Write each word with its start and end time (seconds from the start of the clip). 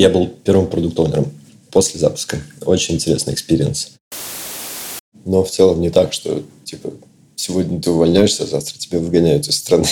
Я 0.00 0.08
был 0.08 0.28
первым 0.28 0.66
product 0.66 0.98
owner 0.98 1.21
ом 1.21 1.30
после 1.70 2.00
запуска. 2.00 2.40
Очень 2.62 2.94
интересный 2.94 3.34
experience. 3.34 3.90
Но 5.26 5.44
в 5.44 5.50
целом 5.50 5.82
не 5.82 5.90
так, 5.90 6.14
что 6.14 6.42
типа 6.64 6.94
сегодня 7.36 7.82
ты 7.82 7.90
увольняешься, 7.90 8.44
а 8.44 8.46
завтра 8.46 8.78
тебя 8.78 8.98
выгоняют 8.98 9.46
из 9.46 9.58
страны. 9.58 9.84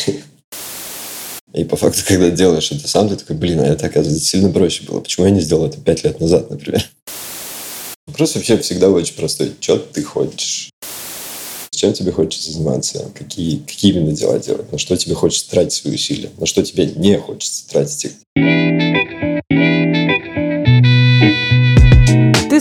И 1.53 1.63
по 1.63 1.77
факту, 1.77 2.01
когда 2.07 2.31
делаешь 2.31 2.73
это 2.73 2.89
сам, 2.89 3.11
ты 3.11 3.17
такой, 3.17 3.37
блин, 3.37 3.61
а 3.61 3.67
это, 3.67 3.85
оказывается, 3.85 4.25
сильно 4.25 4.49
проще 4.49 4.85
было. 4.85 5.01
Почему 5.01 5.27
я 5.27 5.31
не 5.31 5.41
сделал 5.41 5.67
это 5.67 5.79
пять 5.79 6.05
лет 6.05 6.19
назад, 6.21 6.49
например? 6.49 6.83
Вопрос 8.07 8.35
вообще 8.35 8.57
всегда 8.57 8.89
очень 8.89 9.15
простой. 9.15 9.53
Что 9.61 9.77
ты 9.77 10.03
хочешь? 10.03 10.71
Чем 11.71 11.93
тебе 11.93 12.13
хочется 12.13 12.51
заниматься? 12.51 13.13
Какие, 13.15 13.59
какие 13.59 13.93
именно 13.93 14.13
дела 14.13 14.39
делать? 14.39 14.73
На 14.73 14.79
что 14.79 14.97
тебе 14.97 15.15
хочется 15.15 15.51
тратить 15.51 15.75
свои 15.75 15.97
усилия? 15.97 16.31
На 16.39 16.47
что 16.47 16.63
тебе 16.65 16.87
не 16.87 17.19
хочется 17.19 17.69
тратить 17.69 18.07
их? 18.07 18.13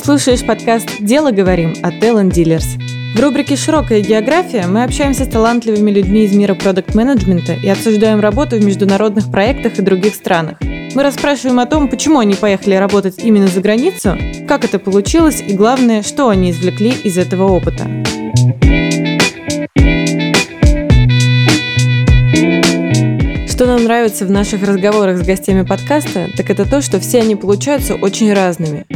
Слушаешь 0.08 0.46
подкаст 0.46 0.88
«Дело 1.02 1.32
говорим» 1.32 1.76
от 1.84 1.96
Talent 1.96 2.32
Dealers. 2.32 2.82
В 3.14 3.20
рубрике 3.20 3.58
«Широкая 3.58 4.00
география» 4.00 4.66
мы 4.66 4.86
общаемся 4.86 5.26
с 5.26 5.28
талантливыми 5.28 5.92
людьми 5.92 6.24
из 6.24 6.34
мира 6.34 6.56
продукт-менеджмента 6.56 7.56
и 7.56 7.68
обсуждаем 7.68 8.22
работу 8.22 8.56
в 8.56 8.64
международных 8.64 9.30
проектах 9.30 9.78
и 9.78 9.82
других 9.82 10.16
странах. 10.16 10.60
Мы 10.96 11.04
расспрашиваем 11.04 11.60
о 11.60 11.66
том, 11.66 11.90
почему 11.90 12.20
они 12.20 12.36
поехали 12.36 12.76
работать 12.76 13.20
именно 13.22 13.48
за 13.48 13.60
границу, 13.60 14.18
как 14.48 14.64
это 14.64 14.80
получилось 14.80 15.44
и, 15.46 15.52
главное, 15.52 16.04
что 16.04 16.30
они 16.30 16.52
извлекли 16.52 16.92
из 17.04 17.18
этого 17.18 17.52
опыта. 17.52 17.86
Нам 23.77 23.84
нравится 23.84 24.26
в 24.26 24.31
наших 24.31 24.63
разговорах 24.63 25.20
с 25.20 25.22
гостями 25.22 25.62
подкаста, 25.62 26.30
так 26.35 26.49
это 26.49 26.68
то, 26.68 26.81
что 26.81 26.99
все 26.99 27.20
они 27.20 27.35
получаются 27.35 27.94
очень 27.94 28.34
разными. 28.34 28.88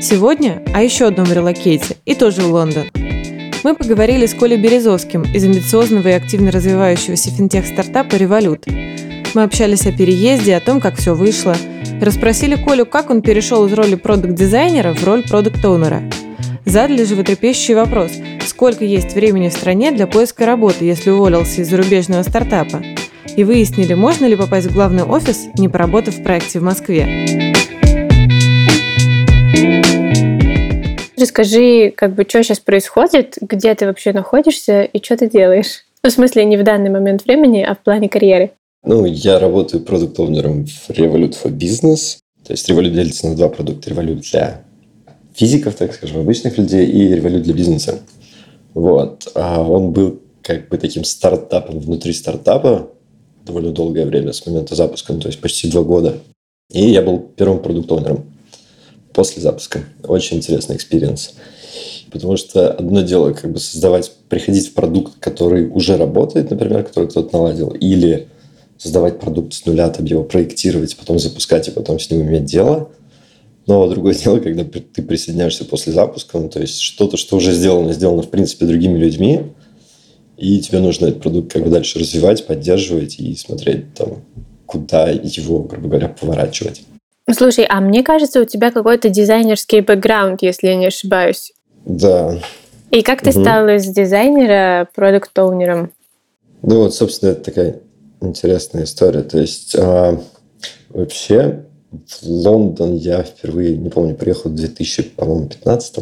Сегодня 0.00 0.62
о 0.72 0.80
еще 0.80 1.06
одном 1.06 1.32
релокейте, 1.32 1.96
и 2.04 2.14
тоже 2.14 2.42
в 2.42 2.52
Лондон. 2.52 2.84
Мы 3.64 3.74
поговорили 3.74 4.26
с 4.26 4.34
Колей 4.34 4.56
Березовским 4.56 5.22
из 5.22 5.42
амбициозного 5.42 6.06
и 6.06 6.12
активно 6.12 6.52
развивающегося 6.52 7.30
финтех-стартапа 7.30 8.14
«Револют». 8.14 8.66
Мы 9.34 9.42
общались 9.42 9.86
о 9.86 9.92
переезде, 9.92 10.54
о 10.54 10.60
том, 10.60 10.80
как 10.80 10.94
все 10.94 11.16
вышло. 11.16 11.56
Расспросили 12.00 12.54
Колю, 12.54 12.86
как 12.86 13.10
он 13.10 13.22
перешел 13.22 13.66
из 13.66 13.72
роли 13.72 13.96
продукт-дизайнера 13.96 14.94
в 14.94 15.02
роль 15.02 15.24
продукт-оунера. 15.24 16.04
Задали 16.64 17.02
животрепещущий 17.02 17.74
вопрос, 17.74 18.12
сколько 18.46 18.84
есть 18.84 19.14
времени 19.14 19.48
в 19.48 19.52
стране 19.52 19.90
для 19.90 20.06
поиска 20.06 20.46
работы, 20.46 20.84
если 20.84 21.10
уволился 21.10 21.62
из 21.62 21.70
зарубежного 21.70 22.22
стартапа. 22.22 22.80
И 23.38 23.44
выяснили, 23.44 23.94
можно 23.94 24.26
ли 24.26 24.34
попасть 24.34 24.66
в 24.66 24.74
главный 24.74 25.04
офис, 25.04 25.46
не 25.56 25.68
поработав 25.68 26.12
в 26.16 26.24
проекте 26.24 26.58
в 26.58 26.64
Москве. 26.64 27.06
Расскажи, 31.16 31.92
как 31.96 32.16
бы, 32.16 32.26
что 32.28 32.42
сейчас 32.42 32.58
происходит, 32.58 33.38
где 33.40 33.76
ты 33.76 33.86
вообще 33.86 34.12
находишься 34.12 34.82
и 34.82 35.00
что 35.00 35.16
ты 35.16 35.30
делаешь? 35.30 35.84
Ну, 36.02 36.10
в 36.10 36.12
смысле, 36.12 36.46
не 36.46 36.56
в 36.56 36.64
данный 36.64 36.90
момент 36.90 37.24
времени, 37.26 37.62
а 37.62 37.76
в 37.76 37.78
плане 37.78 38.08
карьеры. 38.08 38.50
Ну, 38.84 39.04
я 39.04 39.38
работаю 39.38 39.84
продукт-оунером 39.84 40.66
в 40.66 40.90
Revolut 40.90 41.36
for 41.40 41.52
Business. 41.52 42.16
То 42.44 42.54
есть 42.54 42.68
Revolut 42.68 42.90
делится 42.90 43.28
на 43.28 43.36
два 43.36 43.48
продукта. 43.50 43.88
Revolut 43.90 44.28
для 44.32 44.64
физиков, 45.32 45.76
так 45.76 45.94
скажем, 45.94 46.18
обычных 46.18 46.58
людей, 46.58 46.88
и 46.88 47.14
Revolut 47.14 47.42
для 47.42 47.54
бизнеса. 47.54 48.00
Вот. 48.74 49.30
А 49.36 49.62
он 49.62 49.92
был 49.92 50.18
как 50.42 50.68
бы 50.70 50.76
таким 50.76 51.04
стартапом 51.04 51.78
внутри 51.78 52.12
стартапа 52.12 52.90
довольно 53.48 53.72
долгое 53.72 54.06
время, 54.06 54.32
с 54.32 54.46
момента 54.46 54.74
запуска, 54.74 55.12
ну, 55.12 55.20
то 55.20 55.28
есть 55.28 55.40
почти 55.40 55.68
два 55.68 55.82
года. 55.82 56.18
И 56.70 56.90
я 56.90 57.02
был 57.02 57.18
первым 57.18 57.60
product 57.60 57.92
owner 57.92 58.15
ом 58.15 58.24
после 59.12 59.42
запуска. 59.42 59.80
Очень 60.04 60.36
интересный 60.36 60.76
experience. 60.76 61.32
Потому 62.10 62.36
что 62.36 62.70
одно 62.70 63.02
дело 63.02 63.32
как 63.32 63.52
бы 63.52 63.58
создавать, 63.58 64.12
приходить 64.28 64.68
в 64.68 64.74
продукт, 64.74 65.14
который 65.18 65.66
уже 65.68 65.96
работает, 65.96 66.50
например, 66.50 66.84
который 66.84 67.08
кто-то 67.08 67.36
наладил, 67.36 67.70
или 67.70 68.28
создавать 68.76 69.18
продукт 69.18 69.52
с 69.54 69.66
нуля, 69.66 69.88
там 69.90 70.04
его 70.04 70.22
проектировать, 70.22 70.96
потом 70.96 71.18
запускать 71.18 71.68
и 71.68 71.72
потом 71.72 71.98
с 71.98 72.10
ним 72.10 72.22
иметь 72.22 72.44
дело. 72.44 72.90
Но 73.66 73.88
другое 73.88 74.14
дело, 74.22 74.38
когда 74.38 74.64
ты 74.64 75.02
присоединяешься 75.02 75.64
после 75.64 75.92
запуска, 75.92 76.38
ну, 76.38 76.48
то 76.48 76.60
есть 76.60 76.80
что-то, 76.80 77.16
что 77.16 77.36
уже 77.36 77.52
сделано, 77.52 77.92
сделано, 77.92 78.22
в 78.22 78.30
принципе, 78.30 78.66
другими 78.66 78.98
людьми, 78.98 79.52
и 80.38 80.60
тебе 80.60 80.78
нужно 80.78 81.06
этот 81.06 81.20
продукт 81.20 81.52
как 81.52 81.64
бы 81.64 81.70
дальше 81.70 81.98
развивать, 81.98 82.46
поддерживать 82.46 83.18
и 83.18 83.34
смотреть 83.34 83.92
там, 83.94 84.22
куда 84.66 85.08
его, 85.08 85.60
грубо 85.60 85.88
говоря, 85.88 86.08
поворачивать. 86.08 86.82
Слушай, 87.30 87.66
а 87.68 87.80
мне 87.80 88.02
кажется, 88.02 88.40
у 88.40 88.44
тебя 88.44 88.70
какой-то 88.70 89.08
дизайнерский 89.10 89.80
бэкграунд, 89.80 90.42
если 90.42 90.68
я 90.68 90.76
не 90.76 90.86
ошибаюсь. 90.86 91.52
Да. 91.84 92.38
И 92.90 93.02
как 93.02 93.20
ты 93.20 93.30
угу. 93.30 93.40
стал 93.40 93.68
из 93.68 93.86
дизайнера 93.86 94.88
продукт-оунером? 94.94 95.90
Ну 96.62 96.82
вот, 96.82 96.94
собственно, 96.94 97.30
это 97.30 97.42
такая 97.42 97.80
интересная 98.20 98.84
история. 98.84 99.22
То 99.22 99.38
есть 99.38 99.76
а, 99.76 100.20
вообще 100.88 101.64
в 101.90 102.22
Лондон 102.22 102.96
я 102.96 103.22
впервые, 103.22 103.76
не 103.76 103.90
помню, 103.90 104.14
приехал 104.14 104.50
в 104.50 104.54
2015 104.54 105.96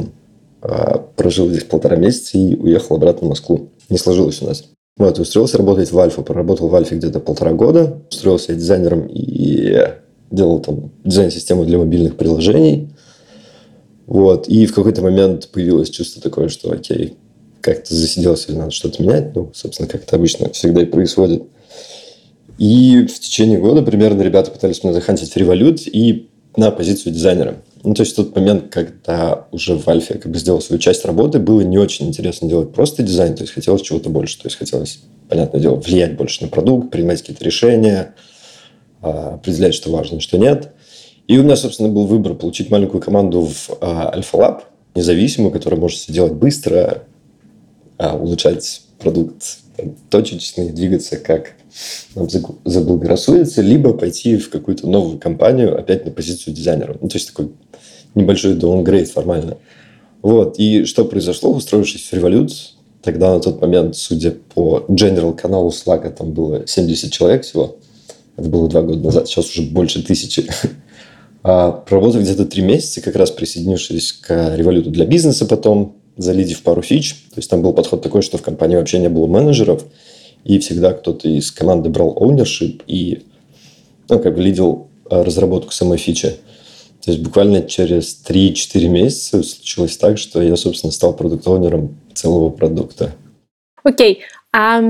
а, 0.63 0.99
прожил 1.17 1.49
здесь 1.49 1.65
полтора 1.65 1.97
месяца 1.97 2.39
и 2.39 2.55
уехал 2.55 2.97
обратно 2.97 3.27
в 3.27 3.31
Москву. 3.31 3.71
Не 3.89 3.99
сложилось 3.99 4.43
у 4.43 4.47
нас. 4.47 4.65
Вот, 4.97 5.19
устроился 5.19 5.59
работать 5.59 5.93
в 5.93 5.99
Альфа. 5.99 6.23
Проработал 6.23 6.69
в 6.69 6.75
Альфе 6.75 6.97
где-то 6.97 7.21
полтора 7.21 7.53
года. 7.53 8.03
Устроился 8.11 8.55
дизайнером 8.55 9.07
и 9.07 9.77
делал 10.31 10.61
там 10.61 10.91
дизайн-систему 11.05 11.65
для 11.65 11.79
мобильных 11.79 12.17
приложений. 12.17 12.91
Вот. 14.07 14.49
И 14.49 14.67
в 14.67 14.75
какой-то 14.75 15.03
момент 15.03 15.49
появилось 15.49 15.91
чувство 15.91 16.23
такое, 16.23 16.49
что 16.49 16.71
окей, 16.73 17.17
как-то 17.61 17.95
засиделся 17.95 18.53
надо 18.53 18.71
что-то 18.71 19.03
менять. 19.03 19.35
Ну, 19.35 19.51
собственно, 19.55 19.89
как 19.89 20.05
это 20.05 20.17
обычно 20.17 20.51
всегда 20.51 20.83
и 20.83 20.87
происходит. 20.87 21.45
И 22.59 23.07
в 23.07 23.21
течение 23.21 23.59
года 23.59 23.83
примерно 23.83 24.23
ребята 24.23 24.51
пытались 24.51 24.83
меня 24.83 24.95
захантить 24.95 25.33
в 25.33 25.37
револют 25.37 25.87
и 25.87 26.31
на 26.57 26.71
позицию 26.71 27.13
дизайнера. 27.13 27.57
Ну, 27.83 27.95
то 27.95 28.03
есть 28.03 28.17
тот 28.17 28.35
момент, 28.35 28.73
когда 28.73 29.47
уже 29.53 29.77
в 29.77 29.87
Альфе 29.89 30.15
как 30.15 30.33
бы 30.33 30.39
сделал 30.39 30.61
свою 30.61 30.81
часть 30.81 31.05
работы, 31.05 31.39
было 31.39 31.61
не 31.61 31.79
очень 31.79 32.09
интересно 32.09 32.49
делать 32.49 32.73
просто 32.73 33.03
дизайн, 33.03 33.35
то 33.35 33.43
есть 33.43 33.53
хотелось 33.53 33.83
чего-то 33.83 34.11
больше. 34.11 34.39
То 34.39 34.47
есть 34.47 34.57
хотелось, 34.57 35.01
понятное 35.29 35.61
дело, 35.61 35.77
влиять 35.77 36.17
больше 36.17 36.43
на 36.43 36.49
продукт, 36.49 36.91
принимать 36.91 37.21
какие-то 37.21 37.45
решения, 37.45 38.15
а, 39.03 39.35
определять, 39.35 39.75
что 39.75 39.91
важно, 39.91 40.21
что 40.21 40.39
нет. 40.39 40.73
И 41.29 41.39
у 41.39 41.43
меня, 41.43 41.57
собственно, 41.57 41.89
был 41.89 42.07
выбор 42.07 42.35
получить 42.35 42.71
маленькую 42.71 43.01
команду 43.01 43.43
в 43.43 43.79
Альфа 43.81 44.37
Лаб, 44.37 44.65
независимую, 44.95 45.53
которая 45.53 45.79
может 45.79 45.99
все 45.99 46.13
делать 46.13 46.33
быстро, 46.33 47.05
а, 47.99 48.17
улучшать 48.17 48.83
продукт 48.99 49.59
точечно 50.11 50.63
и 50.63 50.71
двигаться 50.71 51.17
как 51.17 51.53
нам 52.15 52.29
заблагорассудится, 52.65 53.61
либо 53.61 53.93
пойти 53.93 54.39
в 54.39 54.49
какую-то 54.49 54.89
новую 54.89 55.19
компанию 55.19 55.79
опять 55.79 56.05
на 56.07 56.11
позицию 56.11 56.55
дизайнера. 56.55 56.97
Ну, 57.01 57.09
то 57.09 57.17
есть 57.17 57.29
такой 57.29 57.53
небольшой 58.17 58.55
downgrade 58.55 59.09
формально. 59.09 59.59
Вот. 60.23 60.59
И 60.59 60.85
что 60.85 61.05
произошло, 61.05 61.53
устроившись 61.53 62.09
в 62.11 62.13
Revolut, 62.13 62.51
тогда 63.03 63.33
на 63.33 63.41
тот 63.41 63.61
момент, 63.61 63.97
судя 63.97 64.33
по 64.55 64.85
General 64.89 65.35
каналу 65.35 65.71
Slack, 65.71 66.11
там 66.11 66.33
было 66.33 66.67
70 66.67 67.13
человек 67.13 67.45
всего. 67.45 67.77
Это 68.37 68.49
было 68.49 68.69
два 68.69 68.83
года 68.83 69.05
назад, 69.05 69.29
сейчас 69.29 69.51
уже 69.51 69.63
больше 69.63 70.03
тысячи. 70.03 70.47
А 71.49 71.71
проработав 71.71 72.23
где-то 72.23 72.45
три 72.45 72.61
месяца, 72.61 73.01
как 73.01 73.15
раз 73.15 73.31
присоединившись 73.31 74.15
к 74.15 74.57
революту 74.57 74.91
для 74.91 75.07
бизнеса 75.07 75.47
потом, 75.47 75.95
залидив 76.17 76.61
пару 76.63 76.83
фич. 76.83 77.13
То 77.31 77.37
есть 77.37 77.49
там 77.49 77.63
был 77.63 77.73
подход 77.73 78.03
такой, 78.03 78.23
что 78.23 78.37
в 78.37 78.43
компании 78.43 78.75
вообще 78.75 78.99
не 78.99 79.09
было 79.09 79.29
менеджеров, 79.29 79.85
и 80.43 80.59
всегда 80.59 80.93
кто-то 80.93 81.29
из 81.29 81.53
команды 81.53 81.89
брал 81.89 82.17
ownership 82.21 82.83
и 82.89 83.23
ну, 84.09 84.19
как 84.19 84.35
бы 84.35 84.43
лидил 84.43 84.89
а, 85.09 85.23
разработку 85.23 85.73
самой 85.73 85.99
фичи. 85.99 86.35
То 87.07 87.13
есть 87.13 87.23
буквально 87.23 87.63
через 87.63 88.21
3-4 88.29 88.89
месяца 88.89 89.43
случилось 89.45 89.97
так, 89.97 90.19
что 90.19 90.43
я, 90.43 90.57
собственно, 90.57 90.93
стал 90.93 91.15
продукт-оунером 91.15 91.97
целого 92.13 92.51
продукта. 92.51 93.13
Окей. 93.85 94.15
Okay. 94.15 94.19
А 94.53 94.81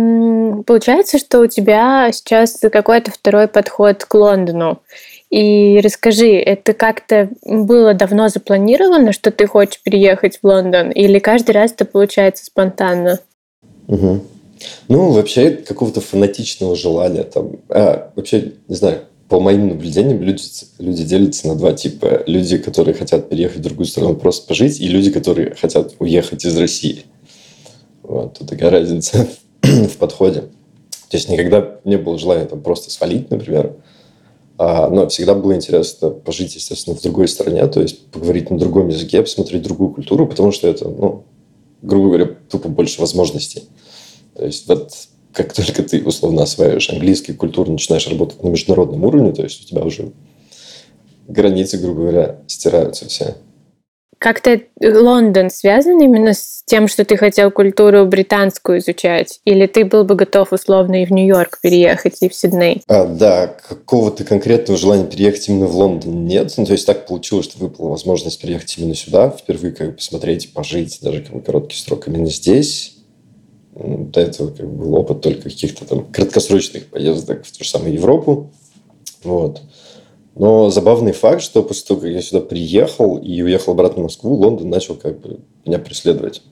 получается, 0.63 1.19
что 1.19 1.41
у 1.41 1.47
тебя 1.47 2.11
сейчас 2.13 2.59
какой-то 2.73 3.11
второй 3.11 3.49
подход 3.49 4.03
к 4.05 4.15
Лондону. 4.15 4.81
И 5.29 5.79
расскажи, 5.85 6.37
это 6.37 6.73
как-то 6.73 7.29
было 7.45 7.93
давно 7.93 8.31
запланировано, 8.31 9.13
что 9.13 9.31
ты 9.31 9.47
хочешь 9.47 9.83
переехать 9.83 10.39
в 10.41 10.47
Лондон, 10.47 10.91
или 10.93 11.19
каждый 11.19 11.51
раз 11.51 11.73
это 11.73 11.85
получается 11.85 12.47
спонтанно? 12.47 13.19
Угу. 13.89 14.21
Ну, 14.89 15.11
вообще, 15.11 15.51
какого-то 15.51 16.01
фанатичного 16.01 16.77
желания. 16.77 17.25
Там, 17.25 17.57
а, 17.69 18.11
вообще, 18.17 18.53
не 18.69 18.75
знаю, 18.75 19.03
по 19.29 19.41
моим 19.41 19.69
наблюдениям, 19.69 20.23
люди, 20.23 20.43
люди 20.79 21.05
делятся 21.05 21.49
на 21.49 21.57
два 21.57 21.73
типа. 21.73 22.23
Люди, 22.27 22.59
которые 22.59 22.95
хотят 22.95 23.29
переехать 23.29 23.59
в 23.59 23.63
другую 23.63 23.87
страну 23.87 24.15
просто 24.15 24.47
пожить, 24.47 24.81
и 24.81 24.89
люди, 24.89 25.11
которые 25.11 25.55
хотят 25.55 25.95
уехать 25.99 26.45
из 26.45 26.57
России. 26.57 27.05
Вот, 28.03 28.39
тут 28.39 28.49
такая 28.49 28.71
разница 28.71 29.27
в 29.63 29.97
подходе. 29.97 30.43
То 31.09 31.17
есть 31.17 31.29
никогда 31.29 31.79
не 31.85 31.99
было 31.99 32.19
желания 32.19 32.47
там 32.47 32.63
просто 32.63 32.91
свалить, 32.91 33.31
например. 33.31 33.75
А, 34.59 34.89
но 34.89 35.09
всегда 35.09 35.35
было 35.35 35.55
интересно 35.55 36.11
пожить, 36.11 36.55
естественно, 36.55 36.97
в 36.97 37.03
другой 37.03 37.29
стране, 37.29 37.67
то 37.67 37.83
есть 37.83 38.07
поговорить 38.07 38.51
на 38.51 38.59
другом 38.59 38.89
языке, 38.89 39.21
посмотреть 39.23 39.63
другую 39.63 39.91
культуру, 39.91 40.27
потому 40.27 40.51
что 40.51 40.67
это, 40.67 40.89
ну, 40.89 41.25
грубо 41.83 42.09
говоря, 42.09 42.37
тупо 42.49 42.69
больше 42.69 43.01
возможностей. 43.01 43.65
То 44.35 44.47
есть 44.47 44.67
вот 44.67 44.93
как 45.37 45.53
только 45.53 45.83
ты 45.83 46.03
условно 46.03 46.45
осваиваешь 46.45 46.89
английский 46.89 47.35
культуру, 47.35 47.71
начинаешь 47.71 48.09
работать 48.09 48.43
на 48.43 48.49
международном 48.49 49.05
уровне, 49.05 49.33
то 49.33 49.43
есть 49.43 49.63
у 49.63 49.67
тебя 49.69 49.83
уже 49.83 50.13
границы, 51.29 51.77
грубо 51.77 52.01
говоря, 52.01 52.37
стираются 52.47 53.07
все. 53.07 53.35
Как-то 54.19 54.63
Лондон 54.81 55.51
связан 55.51 56.01
именно 56.01 56.33
с 56.33 56.63
тем, 56.65 56.89
что 56.89 57.05
ты 57.05 57.19
хотел 57.19 57.51
культуру 57.51 58.07
британскую 58.07 58.79
изучать? 58.79 59.41
Или 59.45 59.67
ты 59.67 59.85
был 59.85 60.05
бы 60.05 60.15
готов 60.15 60.55
условно 60.55 61.03
и 61.03 61.05
в 61.05 61.13
Нью-Йорк 61.13 61.59
переехать, 61.61 62.23
и 62.23 62.31
в 62.31 62.35
Сидней? 62.35 62.83
А, 62.89 63.05
да, 63.05 63.47
какого-то 63.47 64.25
конкретного 64.25 64.79
желания 64.79 65.05
переехать 65.05 65.51
именно 65.51 65.67
в 65.67 65.77
Лондон 65.77 66.25
нет. 66.25 66.55
Ну, 66.57 66.65
то 66.65 66.73
есть 66.73 66.87
так 66.87 67.07
получилось, 67.07 67.45
что 67.45 67.59
выпала 67.59 67.91
возможность 67.91 68.41
переехать 68.41 68.79
именно 68.79 68.95
сюда, 68.95 69.29
впервые 69.29 69.75
как 69.75 69.89
бы 69.89 69.93
посмотреть, 69.93 70.55
пожить, 70.55 70.99
даже 71.03 71.21
как 71.21 71.35
бы 71.35 71.43
короткий 71.43 71.77
срок 71.77 72.09
именно 72.09 72.31
здесь. 72.31 72.96
До 73.79 74.21
этого 74.21 74.51
как 74.51 74.67
бы, 74.69 74.85
был 74.85 74.95
опыт 74.95 75.21
только 75.21 75.43
каких-то 75.43 75.85
там 75.85 76.07
краткосрочных 76.07 76.87
поездок 76.87 77.45
в 77.45 77.57
ту 77.57 77.65
же 77.65 77.71
самую 77.71 77.93
Европу. 77.93 78.51
Вот. 79.23 79.61
Но 80.35 80.71
забавный 80.71 81.13
факт, 81.13 81.43
что 81.43 81.63
после 81.63 81.87
того, 81.87 82.01
как 82.01 82.11
я 82.11 82.23
сюда 82.23 82.41
приехал 82.41 83.17
и 83.19 83.43
уехал 83.43 83.73
обратно 83.73 84.03
в 84.03 84.05
Москву, 84.05 84.35
Лондон 84.35 84.69
начал 84.69 84.95
как 84.95 85.21
бы 85.21 85.41
меня 85.65 85.79
преследовать. 85.79 86.43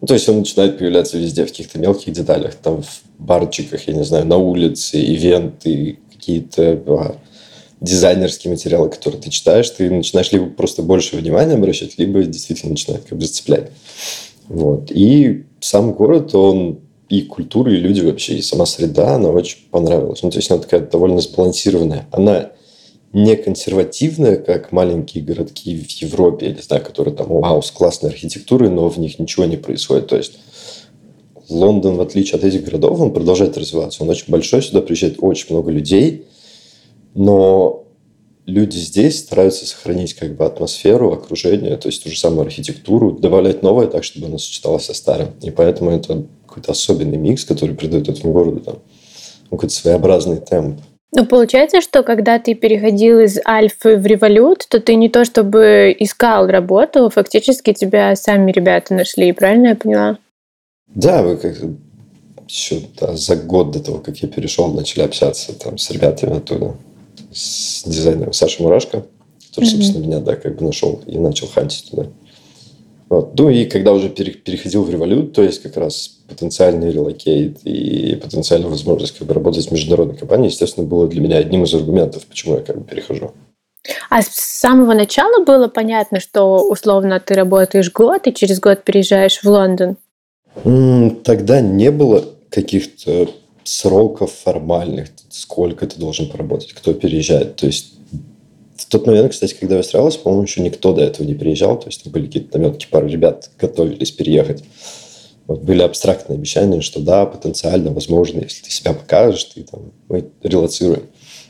Ну, 0.00 0.06
то 0.06 0.14
есть 0.14 0.28
он 0.28 0.38
начинает 0.38 0.78
появляться 0.78 1.18
везде, 1.18 1.44
в 1.44 1.48
каких-то 1.48 1.78
мелких 1.78 2.12
деталях, 2.12 2.54
там 2.54 2.82
в 2.82 3.02
барчиках, 3.18 3.86
я 3.86 3.94
не 3.94 4.04
знаю, 4.04 4.26
на 4.26 4.38
улице, 4.38 4.98
ивенты, 4.98 5.98
какие-то 6.12 6.82
а, 6.86 7.16
дизайнерские 7.80 8.52
материалы, 8.52 8.88
которые 8.88 9.20
ты 9.20 9.30
читаешь, 9.30 9.68
ты 9.70 9.90
начинаешь 9.90 10.32
либо 10.32 10.46
просто 10.46 10.82
больше 10.82 11.16
внимания 11.16 11.54
обращать, 11.54 11.98
либо 11.98 12.22
действительно 12.22 12.70
начинает 12.70 13.04
как 13.04 13.18
бы 13.18 13.24
зацеплять. 13.24 13.70
Вот. 14.50 14.90
И 14.90 15.44
сам 15.60 15.92
город, 15.92 16.34
он 16.34 16.80
и 17.08 17.22
культура, 17.22 17.72
и 17.72 17.76
люди 17.76 18.00
вообще, 18.00 18.34
и 18.34 18.42
сама 18.42 18.66
среда, 18.66 19.14
она 19.14 19.30
очень 19.30 19.58
понравилась. 19.70 20.24
Ну, 20.24 20.30
то 20.30 20.38
есть 20.38 20.50
она 20.50 20.60
такая 20.60 20.80
довольно 20.80 21.20
сбалансированная. 21.20 22.08
Она 22.10 22.50
не 23.12 23.36
консервативная, 23.36 24.36
как 24.36 24.72
маленькие 24.72 25.22
городки 25.22 25.76
в 25.76 25.88
Европе, 25.88 26.48
я 26.48 26.52
не 26.52 26.62
знаю, 26.62 26.82
которые 26.84 27.14
там, 27.14 27.28
вау, 27.28 27.62
с 27.62 27.70
классной 27.70 28.10
архитектурой, 28.10 28.70
но 28.70 28.88
в 28.88 28.98
них 28.98 29.20
ничего 29.20 29.44
не 29.44 29.56
происходит. 29.56 30.08
То 30.08 30.16
есть 30.16 30.40
Лондон, 31.48 31.96
в 31.96 32.00
отличие 32.00 32.36
от 32.36 32.44
этих 32.44 32.64
городов, 32.64 33.00
он 33.00 33.12
продолжает 33.12 33.56
развиваться. 33.56 34.02
Он 34.02 34.10
очень 34.10 34.26
большой, 34.28 34.62
сюда 34.62 34.80
приезжает 34.80 35.18
очень 35.20 35.46
много 35.50 35.70
людей, 35.70 36.26
но 37.14 37.84
люди 38.46 38.76
здесь 38.76 39.20
стараются 39.20 39.66
сохранить 39.66 40.14
как 40.14 40.36
бы 40.36 40.44
атмосферу, 40.44 41.12
окружение, 41.12 41.76
то 41.76 41.88
есть 41.88 42.02
ту 42.02 42.10
же 42.10 42.18
самую 42.18 42.46
архитектуру, 42.46 43.12
добавлять 43.12 43.62
новое 43.62 43.86
так, 43.86 44.04
чтобы 44.04 44.26
оно 44.26 44.38
сочеталось 44.38 44.86
со 44.86 44.94
старым. 44.94 45.30
И 45.42 45.50
поэтому 45.50 45.90
это 45.90 46.24
какой-то 46.46 46.72
особенный 46.72 47.18
микс, 47.18 47.44
который 47.44 47.74
придает 47.74 48.08
этому 48.08 48.32
городу 48.32 48.60
там, 48.60 48.78
какой-то 49.50 49.74
своеобразный 49.74 50.38
темп. 50.38 50.80
Ну, 51.12 51.26
получается, 51.26 51.80
что 51.80 52.04
когда 52.04 52.38
ты 52.38 52.54
переходил 52.54 53.18
из 53.18 53.38
Альфы 53.44 53.96
в 53.96 54.06
Револют, 54.06 54.66
то 54.68 54.78
ты 54.78 54.94
не 54.94 55.08
то 55.08 55.24
чтобы 55.24 55.94
искал 55.98 56.46
работу, 56.46 57.10
фактически 57.10 57.72
тебя 57.72 58.14
сами 58.14 58.52
ребята 58.52 58.94
нашли, 58.94 59.32
правильно 59.32 59.68
я 59.68 59.76
поняла? 59.76 60.18
Да, 60.94 61.22
вы 61.22 61.36
как 61.36 61.56
еще 62.46 62.80
да, 63.00 63.16
за 63.16 63.36
год 63.36 63.72
до 63.72 63.80
того, 63.80 63.98
как 63.98 64.18
я 64.18 64.28
перешел, 64.28 64.72
начали 64.72 65.02
общаться 65.02 65.52
там 65.58 65.78
с 65.78 65.90
ребятами 65.90 66.36
оттуда, 66.36 66.74
с 67.32 67.84
дизайнером 67.84 68.32
Сашей 68.32 68.62
Мурашко, 68.62 69.06
который, 69.48 69.64
mm-hmm. 69.64 69.76
собственно, 69.76 70.02
меня, 70.04 70.20
да, 70.20 70.36
как 70.36 70.56
бы 70.56 70.64
нашел 70.64 71.00
и 71.06 71.18
начал 71.18 71.46
хантить 71.48 71.90
туда. 71.90 72.06
Вот. 73.08 73.36
Ну 73.36 73.50
и 73.50 73.64
когда 73.64 73.92
уже 73.92 74.08
переходил 74.08 74.84
в 74.84 74.90
револют, 74.90 75.32
то 75.32 75.42
есть 75.42 75.62
как 75.62 75.76
раз 75.76 76.20
потенциальный 76.28 76.92
релокейт 76.92 77.58
и 77.64 78.14
потенциальная 78.14 78.68
возможность 78.68 79.18
как 79.18 79.26
бы 79.26 79.34
работать 79.34 79.64
с 79.64 79.70
международной 79.72 80.16
компанией, 80.16 80.50
естественно, 80.50 80.86
было 80.86 81.08
для 81.08 81.20
меня 81.20 81.38
одним 81.38 81.64
из 81.64 81.74
аргументов, 81.74 82.24
почему 82.26 82.54
я 82.54 82.60
как 82.60 82.78
бы 82.78 82.84
перехожу. 82.84 83.32
А 84.10 84.22
с 84.22 84.28
самого 84.28 84.94
начала 84.94 85.44
было 85.44 85.66
понятно, 85.66 86.20
что 86.20 86.68
условно 86.68 87.18
ты 87.18 87.34
работаешь 87.34 87.92
год 87.92 88.26
и 88.26 88.34
через 88.34 88.60
год 88.60 88.84
переезжаешь 88.84 89.40
в 89.42 89.46
Лондон? 89.46 89.96
Тогда 91.24 91.60
не 91.60 91.90
было 91.90 92.24
каких-то 92.50 93.28
сроков 93.64 94.32
формальных, 94.32 95.08
сколько 95.30 95.86
ты 95.86 95.98
должен 95.98 96.28
поработать, 96.28 96.72
кто 96.72 96.92
переезжает. 96.92 97.56
То 97.56 97.66
есть 97.66 97.94
в 98.76 98.86
тот 98.86 99.06
момент, 99.06 99.32
кстати, 99.32 99.54
когда 99.54 99.74
я 99.74 99.80
устраивался, 99.80 100.18
по-моему, 100.18 100.44
еще 100.44 100.62
никто 100.62 100.92
до 100.92 101.02
этого 101.02 101.26
не 101.26 101.34
приезжал. 101.34 101.78
То 101.78 101.88
есть 101.88 102.02
там 102.02 102.12
были 102.12 102.26
какие-то 102.26 102.58
наметки, 102.58 102.86
пару 102.90 103.08
ребят 103.08 103.50
готовились 103.58 104.10
переехать. 104.10 104.64
Вот 105.46 105.62
были 105.62 105.82
абстрактные 105.82 106.36
обещания, 106.36 106.80
что 106.80 107.00
да, 107.00 107.26
потенциально, 107.26 107.92
возможно, 107.92 108.40
если 108.40 108.62
ты 108.62 108.70
себя 108.70 108.92
покажешь, 108.94 109.44
ты 109.44 109.64
там, 109.64 109.92
мы 110.08 110.30
релацируем. 110.42 111.02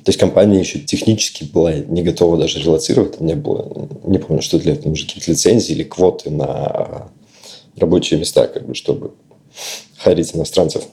То 0.04 0.08
есть 0.08 0.18
компания 0.18 0.58
еще 0.58 0.78
технически 0.78 1.44
была 1.44 1.74
не 1.74 2.02
готова 2.02 2.38
даже 2.38 2.58
релацировать. 2.60 3.18
Там 3.18 3.26
не 3.26 3.34
было, 3.34 3.88
не 4.04 4.18
помню, 4.18 4.42
что 4.42 4.58
для 4.58 4.72
этого 4.72 4.88
нужны 4.88 5.06
какие-то 5.06 5.30
лицензии 5.30 5.72
или 5.72 5.82
квоты 5.82 6.30
на 6.30 7.10
рабочие 7.76 8.18
места, 8.18 8.46
как 8.46 8.66
бы, 8.66 8.74
чтобы 8.74 9.12
харить 9.98 10.34
иностранцев. 10.34 10.84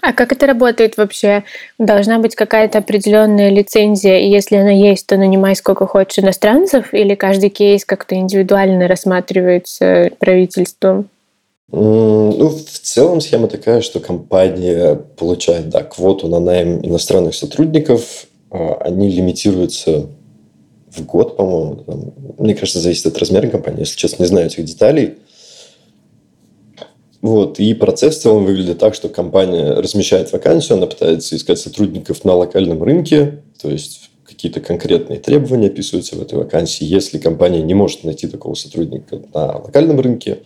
А 0.00 0.12
как 0.12 0.32
это 0.32 0.46
работает 0.46 0.96
вообще? 0.96 1.44
Должна 1.78 2.18
быть 2.18 2.36
какая-то 2.36 2.78
определенная 2.78 3.50
лицензия, 3.50 4.18
и 4.18 4.28
если 4.28 4.56
она 4.56 4.70
есть, 4.70 5.06
то 5.06 5.16
нанимай 5.16 5.56
сколько 5.56 5.86
хочешь 5.86 6.20
иностранцев, 6.20 6.94
или 6.94 7.14
каждый 7.14 7.50
кейс 7.50 7.84
как-то 7.84 8.14
индивидуально 8.14 8.86
рассматривается 8.86 10.10
правительством? 10.18 11.08
Ну, 11.70 12.48
в 12.48 12.62
целом 12.62 13.20
схема 13.20 13.48
такая, 13.48 13.82
что 13.82 14.00
компания 14.00 14.94
получает 14.94 15.68
да, 15.68 15.82
квоту 15.82 16.28
на 16.28 16.40
найм 16.40 16.80
иностранных 16.84 17.34
сотрудников. 17.34 18.26
А, 18.50 18.78
они 18.80 19.10
лимитируются 19.10 20.06
в 20.90 21.04
год, 21.04 21.36
по-моему. 21.36 22.14
Мне 22.38 22.54
кажется, 22.54 22.80
зависит 22.80 23.06
от 23.06 23.18
размера 23.18 23.48
компании. 23.48 23.80
Если 23.80 23.96
честно, 23.96 24.22
не 24.22 24.28
знаю 24.28 24.46
этих 24.46 24.64
деталей. 24.64 25.18
Вот. 27.20 27.58
И 27.58 27.74
процесс 27.74 28.18
в 28.18 28.22
целом 28.22 28.44
выглядит 28.44 28.78
так, 28.78 28.94
что 28.94 29.08
компания 29.08 29.74
размещает 29.74 30.32
вакансию, 30.32 30.78
она 30.78 30.86
пытается 30.86 31.36
искать 31.36 31.58
сотрудников 31.58 32.24
на 32.24 32.34
локальном 32.34 32.82
рынке, 32.82 33.42
то 33.60 33.68
есть 33.68 34.10
какие-то 34.24 34.60
конкретные 34.60 35.18
требования 35.18 35.66
описываются 35.66 36.14
в 36.14 36.22
этой 36.22 36.38
вакансии. 36.38 36.84
Если 36.84 37.18
компания 37.18 37.62
не 37.62 37.74
может 37.74 38.04
найти 38.04 38.28
такого 38.28 38.54
сотрудника 38.54 39.20
на 39.34 39.58
локальном 39.58 39.98
рынке, 39.98 40.40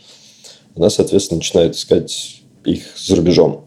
она, 0.74 0.88
соответственно, 0.88 1.38
начинает 1.38 1.74
искать 1.74 2.42
их 2.64 2.84
за 2.96 3.16
рубежом. 3.16 3.66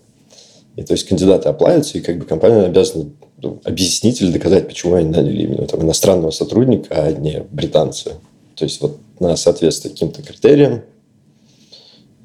И 0.75 0.83
то 0.83 0.93
есть 0.93 1.07
кандидаты 1.07 1.49
оплавятся, 1.49 1.97
и 1.97 2.01
как 2.01 2.17
бы 2.17 2.25
компания 2.25 2.63
обязана 2.63 3.11
ну, 3.41 3.61
объяснить 3.63 4.21
или 4.21 4.31
доказать, 4.31 4.67
почему 4.67 4.95
они 4.95 5.09
наняли 5.09 5.43
именно 5.43 5.67
там, 5.67 5.81
иностранного 5.83 6.31
сотрудника, 6.31 6.95
а 6.95 7.11
не 7.11 7.45
британца. 7.51 8.13
То 8.55 8.65
есть 8.65 8.81
вот 8.81 8.97
на 9.19 9.35
соответствие 9.35 9.93
каким-то 9.93 10.21
критериям 10.23 10.83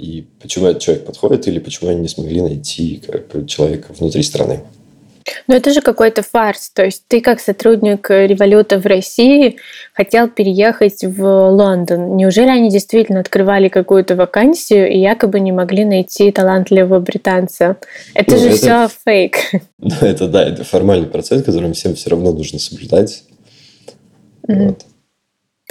и 0.00 0.26
почему 0.40 0.66
этот 0.66 0.82
человек 0.82 1.04
подходит, 1.04 1.46
или 1.46 1.58
почему 1.58 1.90
они 1.90 2.00
не 2.00 2.08
смогли 2.08 2.40
найти 2.40 3.02
как 3.06 3.28
бы, 3.28 3.46
человека 3.46 3.92
внутри 3.92 4.22
страны. 4.22 4.60
Но 5.46 5.54
это 5.54 5.72
же 5.72 5.80
какой-то 5.80 6.22
фарс. 6.22 6.70
То 6.70 6.84
есть 6.84 7.04
ты 7.06 7.20
как 7.20 7.40
сотрудник 7.40 8.08
революта 8.10 8.78
в 8.78 8.86
России 8.86 9.56
хотел 9.92 10.28
переехать 10.28 11.04
в 11.04 11.50
Лондон. 11.50 12.16
Неужели 12.16 12.48
они 12.48 12.70
действительно 12.70 13.20
открывали 13.20 13.68
какую-то 13.68 14.16
вакансию 14.16 14.90
и 14.90 14.98
якобы 14.98 15.40
не 15.40 15.52
могли 15.52 15.84
найти 15.84 16.30
талантливого 16.32 17.00
британца? 17.00 17.76
Это 18.14 18.32
ну, 18.32 18.38
же 18.38 18.48
это, 18.48 18.56
все 18.56 18.88
фейк. 19.04 19.36
Ну, 19.78 19.94
это 20.02 20.28
да, 20.28 20.46
это 20.46 20.62
формальный 20.62 21.08
процесс, 21.08 21.42
которым 21.42 21.72
всем 21.72 21.94
все 21.94 22.10
равно 22.10 22.32
нужно 22.32 22.58
соблюдать. 22.58 23.24
Mm-hmm. 24.46 24.66
Вот. 24.68 24.84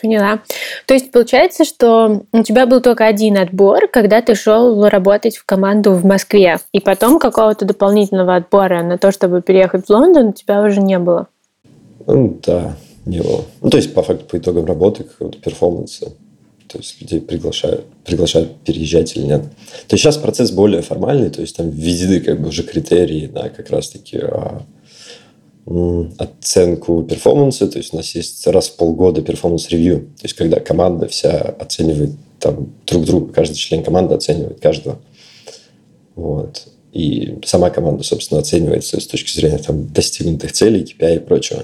Поняла. 0.01 0.39
То 0.85 0.93
есть 0.93 1.11
получается, 1.11 1.65
что 1.65 2.23
у 2.31 2.43
тебя 2.43 2.65
был 2.65 2.81
только 2.81 3.05
один 3.05 3.37
отбор, 3.37 3.87
когда 3.87 4.21
ты 4.21 4.35
шел 4.35 4.87
работать 4.87 5.37
в 5.37 5.45
команду 5.45 5.91
в 5.91 6.05
Москве, 6.05 6.59
и 6.71 6.79
потом 6.79 7.19
какого-то 7.19 7.65
дополнительного 7.65 8.35
отбора 8.35 8.83
на 8.83 8.97
то, 8.97 9.11
чтобы 9.11 9.41
переехать 9.41 9.85
в 9.85 9.89
Лондон, 9.89 10.27
у 10.27 10.33
тебя 10.33 10.61
уже 10.61 10.79
не 10.81 10.99
было. 10.99 11.27
Да, 12.05 12.75
не 13.05 13.21
было. 13.21 13.45
Ну, 13.61 13.69
то 13.69 13.77
есть, 13.77 13.93
по 13.93 14.03
факту, 14.03 14.25
по 14.25 14.37
итогам 14.37 14.65
работы, 14.65 15.03
какого-то 15.03 15.39
перформанса. 15.39 16.13
То 16.67 16.77
есть, 16.77 17.01
людей 17.01 17.19
приглашают, 17.19 17.85
приглашают 18.05 18.55
переезжать 18.61 19.15
или 19.15 19.23
нет. 19.23 19.41
То 19.87 19.95
есть, 19.95 20.03
сейчас 20.03 20.17
процесс 20.17 20.51
более 20.51 20.81
формальный, 20.81 21.29
то 21.29 21.41
есть, 21.41 21.57
там 21.57 21.69
введены 21.69 22.19
как 22.19 22.39
бы 22.39 22.49
уже 22.49 22.63
критерии, 22.63 23.27
да, 23.27 23.49
как 23.49 23.69
раз-таки 23.69 24.19
а, 24.19 24.61
оценку 26.17 27.03
performance 27.03 27.58
а, 27.58 27.67
то 27.67 27.77
есть 27.77 27.93
у 27.93 27.97
нас 27.97 28.15
есть 28.15 28.47
раз 28.47 28.69
в 28.69 28.75
полгода 28.75 29.21
performance 29.21 29.69
review, 29.69 29.99
то 29.99 30.23
есть 30.23 30.35
когда 30.35 30.59
команда 30.59 31.07
вся 31.07 31.37
оценивает 31.59 32.11
там 32.39 32.73
друг 32.87 33.05
друга, 33.05 33.33
каждый 33.33 33.55
член 33.55 33.83
команды 33.83 34.15
оценивает 34.15 34.59
каждого. 34.59 34.99
Вот. 36.15 36.67
И 36.91 37.37
сама 37.45 37.69
команда, 37.69 38.03
собственно, 38.03 38.41
оценивается 38.41 38.99
с 38.99 39.05
точки 39.05 39.31
зрения 39.31 39.59
там, 39.59 39.87
достигнутых 39.87 40.51
целей, 40.51 40.83
KPI 40.83 41.17
и 41.17 41.19
прочего. 41.19 41.63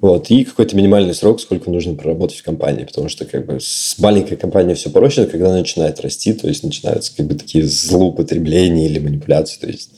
Вот. 0.00 0.30
И 0.30 0.44
какой-то 0.44 0.76
минимальный 0.76 1.14
срок, 1.14 1.40
сколько 1.40 1.70
нужно 1.70 1.94
проработать 1.94 2.38
в 2.38 2.44
компании. 2.44 2.84
Потому 2.84 3.08
что 3.08 3.24
как 3.24 3.46
бы 3.46 3.58
с 3.60 3.96
маленькой 3.98 4.36
компанией 4.36 4.74
все 4.74 4.90
проще, 4.90 5.26
когда 5.26 5.46
она 5.46 5.58
начинает 5.58 6.00
расти, 6.00 6.32
то 6.34 6.48
есть 6.48 6.62
начинаются 6.62 7.16
как 7.16 7.26
бы 7.26 7.34
такие 7.34 7.64
злоупотребления 7.64 8.86
или 8.86 8.98
манипуляции. 8.98 9.58
То 9.58 9.66
есть 9.68 9.90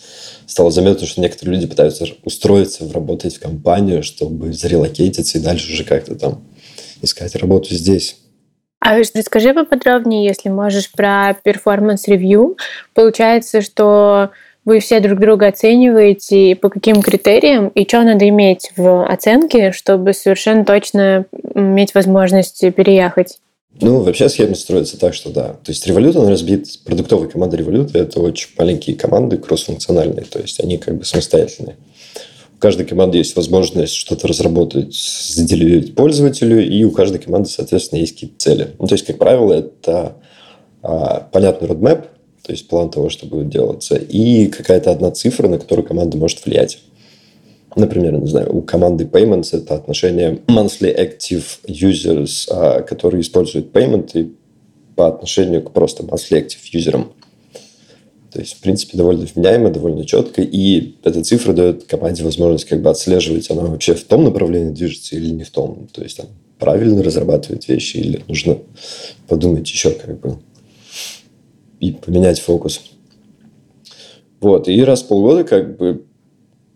стало 0.46 0.70
заметно, 0.70 1.06
что 1.06 1.20
некоторые 1.20 1.56
люди 1.56 1.66
пытаются 1.66 2.06
устроиться, 2.24 2.90
работать 2.92 3.36
в 3.36 3.40
компанию, 3.40 4.02
чтобы 4.02 4.52
зарелокейтиться 4.52 5.38
и 5.38 5.42
дальше 5.42 5.72
уже 5.72 5.84
как-то 5.84 6.14
там 6.14 6.44
искать 7.02 7.34
работу 7.36 7.74
здесь. 7.74 8.16
А 8.80 8.96
расскажи 8.96 9.52
поподробнее, 9.52 10.24
если 10.24 10.48
можешь, 10.48 10.92
про 10.92 11.34
performance 11.42 12.12
review. 12.12 12.56
Получается, 12.94 13.60
что 13.60 14.30
вы 14.68 14.80
все 14.80 15.00
друг 15.00 15.18
друга 15.18 15.48
оцениваете, 15.48 16.54
по 16.54 16.68
каким 16.68 17.00
критериям, 17.00 17.68
и 17.68 17.88
что 17.88 18.02
надо 18.02 18.28
иметь 18.28 18.70
в 18.76 19.06
оценке, 19.06 19.72
чтобы 19.72 20.12
совершенно 20.12 20.62
точно 20.62 21.24
иметь 21.54 21.94
возможность 21.94 22.60
переехать? 22.74 23.38
Ну, 23.80 24.02
вообще 24.02 24.28
схема 24.28 24.54
строится 24.54 24.98
так, 24.98 25.14
что 25.14 25.30
да. 25.30 25.54
То 25.64 25.72
есть 25.72 25.88
Revolut, 25.88 26.18
он 26.18 26.28
разбит, 26.28 26.80
продуктовая 26.84 27.28
команда 27.28 27.56
Revolut– 27.56 27.92
это 27.94 28.20
очень 28.20 28.50
маленькие 28.58 28.94
команды, 28.94 29.38
кроссфункциональные, 29.38 30.26
то 30.26 30.38
есть 30.38 30.60
они 30.62 30.76
как 30.76 30.98
бы 30.98 31.04
самостоятельные. 31.04 31.76
У 32.54 32.60
каждой 32.60 32.84
команды 32.84 33.16
есть 33.16 33.36
возможность 33.36 33.94
что-то 33.94 34.28
разработать, 34.28 34.94
заделить 34.94 35.94
пользователю, 35.94 36.62
и 36.62 36.84
у 36.84 36.90
каждой 36.90 37.20
команды, 37.20 37.48
соответственно, 37.48 38.00
есть 38.00 38.14
какие-то 38.14 38.36
цели. 38.36 38.74
Ну, 38.78 38.86
то 38.86 38.94
есть, 38.96 39.06
как 39.06 39.16
правило, 39.16 39.54
это 39.54 40.16
а, 40.82 41.20
понятный 41.32 41.68
roadmap, 41.68 42.06
то 42.48 42.52
есть 42.52 42.66
план 42.66 42.90
того, 42.90 43.10
что 43.10 43.26
будет 43.26 43.50
делаться, 43.50 43.96
и 43.96 44.46
какая-то 44.46 44.90
одна 44.90 45.10
цифра, 45.10 45.48
на 45.48 45.58
которую 45.58 45.86
команда 45.86 46.16
может 46.16 46.46
влиять. 46.46 46.78
Например, 47.76 48.18
не 48.18 48.26
знаю, 48.26 48.56
у 48.56 48.62
команды 48.62 49.04
Payments 49.04 49.50
это 49.52 49.74
отношение 49.74 50.40
monthly 50.46 50.96
active 50.98 51.44
users, 51.66 52.48
а, 52.50 52.80
которые 52.80 53.20
используют 53.20 53.70
payment 53.70 54.34
по 54.96 55.08
отношению 55.08 55.62
к 55.62 55.72
просто 55.72 56.04
monthly 56.04 56.42
active 56.42 56.60
юзерам. 56.72 57.12
То 58.32 58.40
есть, 58.40 58.54
в 58.54 58.60
принципе, 58.60 58.96
довольно 58.96 59.26
вменяемо, 59.26 59.68
довольно 59.68 60.06
четко. 60.06 60.40
И 60.40 60.94
эта 61.04 61.22
цифра 61.22 61.52
дает 61.52 61.84
команде 61.84 62.24
возможность 62.24 62.64
как 62.64 62.80
бы 62.80 62.88
отслеживать, 62.88 63.50
она 63.50 63.60
вообще 63.64 63.92
в 63.92 64.04
том 64.04 64.24
направлении 64.24 64.72
движется 64.72 65.16
или 65.16 65.28
не 65.32 65.44
в 65.44 65.50
том. 65.50 65.86
То 65.92 66.02
есть, 66.02 66.16
там, 66.16 66.28
правильно 66.58 67.02
разрабатывает 67.02 67.68
вещи 67.68 67.98
или 67.98 68.24
нужно 68.26 68.56
подумать 69.28 69.70
еще 69.70 69.90
как 69.90 70.18
бы 70.18 70.38
и 71.80 71.92
поменять 71.92 72.40
фокус. 72.40 72.80
Вот. 74.40 74.68
И 74.68 74.82
раз 74.82 75.02
в 75.02 75.08
полгода 75.08 75.44
как 75.44 75.76
бы 75.76 76.04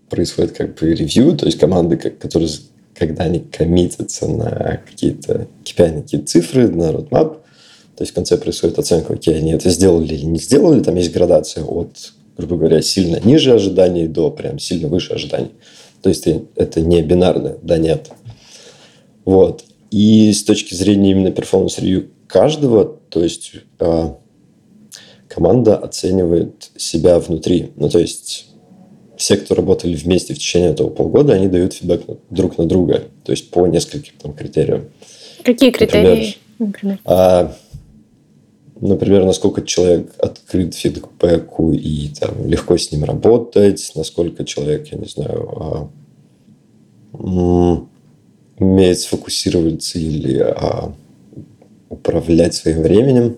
происходит 0.08 0.52
как 0.52 0.78
бы 0.78 0.94
ревью, 0.94 1.36
то 1.36 1.46
есть 1.46 1.58
команды, 1.58 1.96
которые, 1.96 2.50
когда 2.94 3.24
они 3.24 3.40
коммитятся 3.40 4.28
на 4.28 4.80
какие-то 4.86 5.48
KPI, 5.64 6.02
какие-то 6.02 6.26
цифры, 6.26 6.68
на 6.68 6.90
roadmap, 6.90 7.38
то 7.96 8.04
есть 8.04 8.12
в 8.12 8.14
конце 8.14 8.36
происходит 8.36 8.78
оценка, 8.78 9.14
окей, 9.14 9.36
они 9.36 9.52
это 9.52 9.70
сделали 9.70 10.14
или 10.14 10.24
не 10.24 10.38
сделали. 10.38 10.82
Там 10.82 10.96
есть 10.96 11.12
градация 11.12 11.64
от, 11.64 12.12
грубо 12.36 12.56
говоря, 12.56 12.82
сильно 12.82 13.20
ниже 13.22 13.52
ожиданий 13.52 14.06
до 14.06 14.30
прям 14.30 14.58
сильно 14.58 14.88
выше 14.88 15.12
ожиданий. 15.12 15.52
То 16.02 16.08
есть 16.08 16.26
это 16.26 16.80
не 16.80 17.00
бинарно, 17.02 17.56
да, 17.62 17.78
нет. 17.78 18.10
Вот. 19.24 19.64
И 19.90 20.32
с 20.32 20.42
точки 20.42 20.74
зрения 20.74 21.12
именно 21.12 21.30
performance 21.30 21.82
review 21.82 22.10
каждого, 22.26 22.98
то 23.08 23.22
есть 23.22 23.52
э, 23.78 24.08
команда 25.32 25.76
оценивает 25.76 26.70
себя 26.76 27.18
внутри. 27.18 27.72
Ну, 27.76 27.88
то 27.88 27.98
есть 27.98 28.48
все, 29.16 29.36
кто 29.36 29.54
работали 29.54 29.94
вместе 29.94 30.34
в 30.34 30.38
течение 30.38 30.70
этого 30.70 30.90
полгода, 30.90 31.32
они 31.32 31.48
дают 31.48 31.72
фидбэк 31.74 32.02
друг 32.30 32.58
на 32.58 32.66
друга, 32.66 33.04
то 33.24 33.32
есть 33.32 33.50
по 33.50 33.66
нескольким 33.66 34.14
там 34.20 34.34
критериям. 34.34 34.88
Какие 35.42 35.70
критерии, 35.70 36.36
например? 36.58 36.98
например? 36.98 36.98
А, 37.04 37.54
например, 38.80 39.24
насколько 39.24 39.62
человек 39.62 40.12
открыт 40.18 40.74
фидбэку 40.74 41.72
и 41.72 42.08
там, 42.08 42.46
легко 42.46 42.76
с 42.76 42.92
ним 42.92 43.04
работать, 43.04 43.92
насколько 43.94 44.44
человек, 44.44 44.88
я 44.88 44.98
не 44.98 45.08
знаю, 45.08 45.90
а, 47.14 47.86
умеет 48.58 48.98
сфокусироваться 48.98 49.98
или 49.98 50.38
а, 50.38 50.92
управлять 51.88 52.54
своим 52.54 52.82
временем, 52.82 53.36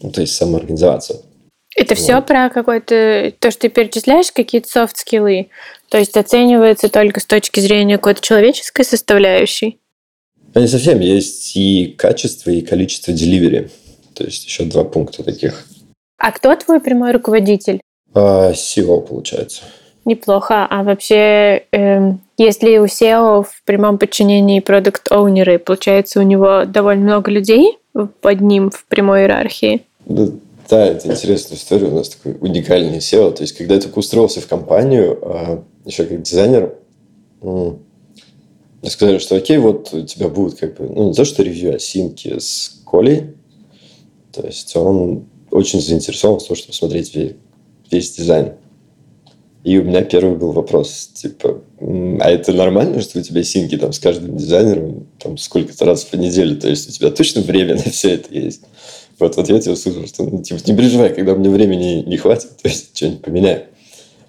ну, 0.00 0.10
то 0.10 0.20
есть 0.20 0.34
самоорганизация. 0.34 1.18
Это 1.76 1.94
вот. 1.94 2.02
все 2.02 2.22
про 2.22 2.50
какой-то, 2.50 3.32
то, 3.38 3.50
что 3.50 3.62
ты 3.62 3.68
перечисляешь, 3.68 4.30
какие-то 4.32 4.68
софт-скиллы. 4.68 5.48
То 5.88 5.98
есть 5.98 6.16
оценивается 6.16 6.88
только 6.88 7.20
с 7.20 7.26
точки 7.26 7.60
зрения 7.60 7.96
какой-то 7.96 8.20
человеческой 8.20 8.84
составляющей? 8.84 9.78
Не 10.54 10.68
совсем. 10.68 11.00
Есть 11.00 11.56
и 11.56 11.94
качество, 11.98 12.50
и 12.50 12.60
количество 12.60 13.12
деливери. 13.12 13.70
То 14.14 14.24
есть 14.24 14.44
еще 14.44 14.64
два 14.64 14.84
пункта 14.84 15.24
таких. 15.24 15.66
А 16.18 16.30
кто 16.30 16.54
твой 16.54 16.80
прямой 16.80 17.12
руководитель? 17.12 17.80
А, 18.14 18.52
SEO, 18.52 19.00
получается. 19.06 19.62
Неплохо. 20.04 20.66
А 20.68 20.82
вообще, 20.84 21.64
э, 21.72 22.12
если 22.36 22.78
у 22.78 22.84
SEO 22.84 23.42
в 23.42 23.62
прямом 23.64 23.98
подчинении 23.98 24.60
продукт 24.60 25.10
оунеры 25.10 25.58
получается, 25.58 26.20
у 26.20 26.22
него 26.22 26.64
довольно 26.66 27.04
много 27.04 27.30
людей 27.30 27.78
под 28.20 28.40
ним 28.40 28.70
в 28.70 28.84
прямой 28.86 29.22
иерархии? 29.22 29.82
Да, 30.68 30.86
это 30.86 31.12
интересная 31.12 31.58
история. 31.58 31.88
У 31.88 31.94
нас 31.94 32.08
такой 32.08 32.36
уникальный 32.40 32.98
SEO. 32.98 33.32
То 33.32 33.42
есть, 33.42 33.56
когда 33.56 33.74
я 33.74 33.80
только 33.80 33.98
устроился 33.98 34.40
в 34.40 34.46
компанию, 34.46 35.18
а, 35.22 35.64
еще 35.84 36.04
как 36.04 36.22
дизайнер, 36.22 36.74
сказали, 38.82 39.18
что 39.18 39.36
окей, 39.36 39.58
вот 39.58 39.92
у 39.92 40.02
тебя 40.02 40.28
будут 40.28 40.58
как 40.58 40.76
бы, 40.76 40.88
ну, 40.88 41.08
не 41.08 41.14
то, 41.14 41.24
что 41.24 41.42
ревью, 41.42 41.74
а 41.74 41.78
синки 41.78 42.38
с 42.38 42.82
Колей. 42.86 43.34
То 44.32 44.46
есть, 44.46 44.74
он 44.76 45.26
очень 45.50 45.80
заинтересован 45.80 46.40
в 46.40 46.46
том, 46.46 46.56
чтобы 46.56 46.72
смотреть 46.72 47.14
весь, 47.14 47.32
весь 47.90 48.12
дизайн. 48.12 48.54
И 49.62 49.78
у 49.78 49.84
меня 49.84 50.02
первый 50.02 50.36
был 50.36 50.52
вопрос, 50.52 51.10
типа, 51.14 51.62
а 51.80 52.30
это 52.30 52.52
нормально, 52.52 53.00
что 53.00 53.18
у 53.18 53.22
тебя 53.22 53.42
синки 53.42 53.78
там 53.78 53.94
с 53.94 53.98
каждым 53.98 54.36
дизайнером 54.36 55.06
там 55.18 55.38
сколько-то 55.38 55.86
раз 55.86 56.04
в 56.04 56.14
неделю? 56.14 56.58
То 56.58 56.68
есть, 56.68 56.88
у 56.88 56.92
тебя 56.92 57.10
точно 57.10 57.40
время 57.40 57.74
на 57.84 57.90
все 57.90 58.14
это 58.14 58.34
есть? 58.34 58.62
Вот 59.18 59.36
в 59.36 59.38
ответе 59.38 59.70
услышал, 59.70 60.06
что 60.06 60.24
ну, 60.24 60.42
типа, 60.42 60.60
не 60.66 60.76
переживай, 60.76 61.14
когда 61.14 61.34
мне 61.34 61.48
времени 61.48 62.02
не 62.06 62.16
хватит, 62.16 62.56
то 62.62 62.68
есть 62.68 62.96
что-нибудь 62.96 63.22
поменяю. 63.22 63.64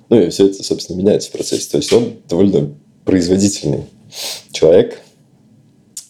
Ну 0.10 0.22
и 0.22 0.30
все 0.30 0.48
это, 0.48 0.64
собственно, 0.64 0.98
меняется 0.98 1.30
в 1.30 1.32
процессе. 1.32 1.70
То 1.70 1.78
есть 1.78 1.92
он 1.92 2.18
довольно 2.30 2.76
производительный 3.04 3.86
человек. 4.52 5.02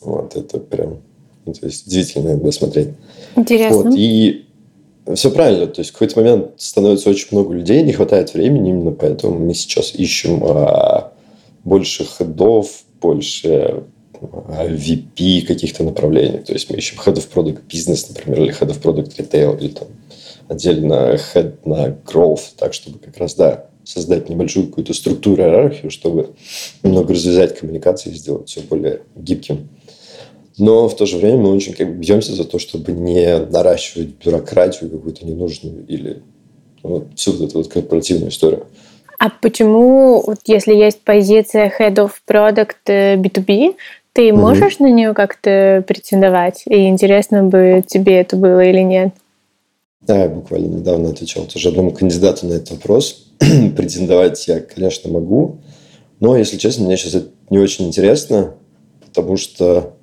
Вот, 0.02 0.36
это 0.36 0.60
прям 0.60 1.02
ну, 1.46 1.54
то 1.54 1.66
есть 1.66 1.88
удивительно 1.88 2.30
иногда 2.30 2.52
смотреть. 2.52 2.90
Интересно. 3.36 3.84
Вот, 3.84 3.94
и 3.96 4.46
все 5.14 5.32
правильно. 5.32 5.68
То 5.68 5.82
есть 5.82 5.92
в 5.92 5.94
какой-то 5.94 6.20
момент 6.20 6.52
становится 6.58 7.10
очень 7.10 7.28
много 7.32 7.54
людей, 7.54 7.84
не 7.84 7.94
хватает 7.94 8.34
времени, 8.34 8.70
именно 8.70 8.92
поэтому 8.92 9.38
мы 9.40 9.54
сейчас 9.54 9.94
ищем 9.94 10.44
а, 10.44 11.14
больше 11.64 12.06
ходов, 12.06 12.84
больше 13.00 13.84
VP 14.22 15.46
каких-то 15.46 15.84
направлений. 15.84 16.40
То 16.40 16.54
есть 16.54 16.70
мы 16.70 16.78
ищем 16.78 16.98
Head 17.06 17.16
of 17.16 17.28
Product 17.34 17.62
Business, 17.68 18.06
например, 18.10 18.42
или 18.42 18.54
Head 18.54 18.70
of 18.70 18.82
Product 18.82 19.16
Retail, 19.18 19.60
или 19.60 19.70
там 19.70 19.88
отдельно 20.48 21.18
Head 21.34 21.58
на 21.66 21.88
Growth, 21.90 22.54
так, 22.58 22.74
чтобы 22.74 23.00
как 23.00 23.18
раз, 23.18 23.36
да, 23.36 23.68
создать 23.84 24.30
небольшую 24.30 24.68
какую-то 24.68 24.94
структуру, 24.94 25.44
иерархию, 25.44 25.92
чтобы 25.92 26.32
немного 26.84 27.14
развязать 27.14 27.58
коммуникации 27.58 28.12
и 28.12 28.16
сделать 28.16 28.50
все 28.50 28.62
более 28.62 29.02
гибким. 29.16 29.70
Но 30.58 30.88
в 30.88 30.96
то 30.96 31.06
же 31.06 31.18
время 31.18 31.38
мы 31.38 31.54
очень 31.54 31.74
как 31.74 31.88
бы 31.88 31.96
бьемся 31.96 32.34
за 32.34 32.46
то, 32.46 32.60
чтобы 32.60 32.94
не 32.94 33.40
наращивать 33.40 34.16
бюрократию 34.24 34.90
какую-то 34.90 35.26
ненужную 35.26 35.86
или 35.88 36.24
вот, 36.82 37.08
всю 37.16 37.34
вот 37.34 37.50
эту 37.50 37.58
вот 37.58 37.68
корпоративную 37.68 38.32
историю. 38.32 38.66
А 39.20 39.30
почему, 39.30 40.24
вот 40.26 40.40
если 40.46 40.74
есть 40.74 41.02
позиция 41.02 41.72
Head 41.78 41.96
of 41.96 42.12
Product 42.28 42.76
B2B, 42.86 43.70
э, 43.70 43.74
ты 44.16 44.32
можешь 44.32 44.76
угу. 44.76 44.86
на 44.86 44.92
нее 44.92 45.14
как-то 45.14 45.84
претендовать? 45.86 46.64
И 46.68 46.88
интересно 46.88 47.44
бы 47.44 47.84
тебе 47.86 48.22
это 48.22 48.38
было 48.38 48.64
или 48.64 48.80
нет? 48.80 49.14
Да, 50.00 50.24
я 50.24 50.30
буквально 50.30 50.78
недавно 50.78 51.10
отвечал 51.10 51.46
тоже 51.46 51.68
одному 51.68 51.92
кандидату 51.92 52.46
на 52.48 52.54
этот 52.54 52.72
вопрос. 52.72 53.28
Претендовать 53.40 54.48
я, 54.48 54.62
конечно, 54.62 55.12
могу. 55.12 55.58
Но, 56.22 56.38
если 56.38 56.56
честно, 56.56 56.86
мне 56.86 56.96
сейчас 56.96 57.16
это 57.16 57.28
не 57.50 57.60
очень 57.60 57.88
интересно, 57.88 58.54
потому 59.06 59.36
что 59.36 59.96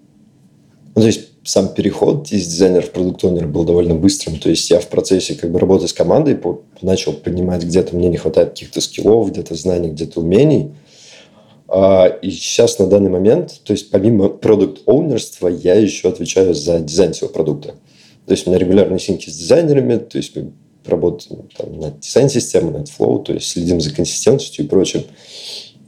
ну, 0.95 1.01
то 1.01 1.07
есть 1.07 1.29
сам 1.45 1.69
переход 1.69 2.31
из 2.33 2.47
дизайнера 2.47 2.83
в 2.83 2.91
продукт 2.91 3.25
был 3.25 3.65
довольно 3.65 3.95
быстрым. 3.95 4.39
То 4.39 4.51
есть 4.51 4.69
я 4.69 4.79
в 4.79 4.89
процессе 4.89 5.37
как 5.37 5.51
бы 5.51 5.59
работы 5.59 5.89
с 5.89 5.95
командой 5.95 6.39
начал 6.83 7.15
понимать, 7.15 7.65
где-то 7.65 7.97
мне 7.97 8.11
не 8.11 8.19
хватает 8.19 8.51
каких-то 8.51 8.83
скиллов, 8.83 9.31
где-то 9.31 9.55
знаний, 9.55 9.89
где-то 9.89 10.21
умений. 10.21 10.75
А, 11.75 12.07
и 12.07 12.31
сейчас 12.31 12.79
на 12.79 12.87
данный 12.87 13.09
момент, 13.09 13.63
то 13.65 13.73
есть 13.73 13.91
помимо 13.91 14.29
продукт-оунерства, 14.29 15.49
я 15.49 15.75
еще 15.75 16.11
отвечаю 16.11 16.53
за 16.53 16.81
дизайн 16.81 17.15
своего 17.15 17.33
продукта. 17.33 17.77
То 18.27 18.33
есть 18.33 18.47
у 18.47 18.51
меня 18.51 18.59
регулярные 18.59 18.99
синки 18.99 19.31
с 19.31 19.39
дизайнерами, 19.39 19.97
то 19.97 20.19
есть 20.19 20.37
мы 20.37 20.53
работаем 20.85 21.49
там, 21.57 21.81
над 21.81 22.01
дизайн-системой, 22.01 22.75
над 22.75 22.91
флоу, 22.91 23.21
то 23.21 23.33
есть 23.33 23.49
следим 23.49 23.81
за 23.81 23.91
консистентностью 23.91 24.67
и 24.67 24.69
прочим. 24.69 25.05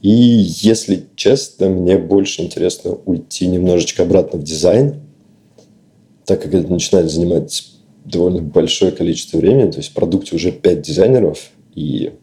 И 0.01 0.09
если 0.09 1.05
честно, 1.15 1.69
мне 1.69 1.99
больше 1.99 2.41
интересно 2.41 2.97
уйти 3.05 3.45
немножечко 3.45 4.01
обратно 4.01 4.39
в 4.39 4.43
дизайн, 4.43 5.01
так 6.25 6.41
как 6.41 6.55
это 6.55 6.67
начинает 6.67 7.11
занимать 7.11 7.63
довольно 8.05 8.41
большое 8.41 8.91
количество 8.91 9.37
времени, 9.37 9.69
то 9.69 9.77
есть 9.77 9.91
в 9.91 9.93
продукте 9.93 10.35
уже 10.35 10.51
5 10.51 10.81
дизайнеров, 10.81 11.51
и, 11.75 12.13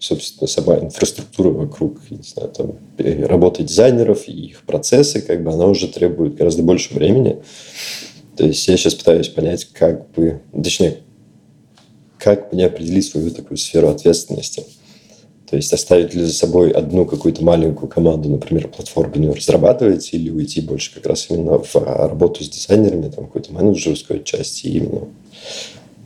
собственно, 0.00 0.48
сама 0.48 0.78
инфраструктура 0.78 1.50
вокруг, 1.50 1.98
не 2.10 2.22
знаю, 2.22 2.50
там, 2.50 2.78
работы 3.26 3.62
дизайнеров 3.62 4.28
и 4.28 4.32
их 4.32 4.62
процессы, 4.62 5.20
как 5.20 5.44
бы, 5.44 5.52
она 5.52 5.66
уже 5.66 5.86
требует 5.88 6.34
гораздо 6.34 6.62
больше 6.62 6.94
времени. 6.94 7.40
То 8.36 8.46
есть 8.46 8.66
я 8.66 8.76
сейчас 8.76 8.94
пытаюсь 8.94 9.28
понять, 9.28 9.66
как 9.66 10.10
бы, 10.12 10.40
точнее, 10.52 10.98
как 12.18 12.52
мне 12.52 12.66
определить 12.66 13.06
свою 13.06 13.30
такую 13.30 13.58
сферу 13.58 13.88
ответственности. 13.88 14.64
То 15.48 15.56
есть 15.56 15.72
оставить 15.72 16.14
ли 16.14 16.22
за 16.22 16.32
собой 16.32 16.70
одну 16.70 17.04
какую-то 17.04 17.42
маленькую 17.42 17.88
команду, 17.88 18.30
например, 18.30 18.68
платформенную 18.68 19.34
разрабатывать, 19.34 20.08
или 20.12 20.30
уйти 20.30 20.60
больше 20.60 20.94
как 20.94 21.06
раз 21.06 21.26
именно 21.28 21.58
в 21.58 21.74
работу 21.74 22.44
с 22.44 22.48
дизайнерами, 22.48 23.10
там 23.10 23.26
какую-то 23.26 23.52
менеджерскую 23.52 24.22
часть 24.22 24.64
и 24.64 24.76
именно 24.76 25.08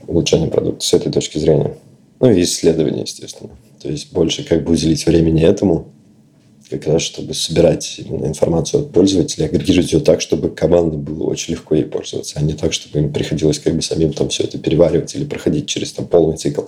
улучшение 0.06 0.48
продукта 0.48 0.84
с 0.84 0.94
этой 0.94 1.12
точки 1.12 1.38
зрения. 1.38 1.76
Ну 2.20 2.30
и 2.30 2.42
исследование, 2.42 3.02
естественно. 3.02 3.50
То 3.84 3.90
есть 3.90 4.14
больше 4.14 4.44
как 4.44 4.64
бы 4.64 4.72
уделить 4.72 5.04
времени 5.04 5.42
этому, 5.42 5.92
как 6.70 6.86
раз 6.86 7.02
чтобы 7.02 7.34
собирать 7.34 7.98
именно 7.98 8.24
информацию 8.24 8.80
от 8.80 8.92
пользователей, 8.92 9.44
агрегировать 9.44 9.92
ее 9.92 10.00
так, 10.00 10.22
чтобы 10.22 10.48
команде 10.48 10.96
было 10.96 11.24
очень 11.24 11.52
легко 11.52 11.74
ей 11.74 11.84
пользоваться, 11.84 12.38
а 12.38 12.42
не 12.42 12.54
так, 12.54 12.72
чтобы 12.72 13.00
им 13.00 13.12
приходилось 13.12 13.58
как 13.58 13.74
бы 13.74 13.82
самим 13.82 14.14
там 14.14 14.30
все 14.30 14.44
это 14.44 14.56
переваривать 14.56 15.14
или 15.14 15.24
проходить 15.24 15.66
через 15.66 15.92
там 15.92 16.06
полный 16.06 16.38
цикл. 16.38 16.62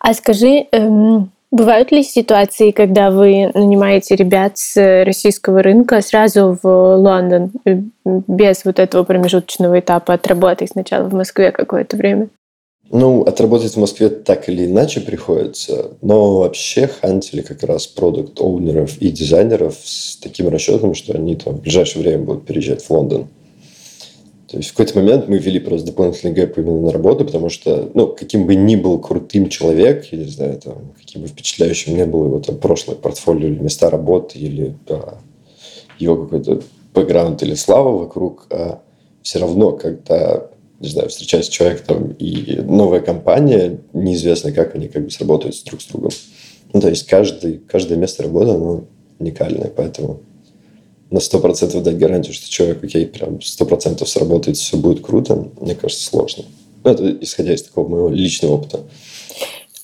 А 0.00 0.12
скажи, 0.12 0.66
эм, 0.72 1.30
Бывают 1.52 1.90
ли 1.90 2.04
ситуации, 2.04 2.70
когда 2.70 3.10
вы 3.10 3.50
нанимаете 3.54 4.14
ребят 4.14 4.56
с 4.56 5.04
российского 5.04 5.64
рынка 5.64 6.00
сразу 6.00 6.56
в 6.62 6.96
Лондон, 6.96 7.50
э, 7.64 7.80
без 8.04 8.64
вот 8.64 8.78
этого 8.78 9.02
промежуточного 9.02 9.80
этапа 9.80 10.14
отработать 10.14 10.70
сначала 10.70 11.08
в 11.08 11.12
Москве 11.12 11.50
какое-то 11.50 11.96
время? 11.96 12.28
Ну, 12.92 13.22
отработать 13.22 13.72
в 13.72 13.76
Москве 13.78 14.08
так 14.08 14.48
или 14.48 14.66
иначе 14.66 15.00
приходится, 15.00 15.92
но 16.02 16.38
вообще 16.38 16.88
хантили 16.88 17.40
как 17.40 17.62
раз 17.62 17.86
продукт 17.86 18.40
оунеров 18.40 18.98
и 18.98 19.10
дизайнеров 19.10 19.76
с 19.84 20.16
таким 20.16 20.48
расчетом, 20.48 20.94
что 20.94 21.14
они 21.14 21.36
там 21.36 21.54
в 21.54 21.60
ближайшее 21.60 22.02
время 22.02 22.24
будут 22.24 22.46
переезжать 22.46 22.82
в 22.82 22.90
Лондон. 22.90 23.28
То 24.48 24.56
есть 24.56 24.70
в 24.70 24.72
какой-то 24.72 24.98
момент 24.98 25.28
мы 25.28 25.38
ввели 25.38 25.60
просто 25.60 25.86
дополнительный 25.86 26.32
гэп 26.32 26.58
именно 26.58 26.80
на 26.80 26.90
работу, 26.90 27.24
потому 27.24 27.48
что, 27.48 27.88
ну, 27.94 28.08
каким 28.08 28.46
бы 28.46 28.56
ни 28.56 28.74
был 28.74 28.98
крутым 28.98 29.48
человек, 29.48 30.06
я 30.10 30.18
не 30.18 30.24
знаю, 30.24 30.58
там, 30.58 30.92
каким 30.98 31.22
бы 31.22 31.28
впечатляющим 31.28 31.96
не 31.96 32.04
было 32.04 32.26
его 32.26 32.40
там 32.40 32.56
прошлое 32.58 32.96
портфолио 32.96 33.46
или 33.46 33.60
места 33.60 33.88
работы, 33.88 34.40
или 34.40 34.74
да, 34.88 35.18
его 36.00 36.24
какой-то 36.24 36.62
бэкграунд 36.92 37.40
или 37.44 37.54
слава 37.54 37.96
вокруг, 37.96 38.48
а 38.50 38.80
все 39.22 39.38
равно, 39.38 39.70
когда, 39.70 40.48
не 40.80 40.88
знаю, 40.88 41.10
встречается 41.10 41.52
человек 41.52 41.82
там 41.82 42.12
и 42.12 42.56
новая 42.62 43.00
компания, 43.00 43.78
неизвестно, 43.92 44.50
как 44.50 44.74
они 44.74 44.88
как 44.88 45.04
бы 45.04 45.10
сработают 45.10 45.62
друг 45.66 45.82
с 45.82 45.86
другом. 45.86 46.10
Ну, 46.72 46.80
то 46.80 46.88
есть 46.88 47.06
каждый, 47.06 47.58
каждое 47.58 47.98
место 47.98 48.22
работы, 48.22 48.52
оно 48.52 48.84
уникальное, 49.18 49.70
поэтому 49.74 50.20
на 51.10 51.18
100% 51.18 51.82
дать 51.82 51.98
гарантию, 51.98 52.32
что 52.32 52.48
человек, 52.48 52.82
окей, 52.82 53.06
прям 53.06 53.36
100% 53.36 54.04
сработает, 54.06 54.56
все 54.56 54.76
будет 54.78 55.04
круто, 55.04 55.48
мне 55.60 55.74
кажется, 55.74 56.04
сложно. 56.04 56.44
Ну, 56.82 56.90
это 56.90 57.16
исходя 57.20 57.52
из 57.52 57.62
такого 57.62 57.88
моего 57.88 58.08
личного 58.08 58.54
опыта. 58.54 58.80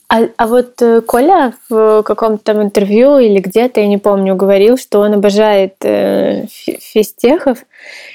А, 0.08 0.20
а 0.36 0.46
вот 0.46 0.80
э, 0.82 1.00
Коля 1.00 1.54
в 1.68 2.02
каком-то 2.04 2.44
там 2.44 2.62
интервью 2.62 3.18
или 3.18 3.40
где-то, 3.40 3.80
я 3.80 3.88
не 3.88 3.98
помню, 3.98 4.36
говорил, 4.36 4.78
что 4.78 5.00
он 5.00 5.14
обожает 5.14 5.74
э, 5.82 6.46
физтехов, 6.46 7.58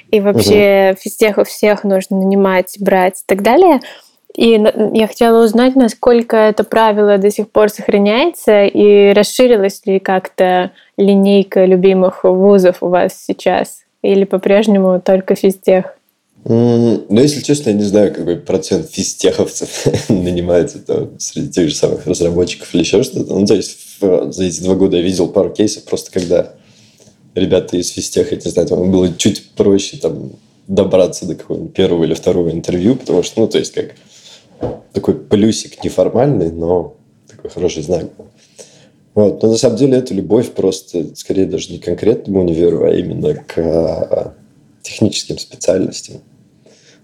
и 0.10 0.22
вообще 0.22 0.92
угу. 0.92 1.02
физтехов 1.02 1.50
всех 1.50 1.84
нужно 1.84 2.18
нанимать, 2.18 2.78
брать 2.80 3.20
и 3.20 3.24
так 3.26 3.42
далее. 3.42 3.82
И 4.34 4.52
я 4.94 5.08
хотела 5.08 5.44
узнать, 5.44 5.76
насколько 5.76 6.38
это 6.38 6.64
правило 6.64 7.18
до 7.18 7.30
сих 7.30 7.52
пор 7.52 7.68
сохраняется 7.68 8.64
и 8.64 9.12
расширилась 9.12 9.82
ли 9.86 10.00
как-то 10.00 10.72
линейка 10.96 11.66
любимых 11.66 12.24
вузов 12.24 12.78
у 12.82 12.88
вас 12.88 13.22
сейчас? 13.22 13.84
Или 14.02 14.24
по-прежнему 14.24 15.02
только 15.02 15.36
физтех? 15.36 15.98
Ну, 16.44 17.06
если 17.10 17.42
честно, 17.42 17.70
я 17.70 17.76
не 17.76 17.84
знаю, 17.84 18.14
какой 18.14 18.38
процент 18.38 18.90
физтеховцев 18.90 19.86
нанимается 20.10 20.80
там, 20.80 21.20
среди 21.20 21.50
тех 21.50 21.70
же 21.70 21.76
самых 21.76 22.08
разработчиков 22.08 22.74
или 22.74 22.82
еще 22.82 23.04
что-то. 23.04 23.34
Ну, 23.34 23.46
то 23.46 23.56
есть, 23.56 23.78
за 24.00 24.44
эти 24.44 24.62
два 24.62 24.76
года 24.76 24.98
я 24.98 25.04
видел 25.04 25.28
пару 25.28 25.52
кейсов, 25.52 25.84
просто 25.84 26.12
когда 26.12 26.54
ребята 27.36 27.78
из 27.78 27.90
физтеха, 27.90 28.36
не 28.36 28.42
знаю, 28.42 28.68
там 28.68 28.92
было 28.92 29.14
чуть 29.16 29.52
проще 29.52 29.98
там 29.98 30.32
добраться 30.68 31.26
до 31.26 31.36
какого-нибудь 31.36 31.74
первого 31.74 32.04
или 32.06 32.14
второго 32.14 32.52
интервью, 32.52 32.96
потому 32.96 33.22
что, 33.22 33.42
ну, 33.42 33.48
то 33.48 33.60
есть, 33.60 33.74
как 33.74 33.96
такой 34.94 35.16
плюсик 35.16 35.84
неформальный, 35.84 36.52
но 36.52 36.96
такой 37.28 37.50
хороший 37.52 37.84
знак. 37.84 38.06
Вот. 39.14 39.44
Но 39.44 39.50
на 39.50 39.58
самом 39.58 39.78
деле 39.78 39.98
это 39.98 40.14
любовь 40.14 40.52
просто, 40.52 41.16
скорее 41.16 41.46
даже 41.46 41.72
не 41.72 41.80
к 41.80 41.86
конкретному 41.86 42.42
универу, 42.42 42.86
а 42.86 42.94
именно 42.94 43.36
к 43.36 43.58
а, 43.58 44.34
техническим 44.82 45.38
специальностям. 45.38 46.22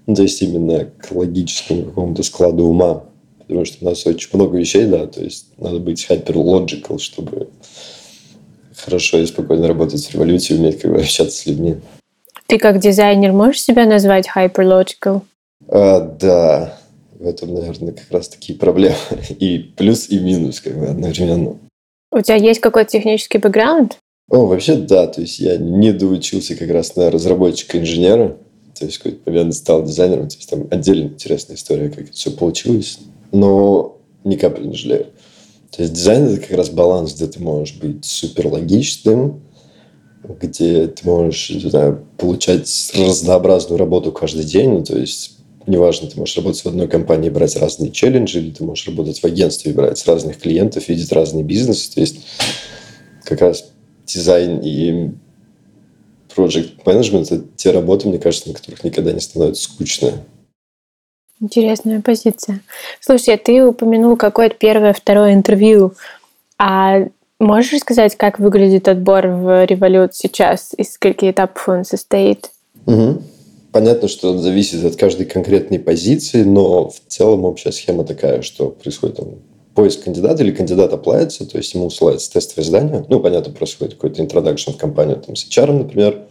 Ну, 0.07 0.15
то 0.15 0.23
есть 0.23 0.41
именно 0.41 0.85
к 0.85 1.11
логическому 1.11 1.83
какому-то 1.83 2.23
складу 2.23 2.65
ума. 2.65 3.03
Потому 3.39 3.65
что 3.65 3.85
у 3.85 3.89
нас 3.89 4.05
очень 4.05 4.29
много 4.33 4.57
вещей, 4.57 4.85
да, 4.85 5.05
то 5.05 5.21
есть 5.21 5.47
надо 5.57 5.79
быть 5.79 6.05
hyper-logical, 6.09 6.97
чтобы 6.99 7.49
хорошо 8.75 9.19
и 9.19 9.25
спокойно 9.25 9.67
работать 9.67 10.05
в 10.05 10.13
революции, 10.13 10.55
уметь 10.55 10.79
как 10.79 10.91
бы 10.91 10.99
общаться 10.99 11.37
с 11.37 11.45
людьми. 11.45 11.75
Ты 12.47 12.57
как 12.57 12.79
дизайнер 12.79 13.33
можешь 13.33 13.61
себя 13.61 13.85
назвать 13.85 14.27
hyper-logical? 14.33 15.21
А, 15.69 15.99
да, 15.99 16.77
в 17.19 17.25
этом, 17.27 17.53
наверное, 17.53 17.93
как 17.93 18.11
раз 18.11 18.29
такие 18.29 18.57
проблемы. 18.57 18.95
И 19.39 19.57
плюс, 19.59 20.09
и 20.09 20.19
минус, 20.19 20.61
как 20.61 20.77
бы 20.77 20.87
одновременно. 20.87 21.57
У 22.11 22.21
тебя 22.21 22.35
есть 22.35 22.61
какой-то 22.61 22.91
технический 22.91 23.37
бэкграунд? 23.37 23.97
О, 24.29 24.45
вообще, 24.45 24.75
да. 24.75 25.07
То 25.07 25.21
есть 25.21 25.39
я 25.39 25.57
не 25.57 25.91
доучился 25.91 26.55
как 26.55 26.69
раз 26.69 26.95
на 26.95 27.11
разработчика-инженера. 27.11 28.37
То 28.79 28.85
есть 28.85 28.97
какой-то 28.97 29.29
момент 29.29 29.53
стал 29.55 29.83
дизайнером. 29.83 30.27
То 30.29 30.35
есть 30.35 30.49
там 30.49 30.67
отдельно 30.69 31.07
интересная 31.07 31.55
история, 31.55 31.89
как 31.89 32.05
это 32.05 32.13
все 32.13 32.31
получилось. 32.31 32.99
Но 33.31 33.97
ни 34.23 34.35
капли 34.35 34.67
не 34.67 34.75
жалею. 34.75 35.07
То 35.75 35.81
есть 35.81 35.93
дизайн– 35.93 36.25
это 36.27 36.41
как 36.41 36.57
раз 36.57 36.69
баланс, 36.69 37.13
где 37.13 37.27
ты 37.27 37.41
можешь 37.41 37.75
быть 37.75 38.05
супер 38.05 38.47
логичным, 38.47 39.41
где 40.41 40.87
ты 40.87 41.05
можешь 41.05 41.49
не 41.49 41.69
знаю, 41.69 42.05
получать 42.17 42.69
разнообразную 42.95 43.77
работу 43.77 44.11
каждый 44.11 44.45
день. 44.45 44.69
Ну, 44.69 44.83
то 44.83 44.97
есть 44.97 45.37
неважно, 45.67 46.09
ты 46.09 46.17
можешь 46.17 46.37
работать 46.37 46.61
в 46.61 46.65
одной 46.67 46.87
компании, 46.87 47.29
брать 47.29 47.55
разные 47.57 47.91
челленджи, 47.91 48.39
или 48.39 48.51
ты 48.51 48.63
можешь 48.63 48.87
работать 48.87 49.19
в 49.19 49.25
агентстве 49.25 49.71
и 49.71 49.75
брать 49.75 50.03
разных 50.07 50.39
клиентов, 50.39 50.87
видеть 50.87 51.11
разные 51.11 51.43
бизнесы. 51.43 51.93
То 51.93 51.99
есть 52.01 52.19
как 53.23 53.41
раз 53.41 53.69
дизайн 54.05 54.59
и 54.63 55.11
project 56.37 56.83
management– 56.85 57.23
это 57.31 57.43
те 57.55 57.71
работы, 57.71 58.07
мне 58.07 58.19
кажется, 58.19 58.49
на 58.49 58.55
которых 58.55 58.83
никогда 58.83 59.11
не 59.11 59.19
становится 59.19 59.63
скучно. 59.63 60.13
Интересная 61.39 62.01
позиция. 62.01 62.61
Слушай, 62.99 63.35
а 63.35 63.37
ты 63.37 63.63
упомянул 63.63 64.17
какое-то 64.17 64.55
первое, 64.55 64.93
второе 64.93 65.33
интервью. 65.33 65.93
А 66.57 67.07
можешь 67.39 67.73
рассказать, 67.73 68.15
как 68.15 68.39
выглядит 68.39 68.87
отбор 68.87 69.27
в 69.27 69.65
Revolut 69.65 70.09
сейчас? 70.13 70.73
Из 70.77 70.93
скольких 70.93 71.29
этапов 71.29 71.69
он 71.69 71.85
состоит? 71.85 72.49
Угу. 72.87 73.21
Понятно, 73.71 74.07
что 74.07 74.31
это 74.31 74.39
зависит 74.39 74.83
от 74.83 74.95
каждой 74.95 75.27
конкретной 75.27 75.77
позиции, 75.77 76.41
но 76.41 76.89
в 76.89 76.99
целом 77.07 77.45
общая 77.45 77.71
схема 77.71 78.03
такая, 78.03 78.41
что 78.41 78.69
происходит 78.69 79.17
там, 79.17 79.35
поиск 79.77 80.05
кандидата 80.05 80.43
или 80.43 80.51
кандидат 80.51 80.91
оплавится, 80.91 81.45
то 81.45 81.59
есть 81.59 81.71
ему 81.75 81.85
усылается 81.85 82.31
тестовое 82.31 82.65
задание. 82.65 83.05
Ну, 83.09 83.19
понятно, 83.19 83.53
происходит 83.53 83.93
какой-то 83.93 84.23
introduction 84.23 84.73
в 84.73 84.77
компанию 84.77 85.17
там, 85.17 85.35
с 85.35 85.47
HR, 85.47 85.71
например, 85.71 86.23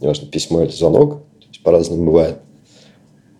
неважно, 0.00 0.26
письмо 0.26 0.62
или 0.62 0.70
звонок, 0.70 1.16
то 1.38 1.46
есть 1.48 1.62
по-разному 1.62 2.06
бывает. 2.06 2.38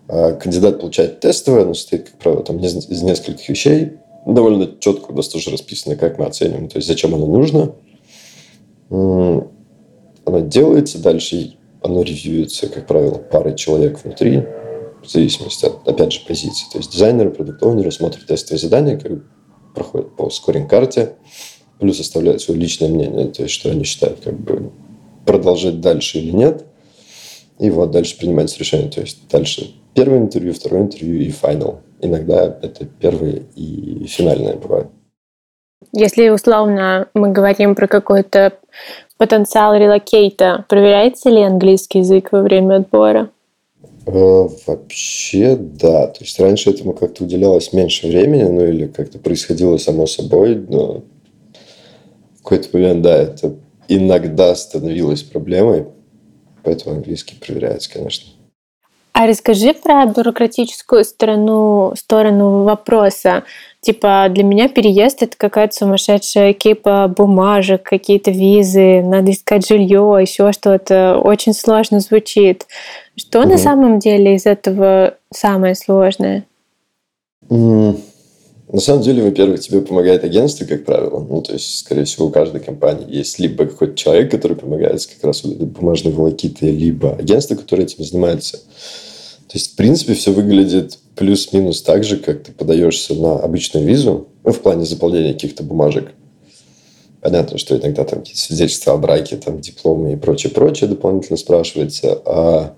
А 0.07 0.33
кандидат 0.33 0.79
получает 0.79 1.19
тестовое, 1.19 1.63
оно 1.63 1.73
состоит, 1.73 2.11
как 2.11 2.19
правило, 2.19 2.43
там, 2.43 2.59
из 2.59 3.01
нескольких 3.01 3.49
вещей. 3.49 3.93
Довольно 4.27 4.69
четко 4.79 5.09
у 5.09 5.15
нас 5.15 5.27
тоже 5.29 5.49
расписано, 5.49 5.95
как 5.95 6.19
мы 6.19 6.25
оцениваем, 6.25 6.69
то 6.69 6.77
есть 6.77 6.87
зачем 6.87 7.15
оно 7.15 7.25
нужно. 7.25 7.73
Оно 8.91 9.49
делается, 10.25 10.99
дальше 11.01 11.57
оно 11.81 12.03
ревьюется, 12.03 12.67
как 12.67 12.85
правило, 12.85 13.15
парой 13.15 13.55
человек 13.55 14.03
внутри, 14.03 14.43
в 15.03 15.09
зависимости 15.09 15.65
от, 15.65 15.87
опять 15.87 16.13
же, 16.13 16.19
позиции. 16.27 16.67
То 16.71 16.77
есть 16.77 16.91
дизайнеры, 16.91 17.31
продукт 17.31 17.63
смотрят 17.91 18.27
тестовые 18.27 18.59
задания, 18.59 18.99
как 18.99 19.23
проходят 19.73 20.15
по 20.15 20.29
скоринг-карте, 20.29 21.15
плюс 21.79 21.99
оставляют 21.99 22.41
свое 22.41 22.59
личное 22.59 22.89
мнение, 22.89 23.27
то 23.27 23.43
есть 23.43 23.53
что 23.53 23.71
они 23.71 23.83
считают, 23.83 24.19
как 24.21 24.39
бы 24.39 24.71
продолжать 25.25 25.79
дальше 25.79 26.19
или 26.19 26.31
нет. 26.31 26.65
И 27.59 27.69
вот 27.69 27.91
дальше 27.91 28.17
принимается 28.17 28.57
решение. 28.57 28.89
То 28.89 29.01
есть 29.01 29.27
дальше 29.29 29.71
первое 29.93 30.19
интервью, 30.19 30.53
второе 30.53 30.83
интервью 30.83 31.21
и 31.21 31.29
финал. 31.29 31.81
Иногда 32.01 32.57
это 32.61 32.85
первое 32.85 33.43
и 33.55 34.05
финальное 34.07 34.55
бывает. 34.55 34.87
Если 35.91 36.29
условно 36.29 37.07
мы 37.13 37.31
говорим 37.31 37.75
про 37.75 37.87
какой-то 37.87 38.53
потенциал 39.17 39.75
релокейта, 39.75 40.65
проверяется 40.69 41.29
ли 41.29 41.41
английский 41.41 41.99
язык 41.99 42.31
во 42.31 42.41
время 42.41 42.77
отбора? 42.77 43.29
Э, 44.11 44.47
вообще, 44.65 45.55
да. 45.55 46.07
То 46.07 46.23
есть 46.23 46.39
раньше 46.39 46.71
этому 46.71 46.93
как-то 46.93 47.23
уделялось 47.23 47.73
меньше 47.73 48.07
времени, 48.07 48.43
ну 48.43 48.65
или 48.65 48.87
как-то 48.87 49.19
происходило 49.19 49.77
само 49.77 50.07
собой, 50.07 50.55
но 50.55 51.03
в 52.39 52.43
какой-то 52.43 52.69
момент, 52.73 53.03
да, 53.03 53.15
это 53.17 53.55
иногда 53.87 54.55
становилось 54.55 55.21
проблемой, 55.21 55.85
поэтому 56.63 56.95
английский 56.95 57.35
проверяется, 57.35 57.91
конечно. 57.91 58.31
А 59.13 59.27
расскажи 59.27 59.73
про 59.73 60.05
бюрократическую 60.05 61.03
сторону, 61.03 61.93
сторону 61.95 62.63
вопроса. 62.63 63.43
Типа, 63.81 64.27
для 64.29 64.43
меня 64.43 64.67
переезд– 64.67 65.21
это 65.23 65.37
какая-то 65.37 65.73
сумасшедшая 65.73 66.51
кипа 66.51 67.13
бумажек, 67.15 67.83
какие-то 67.83 68.29
визы, 68.29 69.01
надо 69.01 69.31
искать 69.31 69.65
жилье, 69.65 70.17
еще 70.19 70.51
что-то. 70.51 71.19
Очень 71.23 71.53
сложно 71.53 72.01
звучит. 72.01 72.67
Что 73.15 73.39
угу. 73.39 73.49
на 73.49 73.57
самом 73.57 73.99
деле 73.99 74.35
из 74.35 74.45
этого 74.45 75.15
самое 75.31 75.75
сложное? 75.75 76.45
Mm. 77.49 77.99
На 78.71 78.79
самом 78.81 79.01
деле, 79.01 79.23
во-первых, 79.23 79.61
тебе 79.61 79.81
помогает 79.81 80.23
агентство, 80.23 80.63
как 80.65 80.85
правило. 80.85 81.25
Ну, 81.27 81.41
то 81.41 81.53
есть, 81.53 81.79
скорее 81.79 82.03
всего, 82.03 82.27
у 82.27 82.29
каждой 82.29 82.61
компании 82.61 83.05
есть 83.09 83.39
либо 83.39 83.65
какой-то 83.65 83.95
человек, 83.95 84.29
который 84.29 84.55
помогает 84.55 85.03
как 85.07 85.23
раз 85.23 85.43
вот 85.43 85.55
этой 85.55 85.65
бумажной 85.65 86.13
волокитой, 86.13 86.69
либо 86.69 87.15
агентство, 87.15 87.55
которое 87.55 87.83
этим 87.83 88.03
занимается. 88.03 88.59
То 89.49 89.57
есть, 89.57 89.73
в 89.73 89.75
принципе, 89.75 90.13
все 90.13 90.31
выглядит 90.31 90.99
плюс-минус 91.15 91.81
так 91.81 92.03
же, 92.03 92.17
как 92.17 92.43
ты 92.43 92.51
подаешься 92.51 93.15
на 93.15 93.39
обычную 93.39 93.85
визу, 93.85 94.27
ну, 94.43 94.51
в 94.51 94.61
плане 94.61 94.85
заполнения 94.85 95.33
каких-то 95.33 95.63
бумажек. 95.63 96.11
Понятно, 97.19 97.57
что 97.57 97.75
иногда 97.75 98.05
там 98.05 98.19
какие-то 98.19 98.39
свидетельства 98.39 98.93
о 98.93 98.97
браке, 98.97 99.35
там 99.35 99.59
дипломы 99.59 100.13
и 100.13 100.15
прочее-прочее 100.15 100.89
дополнительно 100.89 101.37
спрашивается. 101.37 102.21
А 102.25 102.75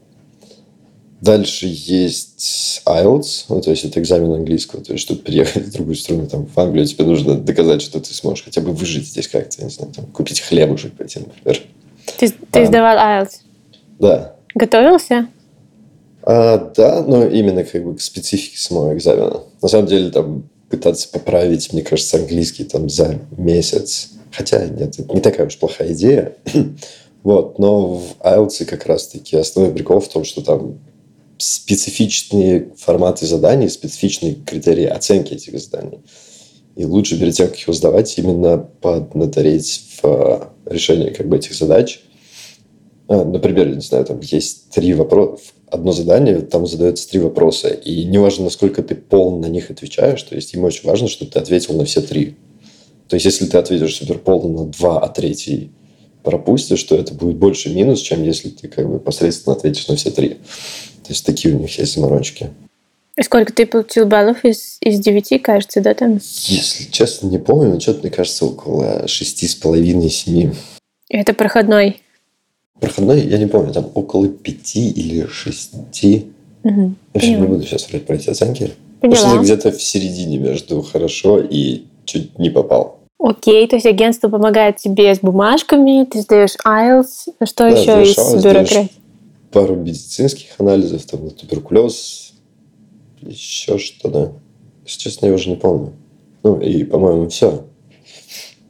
Дальше 1.22 1.68
есть 1.70 2.82
IELTS, 2.88 3.46
ну, 3.50 3.62
то 3.62 3.70
есть 3.70 3.86
это 3.86 4.00
экзамен 4.00 4.34
английского. 4.34 4.84
То 4.84 4.94
есть, 4.94 5.06
чтобы 5.06 5.22
переехать 5.22 5.66
в 5.68 5.72
другую 5.72 5.96
страну, 5.96 6.26
там, 6.26 6.48
в 6.48 6.60
Англию, 6.60 6.88
тебе 6.88 7.06
нужно 7.06 7.36
доказать, 7.36 7.84
что 7.84 8.00
ты 8.00 8.12
сможешь 8.12 8.44
хотя 8.44 8.60
бы 8.62 8.72
выжить 8.72 9.08
здесь 9.08 9.28
как-то, 9.28 9.64
не 9.64 9.70
знаю, 9.70 9.94
там, 9.94 10.08
купить 10.08 10.42
хлебушек 10.42 10.94
пойти, 10.94 11.20
например. 11.20 11.62
Ты, 12.18 12.34
ты 12.52 12.64
а, 12.64 12.66
сдавал 12.66 12.98
IELTS? 12.98 13.34
Да. 14.00 14.36
Готовился? 14.56 15.28
А, 16.24 16.72
да, 16.76 17.04
но 17.04 17.26
именно 17.26 17.64
как 17.64 17.84
бы 17.84 17.96
к 17.96 18.02
специфике 18.02 18.58
самого 18.58 18.94
экзамена. 18.94 19.42
На 19.62 19.68
самом 19.68 19.88
деле, 19.88 20.12
там, 20.12 20.50
пытаться 20.70 21.10
поправить, 21.10 21.74
мне 21.74 21.82
кажется, 21.82 22.18
английский 22.18 22.64
там 22.64 22.90
за 22.90 23.20
месяц. 23.38 24.12
Хотя, 24.32 24.66
нет, 24.66 25.00
это 25.00 25.14
не 25.14 25.22
такая 25.22 25.48
уж 25.48 25.58
плохая 25.58 25.94
идея. 25.94 26.36
вот, 27.24 27.60
но 27.60 27.96
в 27.96 28.04
IELTS 28.22 28.66
как 28.66 28.86
раз-таки 28.86 29.36
основной 29.36 29.74
прикол 29.74 30.00
в 30.00 30.08
том, 30.08 30.24
что 30.24 30.42
там 30.42 30.80
специфичные 31.38 32.70
форматы 32.78 33.26
заданий, 33.26 33.68
специфичные 33.68 34.36
критерии 34.36 34.86
оценки 34.86 35.34
этих 35.34 35.60
заданий. 35.60 36.00
И 36.76 36.86
лучше 36.86 37.20
перед 37.20 37.34
тем, 37.34 37.48
как 37.48 37.60
его 37.60 37.74
сдавать, 37.74 38.18
именно 38.18 38.58
поднатореть 38.58 39.82
в 40.02 40.06
э, 40.06 40.40
решении 40.72 41.10
как 41.10 41.28
бы, 41.28 41.36
этих 41.36 41.54
задач. 41.54 42.02
А, 43.08 43.24
например, 43.26 43.76
не 43.76 43.82
знаю, 43.82 44.06
там 44.06 44.20
есть 44.22 44.70
три 44.70 44.94
вопроса, 44.94 45.44
одно 45.68 45.92
задание, 45.92 46.42
там 46.42 46.68
задается 46.68 47.10
три 47.10 47.20
вопроса. 47.20 47.70
И 47.70 48.04
неважно, 48.04 48.46
насколько 48.46 48.84
ты 48.84 48.96
полно 48.96 49.40
на 49.40 49.46
них 49.48 49.72
отвечаешь, 49.72 50.22
то 50.24 50.36
есть 50.36 50.54
им 50.54 50.64
очень 50.64 50.88
важно, 50.88 51.08
чтобы 51.08 51.32
ты 51.32 51.40
ответил 51.40 51.76
на 51.76 51.86
все 51.86 52.02
три. 52.02 52.36
То 53.08 53.16
есть, 53.16 53.26
если 53.26 53.46
ты 53.46 53.58
ответишь 53.58 53.96
супер 53.96 54.20
полно 54.20 54.64
на 54.64 54.72
два, 54.72 55.00
а 55.00 55.10
третий 55.10 55.72
пропустишь, 56.24 56.84
то 56.84 56.96
это 56.96 57.14
будет 57.14 57.38
больше 57.38 57.74
минус, 57.74 58.00
чем 58.00 58.24
если 58.24 58.50
ты 58.50 58.68
как 58.68 58.90
бы 58.90 59.00
посредственно 59.00 59.56
ответишь 59.56 59.88
на 59.88 59.96
все 59.96 60.12
три. 60.12 60.30
То 60.30 61.10
есть 61.10 61.26
такие 61.26 61.56
у 61.56 61.60
них 61.60 61.78
есть 61.78 61.96
заморочки. 61.96 62.52
И 63.18 63.24
сколько 63.24 63.52
ты 63.52 63.66
получил 63.66 64.06
баллов 64.06 64.46
из, 64.46 64.78
из 64.80 65.00
9, 65.00 65.42
кажется, 65.42 65.82
да, 65.82 65.94
там? 65.94 66.20
Если 66.46 66.90
честно, 66.92 67.28
не 67.28 67.38
помню, 67.38 67.74
но 67.74 67.80
что-то, 67.80 68.02
мне 68.02 68.10
кажется, 68.10 68.46
около 68.46 69.08
шести 69.08 69.48
с 69.48 69.56
половиной, 69.56 70.10
семи. 70.10 70.52
Это 71.10 71.34
проходной? 71.34 72.02
Проходной, 72.82 73.22
я 73.22 73.38
не 73.38 73.46
помню, 73.46 73.72
там 73.72 73.90
около 73.94 74.28
пяти 74.28 74.90
или 74.90 75.26
шести. 75.28 76.26
Угу. 76.64 76.94
В 77.14 77.16
общем, 77.16 77.42
не 77.42 77.48
буду 77.48 77.64
сейчас 77.64 77.90
врать 77.90 78.06
про 78.06 78.16
эти 78.16 78.30
оценки. 78.30 78.72
Поняла. 79.00 79.16
Потому 79.16 79.36
что 79.36 79.44
где-то 79.44 79.72
в 79.72 79.82
середине 79.82 80.38
между 80.38 80.82
хорошо 80.82 81.40
и 81.40 81.84
чуть 82.04 82.38
не 82.38 82.50
попал. 82.50 82.98
Окей, 83.20 83.66
то 83.68 83.78
есть 83.78 83.86
агентство 83.86 84.28
помогает 84.28 84.78
тебе 84.78 85.16
с 85.16 85.20
бумажками, 85.20 86.06
ты 86.06 86.22
сдаешь 86.22 86.56
IELTS, 86.66 87.46
что 87.46 87.70
да, 87.70 87.70
еще 87.70 88.04
из 88.04 88.44
бюрократии? 88.44 88.90
пару 89.52 89.76
медицинских 89.76 90.60
анализов, 90.60 91.06
там, 91.06 91.30
туберкулез, 91.30 92.34
еще 93.22 93.78
что-то. 93.78 94.34
Если 94.86 95.00
честно, 95.00 95.28
я 95.28 95.34
уже 95.34 95.50
не 95.50 95.56
помню. 95.56 95.94
Ну, 96.44 96.60
и, 96.60 96.84
по-моему, 96.84 97.30
все. 97.30 97.66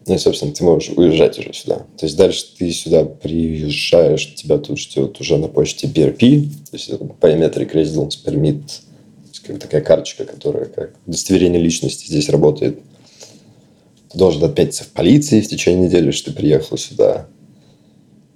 Ну, 0.07 0.15
и, 0.15 0.17
собственно, 0.17 0.51
ты 0.51 0.63
можешь 0.63 0.91
уезжать 0.95 1.37
уже 1.37 1.53
сюда. 1.53 1.85
То 1.97 2.05
есть 2.05 2.17
дальше 2.17 2.45
ты 2.57 2.71
сюда 2.71 3.05
приезжаешь, 3.05 4.33
тебя 4.35 4.57
тут 4.57 4.79
ждет 4.79 5.19
уже 5.21 5.37
на 5.37 5.47
почте 5.47 5.87
BRP, 5.87 6.41
то 6.69 6.73
есть 6.73 6.89
это 6.89 7.03
Biometric 7.03 7.71
Residence 7.73 8.17
Permit, 8.25 8.63
как 9.45 9.59
такая 9.59 9.81
карточка, 9.81 10.25
которая 10.25 10.65
как 10.65 10.95
удостоверение 11.05 11.61
личности 11.61 12.07
здесь 12.07 12.29
работает. 12.29 12.79
Ты 14.11 14.17
должен 14.17 14.43
отметиться 14.43 14.83
в 14.83 14.89
полиции 14.89 15.41
в 15.41 15.47
течение 15.47 15.87
недели, 15.87 16.11
что 16.11 16.31
ты 16.31 16.37
приехал 16.37 16.77
сюда. 16.77 17.27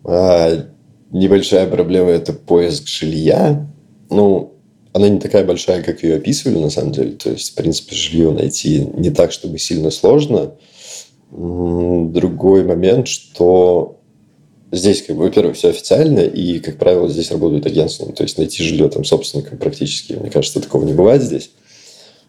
А 0.04 0.68
Небольшая 1.16 1.68
проблема– 1.68 2.10
это 2.12 2.34
поиск 2.34 2.90
жилья. 2.90 3.66
Ну, 4.10 4.54
она 4.92 5.08
не 5.08 5.20
такая 5.20 5.46
большая, 5.46 5.82
как 5.82 6.04
ее 6.04 6.16
описывали, 6.16 6.58
на 6.58 6.70
самом 6.70 6.92
деле. 6.92 7.12
То 7.12 7.30
есть, 7.30 7.52
в 7.52 7.56
принципе, 7.56 7.96
жилье 7.96 8.32
найти 8.32 8.86
не 8.98 9.12
так, 9.12 9.32
чтобы 9.32 9.58
сильно 9.58 9.92
сложно. 9.92 10.56
Другой 11.38 12.64
момент, 12.64 13.08
что 13.08 13.98
здесь, 14.72 15.02
как 15.02 15.16
бы, 15.18 15.24
во-первых, 15.24 15.56
все 15.58 15.70
официально, 15.70 16.20
и, 16.20 16.60
как 16.60 16.78
правило, 16.78 17.10
здесь 17.10 17.32
работают 17.32 17.66
агентства. 17.66 18.12
То 18.12 18.24
есть, 18.24 18.38
найти 18.38 18.64
жилье 18.64 18.88
там 18.90 19.04
собственникам 19.04 19.58
практически, 19.58 20.14
мне 20.14 20.30
кажется, 20.30 20.62
такого 20.62 20.86
не 20.86 20.94
бывает 20.94 21.22
здесь. 21.22 21.52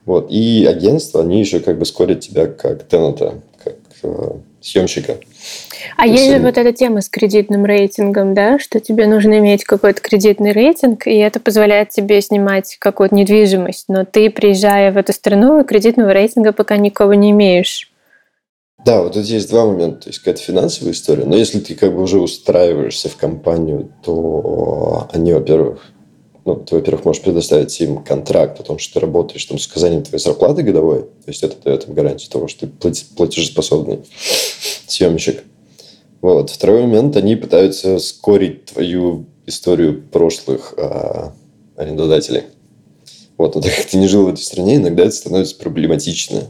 Вот. 0.06 0.28
И 0.30 0.64
агентства, 0.64 1.22
они 1.22 1.40
еще 1.40 1.60
как 1.60 1.78
бы 1.78 1.84
скорят 1.84 2.20
тебя 2.20 2.46
как 2.46 2.84
тенанта, 2.84 3.34
как 3.62 3.74
э, 4.04 4.32
съемщика. 4.60 5.18
А 5.96 6.06
есть 6.06 6.30
же 6.30 6.38
вот 6.38 6.58
эта 6.58 6.72
тема 6.72 7.00
с 7.00 7.08
кредитным 7.08 7.66
рейтингом, 7.66 8.34
да, 8.34 8.58
что 8.58 8.80
тебе 8.80 9.06
нужно 9.06 9.38
иметь 9.38 9.64
какой-то 9.64 10.00
кредитный 10.00 10.52
рейтинг, 10.52 11.06
и 11.06 11.16
это 11.16 11.40
позволяет 11.40 11.90
тебе 11.90 12.20
снимать 12.20 12.76
какую-то 12.78 13.14
недвижимость, 13.14 13.86
но 13.88 14.04
ты, 14.04 14.30
приезжая 14.30 14.92
в 14.92 14.96
эту 14.96 15.12
страну, 15.12 15.64
кредитного 15.64 16.12
рейтинга 16.12 16.52
пока 16.52 16.76
никого 16.76 17.14
не 17.14 17.30
имеешь. 17.32 17.90
Да, 18.86 19.02
вот 19.02 19.14
тут 19.14 19.24
есть 19.26 19.50
два 19.50 19.66
момента. 19.66 20.02
То 20.02 20.10
есть 20.10 20.20
какая-то 20.20 20.40
финансовая 20.40 20.92
история. 20.92 21.24
Но 21.24 21.36
если 21.36 21.58
ты 21.58 21.74
как 21.74 21.92
бы 21.92 22.02
уже 22.02 22.20
устраиваешься 22.20 23.08
в 23.08 23.16
компанию, 23.16 23.92
то 24.04 25.08
они, 25.12 25.32
во-первых, 25.32 25.80
ну, 26.44 26.54
ты, 26.54 26.76
во-первых, 26.76 27.04
можешь 27.04 27.20
предоставить 27.20 27.80
им 27.80 28.04
контракт 28.04 28.60
о 28.60 28.62
том, 28.62 28.78
что 28.78 28.94
ты 28.94 29.00
работаешь 29.00 29.44
там, 29.44 29.58
с 29.58 29.66
указанием 29.66 30.04
твоей 30.04 30.22
зарплаты 30.22 30.62
годовой. 30.62 31.00
То 31.02 31.26
есть 31.26 31.42
это 31.42 31.56
дает 31.64 31.88
им 31.88 31.94
гарантию 31.94 32.30
того, 32.30 32.46
что 32.46 32.68
ты 32.68 32.92
платежеспособный 33.16 34.04
съемщик. 34.86 35.42
Вот. 36.20 36.50
Второй 36.50 36.82
момент, 36.82 37.16
они 37.16 37.34
пытаются 37.34 37.98
скорить 37.98 38.66
твою 38.66 39.26
историю 39.46 40.00
прошлых 40.00 40.74
а, 40.78 41.34
арендодателей. 41.74 42.44
Вот, 43.36 43.56
но 43.56 43.60
так 43.60 43.74
как 43.74 43.86
ты 43.86 43.98
не 43.98 44.06
жил 44.06 44.26
в 44.26 44.28
этой 44.28 44.42
стране, 44.42 44.76
иногда 44.76 45.02
это 45.02 45.14
становится 45.14 45.56
проблематично. 45.56 46.44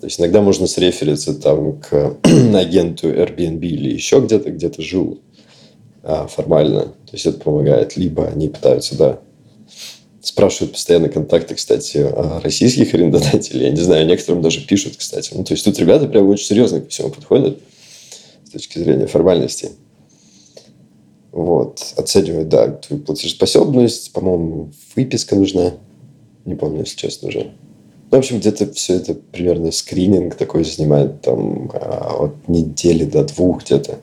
То 0.00 0.06
есть 0.06 0.20
иногда 0.20 0.40
можно 0.40 0.66
срефериться 0.66 1.34
там 1.34 1.80
к 1.80 2.16
агенту 2.22 3.08
Airbnb 3.08 3.60
или 3.60 3.92
еще 3.92 4.20
где-то, 4.20 4.50
где-то 4.50 4.80
жил 4.80 5.20
а, 6.02 6.26
формально. 6.28 6.82
То 6.82 7.12
есть 7.12 7.26
это 7.26 7.38
помогает. 7.40 7.96
Либо 7.96 8.28
они 8.28 8.48
пытаются, 8.48 8.96
да, 8.96 9.18
спрашивают 10.20 10.72
постоянно 10.72 11.08
контакты, 11.08 11.54
кстати, 11.54 12.06
российских 12.42 12.94
арендодателей. 12.94 13.66
Я 13.66 13.70
не 13.70 13.80
знаю, 13.80 14.06
некоторым 14.06 14.40
даже 14.40 14.60
пишут, 14.60 14.96
кстати. 14.96 15.32
Ну, 15.34 15.42
то 15.42 15.54
есть 15.54 15.64
тут 15.64 15.78
ребята 15.78 16.06
прям 16.06 16.28
очень 16.28 16.46
серьезно 16.46 16.80
ко 16.80 16.88
всему 16.88 17.10
подходят 17.10 17.58
с 18.44 18.50
точки 18.50 18.78
зрения 18.78 19.06
формальности. 19.06 19.70
Вот. 21.32 21.94
Оценивают, 21.96 22.48
да, 22.48 22.68
твою 22.68 23.02
платежеспособность. 23.02 24.12
По-моему, 24.12 24.70
выписка 24.94 25.34
нужна. 25.34 25.74
Не 26.44 26.54
помню, 26.54 26.80
если 26.80 26.96
честно 26.96 27.28
уже. 27.28 27.52
Ну, 28.10 28.16
в 28.16 28.20
общем, 28.20 28.38
где-то 28.38 28.72
все 28.72 28.94
это 28.94 29.14
примерно 29.14 29.70
скрининг 29.70 30.34
такой 30.34 30.64
занимает 30.64 31.20
там 31.20 31.70
а, 31.74 32.24
от 32.24 32.48
недели 32.48 33.04
до 33.04 33.24
двух 33.24 33.64
где-то. 33.64 33.98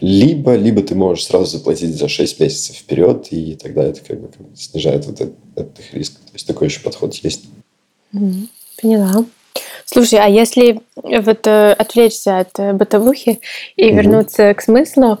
Либо, 0.00 0.54
либо 0.54 0.82
ты 0.82 0.94
можешь 0.94 1.24
сразу 1.24 1.58
заплатить 1.58 1.94
за 1.96 2.08
6 2.08 2.40
месяцев 2.40 2.76
вперед, 2.76 3.26
и 3.30 3.54
тогда 3.54 3.82
это 3.82 4.00
как 4.00 4.20
бы 4.20 4.30
снижает 4.54 5.06
вот 5.06 5.20
этот, 5.20 5.34
этот 5.56 5.80
риск. 5.92 6.14
То 6.14 6.32
есть 6.34 6.46
такой 6.46 6.68
еще 6.68 6.80
подход 6.80 7.14
есть. 7.16 7.44
Поняла. 8.80 9.24
Слушай, 9.84 10.20
а 10.20 10.28
если 10.28 10.80
вот 10.94 11.46
э, 11.46 11.72
отвлечься 11.72 12.38
от 12.38 12.58
э, 12.58 12.72
бытовухи 12.72 13.40
и 13.76 13.86
угу. 13.88 13.96
вернуться 13.96 14.54
к 14.54 14.62
смыслу, 14.62 15.18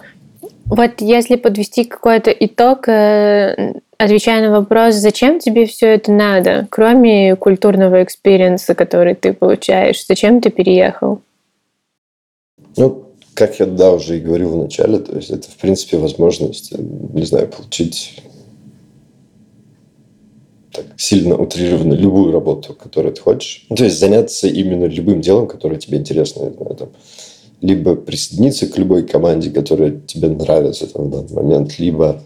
вот 0.64 1.00
если 1.00 1.34
подвести 1.34 1.84
какой-то 1.84 2.30
итог, 2.30 2.88
э, 2.88 3.80
отвечая 4.00 4.40
на 4.40 4.50
вопрос, 4.50 4.94
зачем 4.94 5.38
тебе 5.38 5.66
все 5.66 5.88
это 5.88 6.10
надо, 6.10 6.66
кроме 6.70 7.36
культурного 7.36 8.02
experience 8.02 8.62
а, 8.62 8.74
который 8.74 9.14
ты 9.14 9.34
получаешь, 9.34 10.06
зачем 10.06 10.40
ты 10.40 10.50
переехал? 10.50 11.20
Ну, 12.76 13.04
как 13.34 13.60
я, 13.60 13.66
да, 13.66 13.92
уже 13.92 14.16
и 14.16 14.20
говорил 14.20 14.50
в 14.52 14.56
начале, 14.56 14.98
то 14.98 15.14
есть 15.16 15.30
это, 15.30 15.50
в 15.50 15.56
принципе, 15.56 15.98
возможность, 15.98 16.72
не 16.78 17.24
знаю, 17.24 17.48
получить 17.48 18.22
так 20.72 20.86
сильно 20.96 21.36
утрированно 21.36 21.92
любую 21.92 22.32
работу, 22.32 22.74
которую 22.74 23.12
ты 23.12 23.20
хочешь. 23.20 23.66
Ну, 23.68 23.76
то 23.76 23.84
есть 23.84 23.98
заняться 23.98 24.46
именно 24.46 24.86
любым 24.86 25.20
делом, 25.20 25.46
которое 25.46 25.78
тебе 25.78 25.98
интересно. 25.98 26.44
Не 26.44 26.54
знаю, 26.54 26.74
там, 26.76 26.88
либо 27.60 27.96
присоединиться 27.96 28.66
к 28.66 28.78
любой 28.78 29.06
команде, 29.06 29.50
которая 29.50 29.90
тебе 29.90 30.28
нравится 30.28 30.86
там, 30.86 31.06
в 31.06 31.10
данный 31.10 31.34
момент, 31.34 31.78
либо 31.78 32.22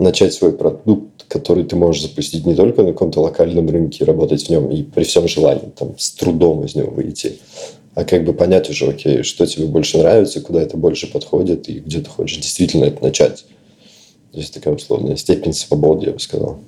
начать 0.00 0.32
свой 0.32 0.52
продукт, 0.52 1.24
который 1.28 1.64
ты 1.64 1.76
можешь 1.76 2.02
запустить 2.02 2.46
не 2.46 2.54
только 2.54 2.82
на 2.82 2.92
каком-то 2.92 3.20
локальном 3.20 3.68
рынке, 3.68 4.04
работать 4.04 4.46
в 4.46 4.48
нем 4.50 4.70
и 4.70 4.82
при 4.82 5.04
всем 5.04 5.28
желании 5.28 5.70
там, 5.76 5.98
с 5.98 6.10
трудом 6.12 6.64
из 6.64 6.74
него 6.74 6.90
выйти, 6.90 7.38
а 7.94 8.04
как 8.04 8.24
бы 8.24 8.32
понять 8.32 8.70
уже, 8.70 8.88
окей, 8.88 9.22
что 9.22 9.46
тебе 9.46 9.66
больше 9.66 9.98
нравится, 9.98 10.40
куда 10.40 10.62
это 10.62 10.76
больше 10.76 11.10
подходит 11.10 11.68
и 11.68 11.80
где 11.80 12.00
ты 12.00 12.08
хочешь 12.08 12.38
действительно 12.38 12.84
это 12.84 13.02
начать. 13.02 13.44
То 14.32 14.38
есть 14.38 14.54
такая 14.54 14.74
условная 14.74 15.16
степень 15.16 15.52
свободы, 15.52 16.06
я 16.06 16.12
бы 16.12 16.20
сказал. 16.20 16.58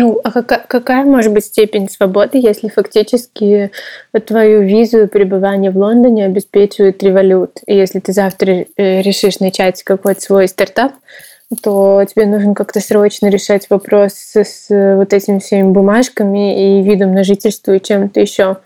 Ну, 0.00 0.20
а 0.22 0.30
какая, 0.30 0.64
какая 0.68 1.04
может 1.04 1.32
быть 1.32 1.46
степень 1.46 1.88
свободы, 1.88 2.38
если 2.38 2.68
фактически 2.68 3.72
твою 4.26 4.62
визу 4.62 5.02
и 5.02 5.06
пребывание 5.08 5.72
в 5.72 5.76
Лондоне 5.76 6.26
обеспечивает 6.26 7.02
револют? 7.02 7.58
И 7.66 7.74
если 7.74 7.98
ты 7.98 8.12
завтра 8.12 8.66
э, 8.76 9.02
решишь 9.02 9.40
начать 9.40 9.82
какой-то 9.82 10.20
свой 10.20 10.46
стартап, 10.46 10.92
то 11.62 12.04
тебе 12.04 12.26
нужно 12.26 12.54
как-то 12.54 12.80
срочно 12.80 13.28
решать 13.28 13.70
вопрос 13.70 14.12
с, 14.12 14.36
с 14.36 14.96
вот 14.96 15.12
этими 15.12 15.38
всеми 15.38 15.70
бумажками 15.70 16.78
и 16.78 16.82
видом 16.82 17.14
на 17.14 17.24
жительство 17.24 17.72
и 17.72 17.82
чем-то 17.82 18.20
еще. 18.20 18.58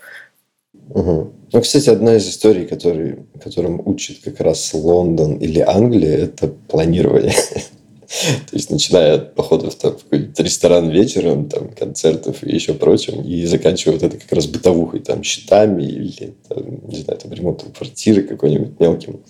Угу. 0.89 1.31
Ну, 1.53 1.61
кстати, 1.61 1.89
одна 1.89 2.15
из 2.15 2.27
историй, 2.27 2.65
который, 2.65 3.19
которым 3.41 3.81
учит 3.85 4.19
как 4.23 4.41
раз 4.41 4.73
Лондон 4.73 5.37
или 5.37 5.59
Англия, 5.59 6.17
это 6.17 6.47
планирование. 6.47 7.33
То 8.51 8.55
есть, 8.55 8.69
начиная 8.69 9.15
от 9.15 9.33
походов 9.33 9.75
там, 9.75 9.97
в 9.97 10.03
какой-то 10.03 10.43
ресторан 10.43 10.89
вечером, 10.89 11.49
там, 11.49 11.69
концертов 11.69 12.43
и 12.43 12.53
еще 12.53 12.73
прочим, 12.73 13.21
и 13.21 13.45
заканчивая 13.45 13.97
вот 13.97 14.03
это 14.03 14.17
как 14.17 14.31
раз 14.33 14.47
бытовухой, 14.47 14.99
там, 14.99 15.23
счетами 15.23 15.83
или, 15.83 16.33
там, 16.49 16.87
не 16.87 16.97
знаю, 16.97 17.19
там, 17.19 17.31
ремонтом 17.31 17.71
квартиры 17.71 18.23
какой-нибудь 18.23 18.79
мелким, 18.79 19.21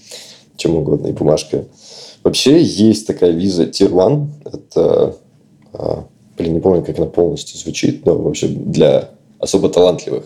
чем 0.57 0.75
угодно, 0.75 1.07
и 1.07 1.11
бумажкой. 1.11 1.65
Вообще, 2.23 2.61
есть 2.61 3.05
такая 3.05 3.31
виза 3.31 3.65
Tier 3.65 3.87
1. 3.87 4.33
Это, 4.45 5.17
а, 5.73 6.05
блин, 6.37 6.53
не 6.53 6.59
помню, 6.59 6.83
как 6.83 6.97
она 6.97 7.07
полностью 7.07 7.57
звучит, 7.57 8.05
но, 8.05 8.15
в 8.15 8.27
общем, 8.27 8.71
для 8.71 9.09
особо 9.39 9.69
талантливых. 9.69 10.25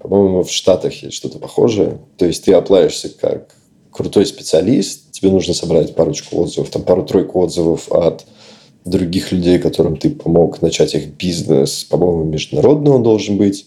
По-моему, 0.00 0.42
в 0.42 0.50
Штатах 0.50 0.92
есть 1.02 1.14
что-то 1.14 1.38
похожее. 1.38 2.00
То 2.16 2.26
есть, 2.26 2.44
ты 2.44 2.52
оплаешься 2.52 3.08
как 3.08 3.54
крутой 3.92 4.26
специалист, 4.26 5.12
тебе 5.12 5.30
нужно 5.30 5.54
собрать 5.54 5.94
парочку 5.94 6.42
отзывов, 6.42 6.70
там 6.70 6.82
пару-тройку 6.82 7.40
отзывов 7.40 7.90
от 7.92 8.26
других 8.84 9.32
людей, 9.32 9.58
которым 9.58 9.96
ты 9.96 10.10
помог 10.10 10.60
начать 10.60 10.94
их 10.94 11.14
бизнес. 11.14 11.84
По-моему, 11.84 12.24
международный 12.24 12.90
он 12.92 13.02
должен 13.02 13.36
быть. 13.36 13.66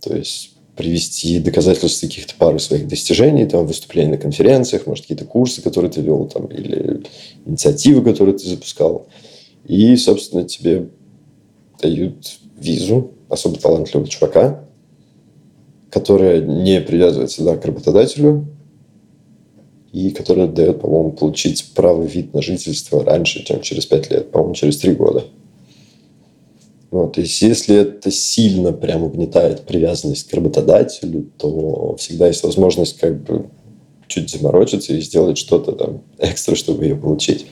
То 0.00 0.14
есть 0.16 0.55
привести 0.76 1.40
доказательства 1.40 2.06
каких-то 2.06 2.34
пары 2.38 2.58
своих 2.58 2.86
достижений, 2.86 3.46
там, 3.46 3.66
выступления 3.66 4.12
на 4.12 4.18
конференциях, 4.18 4.86
может, 4.86 5.04
какие-то 5.04 5.24
курсы, 5.24 5.62
которые 5.62 5.90
ты 5.90 6.02
вел, 6.02 6.26
там, 6.26 6.46
или 6.46 7.02
инициативы, 7.46 8.02
которые 8.02 8.36
ты 8.36 8.46
запускал. 8.46 9.06
И, 9.66 9.96
собственно, 9.96 10.44
тебе 10.44 10.88
дают 11.80 12.38
визу 12.58 13.12
особо 13.28 13.58
талантливого 13.58 14.08
чувака, 14.08 14.64
которая 15.90 16.40
не 16.40 16.80
привязывается 16.80 17.42
да, 17.42 17.56
к 17.56 17.64
работодателю, 17.64 18.46
и 19.92 20.10
которая 20.10 20.46
дает, 20.46 20.80
по-моему, 20.80 21.12
получить 21.12 21.72
правый 21.74 22.06
вид 22.06 22.34
на 22.34 22.42
жительство 22.42 23.02
раньше, 23.02 23.42
чем 23.44 23.62
через 23.62 23.86
пять 23.86 24.10
лет, 24.10 24.30
по-моему, 24.30 24.54
через 24.54 24.76
три 24.76 24.92
года. 24.92 25.24
Вот, 26.96 27.12
то 27.12 27.20
есть, 27.20 27.42
если 27.42 27.76
это 27.76 28.10
сильно 28.10 28.72
прям 28.72 29.02
угнетает 29.02 29.66
привязанность 29.66 30.30
к 30.30 30.32
работодателю, 30.32 31.30
то 31.36 31.94
всегда 31.98 32.26
есть 32.26 32.42
возможность 32.42 32.98
как 32.98 33.22
бы 33.22 33.50
чуть 34.06 34.30
заморочиться 34.30 34.94
и 34.94 35.00
сделать 35.02 35.36
что-то 35.36 35.72
там 35.72 36.02
экстра, 36.18 36.54
чтобы 36.54 36.84
ее 36.84 36.96
получить. 36.96 37.44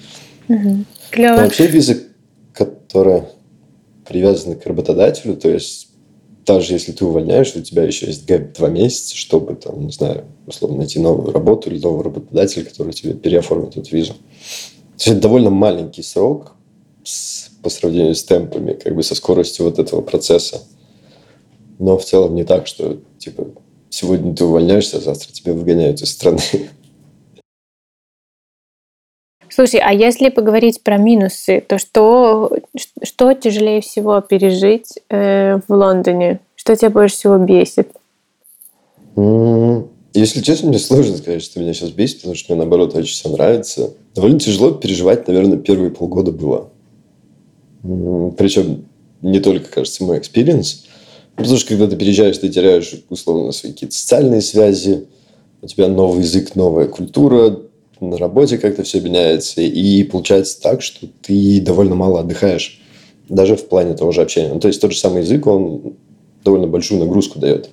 Угу. 0.48 0.84
Клево. 1.10 1.36
Но 1.36 1.42
вообще 1.42 1.66
виза, 1.66 1.96
которая 2.54 3.28
привязана 4.08 4.56
к 4.56 4.64
работодателю, 4.64 5.36
то 5.36 5.50
есть 5.50 5.88
даже 6.46 6.72
если 6.72 6.92
ты 6.92 7.04
увольняешь, 7.04 7.54
у 7.54 7.60
тебя 7.60 7.82
еще 7.84 8.06
есть 8.06 8.26
гэп 8.26 8.56
два 8.56 8.70
месяца, 8.70 9.14
чтобы, 9.14 9.56
там, 9.56 9.84
не 9.84 9.92
знаю, 9.92 10.24
условно 10.46 10.78
найти 10.78 11.00
новую 11.00 11.32
работу 11.32 11.70
или 11.70 11.78
нового 11.78 12.04
работодателя, 12.04 12.64
который 12.64 12.94
тебе 12.94 13.12
переоформит 13.12 13.76
эту 13.76 13.94
визу. 13.94 14.14
То 14.14 14.18
есть 14.96 15.06
это 15.08 15.20
довольно 15.20 15.50
маленький 15.50 16.02
срок 16.02 16.54
с, 17.02 17.50
по 17.64 17.70
сравнению 17.70 18.14
с 18.14 18.22
темпами, 18.22 18.74
как 18.74 18.94
бы 18.94 19.02
со 19.02 19.14
скоростью 19.14 19.64
вот 19.64 19.78
этого 19.78 20.02
процесса. 20.02 20.62
Но 21.80 21.98
в 21.98 22.04
целом 22.04 22.34
не 22.34 22.44
так, 22.44 22.66
что 22.66 22.98
типа 23.18 23.46
сегодня 23.88 24.36
ты 24.36 24.44
увольняешься, 24.44 24.98
а 24.98 25.00
завтра 25.00 25.32
тебя 25.32 25.54
выгоняют 25.54 26.02
из 26.02 26.10
страны. 26.10 26.38
Слушай, 29.48 29.80
а 29.80 29.92
если 29.92 30.30
поговорить 30.30 30.82
про 30.82 30.98
минусы, 30.98 31.60
то 31.66 31.78
что, 31.78 32.50
что 33.02 33.34
тяжелее 33.34 33.80
всего 33.80 34.20
пережить 34.20 34.98
э, 35.10 35.60
в 35.66 35.72
Лондоне? 35.72 36.40
Что 36.56 36.76
тебя 36.76 36.90
больше 36.90 37.16
всего 37.16 37.38
бесит? 37.38 37.88
Если 40.12 40.40
честно, 40.42 40.68
мне 40.68 40.78
сложно 40.78 41.16
сказать, 41.16 41.42
что 41.42 41.60
меня 41.60 41.72
сейчас 41.72 41.90
бесит, 41.90 42.18
потому 42.18 42.34
что 42.34 42.52
мне, 42.52 42.62
наоборот, 42.62 42.94
очень 42.94 43.12
все 43.12 43.28
нравится. 43.28 43.94
Довольно 44.14 44.40
тяжело 44.40 44.72
переживать, 44.72 45.26
наверное, 45.28 45.58
первые 45.58 45.90
полгода 45.90 46.32
было. 46.32 46.70
Причем 48.36 48.86
не 49.22 49.40
только, 49.40 49.70
кажется, 49.70 50.04
мой 50.04 50.18
experience. 50.18 50.84
Потому 51.36 51.56
что 51.56 51.68
когда 51.68 51.86
ты 51.86 51.96
переезжаешь, 51.96 52.38
ты 52.38 52.48
теряешь, 52.48 52.94
условно, 53.10 53.52
свои 53.52 53.72
какие-то 53.72 53.94
социальные 53.94 54.40
связи, 54.40 55.06
у 55.62 55.66
тебя 55.66 55.88
новый 55.88 56.22
язык, 56.22 56.54
новая 56.54 56.86
культура, 56.86 57.58
на 58.00 58.16
работе 58.18 58.58
как-то 58.58 58.82
все 58.82 59.00
меняется, 59.00 59.60
и 59.60 60.02
получается 60.04 60.60
так, 60.60 60.82
что 60.82 61.06
ты 61.22 61.60
довольно 61.60 61.94
мало 61.94 62.20
отдыхаешь, 62.20 62.80
даже 63.28 63.56
в 63.56 63.66
плане 63.68 63.94
того 63.94 64.12
же 64.12 64.22
общения. 64.22 64.52
Ну, 64.52 64.60
то 64.60 64.68
есть 64.68 64.80
тот 64.80 64.92
же 64.92 64.98
самый 64.98 65.22
язык, 65.22 65.46
он 65.46 65.94
довольно 66.44 66.66
большую 66.66 67.00
нагрузку 67.00 67.38
дает. 67.38 67.70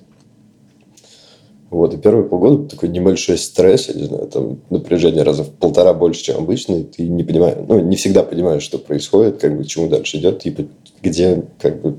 Вот, 1.72 1.94
и 1.94 1.96
первые 1.96 2.28
полгода 2.28 2.68
такой 2.68 2.90
небольшой 2.90 3.38
стресс, 3.38 3.88
я 3.88 3.94
не 3.94 4.04
знаю, 4.04 4.26
там 4.26 4.60
напряжение 4.68 5.22
раза 5.22 5.44
в 5.44 5.50
полтора 5.52 5.94
больше, 5.94 6.22
чем 6.22 6.36
обычно, 6.36 6.74
и 6.74 6.82
ты 6.82 7.08
не 7.08 7.24
понимаешь, 7.24 7.56
ну, 7.66 7.80
не 7.80 7.96
всегда 7.96 8.22
понимаешь, 8.22 8.62
что 8.62 8.76
происходит, 8.76 9.40
как 9.40 9.56
бы, 9.56 9.64
чему 9.64 9.88
дальше 9.88 10.18
идет, 10.18 10.40
типа, 10.40 10.64
где, 11.00 11.44
как 11.58 11.80
бы, 11.80 11.96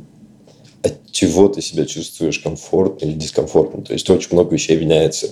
от 0.83 0.93
чего 1.11 1.47
ты 1.47 1.61
себя 1.61 1.85
чувствуешь 1.85 2.37
комфортно 2.37 3.07
или 3.07 3.13
дискомфортно. 3.13 3.83
То 3.83 3.93
есть 3.93 4.07
очень 4.11 4.29
много 4.33 4.53
вещей 4.53 4.79
меняется. 4.79 5.29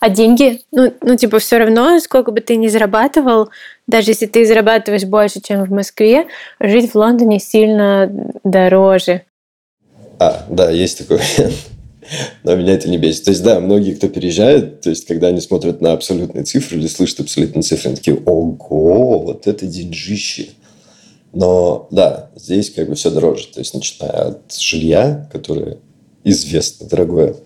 А 0.00 0.10
деньги? 0.10 0.60
Ну, 0.70 0.92
ну, 1.00 1.16
типа, 1.16 1.38
все 1.38 1.56
равно, 1.56 1.98
сколько 2.00 2.32
бы 2.32 2.42
ты 2.42 2.56
ни 2.56 2.68
зарабатывал, 2.68 3.48
даже 3.86 4.10
если 4.10 4.26
ты 4.26 4.44
зарабатываешь 4.44 5.04
больше, 5.04 5.40
чем 5.40 5.64
в 5.64 5.70
Москве, 5.70 6.26
жить 6.60 6.90
в 6.90 6.94
Лондоне 6.94 7.38
сильно 7.38 8.34
дороже. 8.44 9.22
А, 10.18 10.44
да, 10.50 10.70
есть 10.70 10.98
такой 10.98 11.20
момент. 11.38 11.56
Но 12.44 12.56
меня 12.56 12.74
это 12.74 12.88
не 12.88 12.98
бесит. 12.98 13.24
То 13.24 13.30
есть, 13.30 13.42
да, 13.42 13.60
многие, 13.60 13.94
кто 13.94 14.08
переезжает, 14.08 14.80
то 14.80 14.90
есть, 14.90 15.06
когда 15.06 15.28
они 15.28 15.40
смотрят 15.40 15.80
на 15.80 15.92
абсолютные 15.92 16.44
цифры 16.44 16.78
или 16.78 16.86
слышат 16.86 17.20
абсолютные 17.20 17.62
цифры, 17.62 17.88
они 17.88 17.96
такие, 17.96 18.16
ого, 18.24 19.18
вот 19.20 19.46
это 19.46 19.66
деньжище. 19.66 20.48
Но, 21.32 21.88
да, 21.90 22.30
здесь 22.36 22.70
как 22.70 22.88
бы 22.88 22.94
все 22.94 23.10
дороже. 23.10 23.48
То 23.48 23.60
есть, 23.60 23.74
начиная 23.74 24.28
от 24.28 24.54
жилья, 24.54 25.28
которое 25.32 25.78
известно 26.24 26.88
дорогое, 26.88 27.36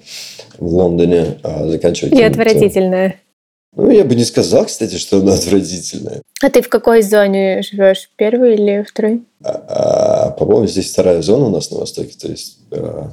в 0.58 0.72
Лондоне, 0.72 1.38
а 1.42 1.68
заканчивать... 1.68 2.12
И 2.12 2.22
отвратительное. 2.22 3.20
Ну, 3.76 3.90
я 3.90 4.04
бы 4.04 4.14
не 4.14 4.24
сказал, 4.24 4.66
кстати, 4.66 4.96
что 4.96 5.18
оно 5.18 5.32
отвратительное. 5.32 6.22
А 6.42 6.50
ты 6.50 6.60
в 6.60 6.68
какой 6.68 7.02
зоне 7.02 7.62
живешь? 7.62 8.10
Первый 8.16 8.54
или 8.54 8.84
второй? 8.88 9.22
А, 9.44 9.50
а, 9.50 10.30
по-моему, 10.30 10.66
здесь 10.66 10.90
вторая 10.90 11.22
зона 11.22 11.46
у 11.46 11.50
нас 11.50 11.70
на 11.70 11.78
востоке. 11.78 12.16
То 12.18 12.28
есть 12.28 12.58
а, 12.72 13.12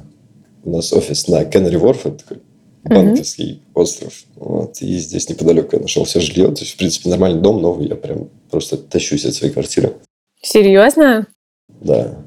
у 0.68 0.76
нас 0.76 0.92
офис 0.92 1.28
на 1.28 1.44
Кеннери 1.44 1.76
Ворф, 1.76 2.06
это 2.06 2.18
такой 2.18 2.42
банковский 2.84 3.52
mm-hmm. 3.52 3.80
остров. 3.80 4.12
Вот. 4.36 4.80
И 4.80 4.98
здесь 4.98 5.28
неподалеку 5.28 5.76
я 5.76 5.82
нашел 5.82 6.04
все 6.04 6.20
жилье. 6.20 6.48
То 6.48 6.60
есть, 6.60 6.74
в 6.74 6.76
принципе, 6.76 7.08
нормальный 7.08 7.40
дом 7.40 7.60
новый. 7.60 7.88
Я 7.88 7.96
прям 7.96 8.28
просто 8.50 8.76
тащусь 8.76 9.24
от 9.24 9.34
своей 9.34 9.52
квартиры. 9.52 9.94
Серьезно? 10.40 11.26
Да. 11.68 12.18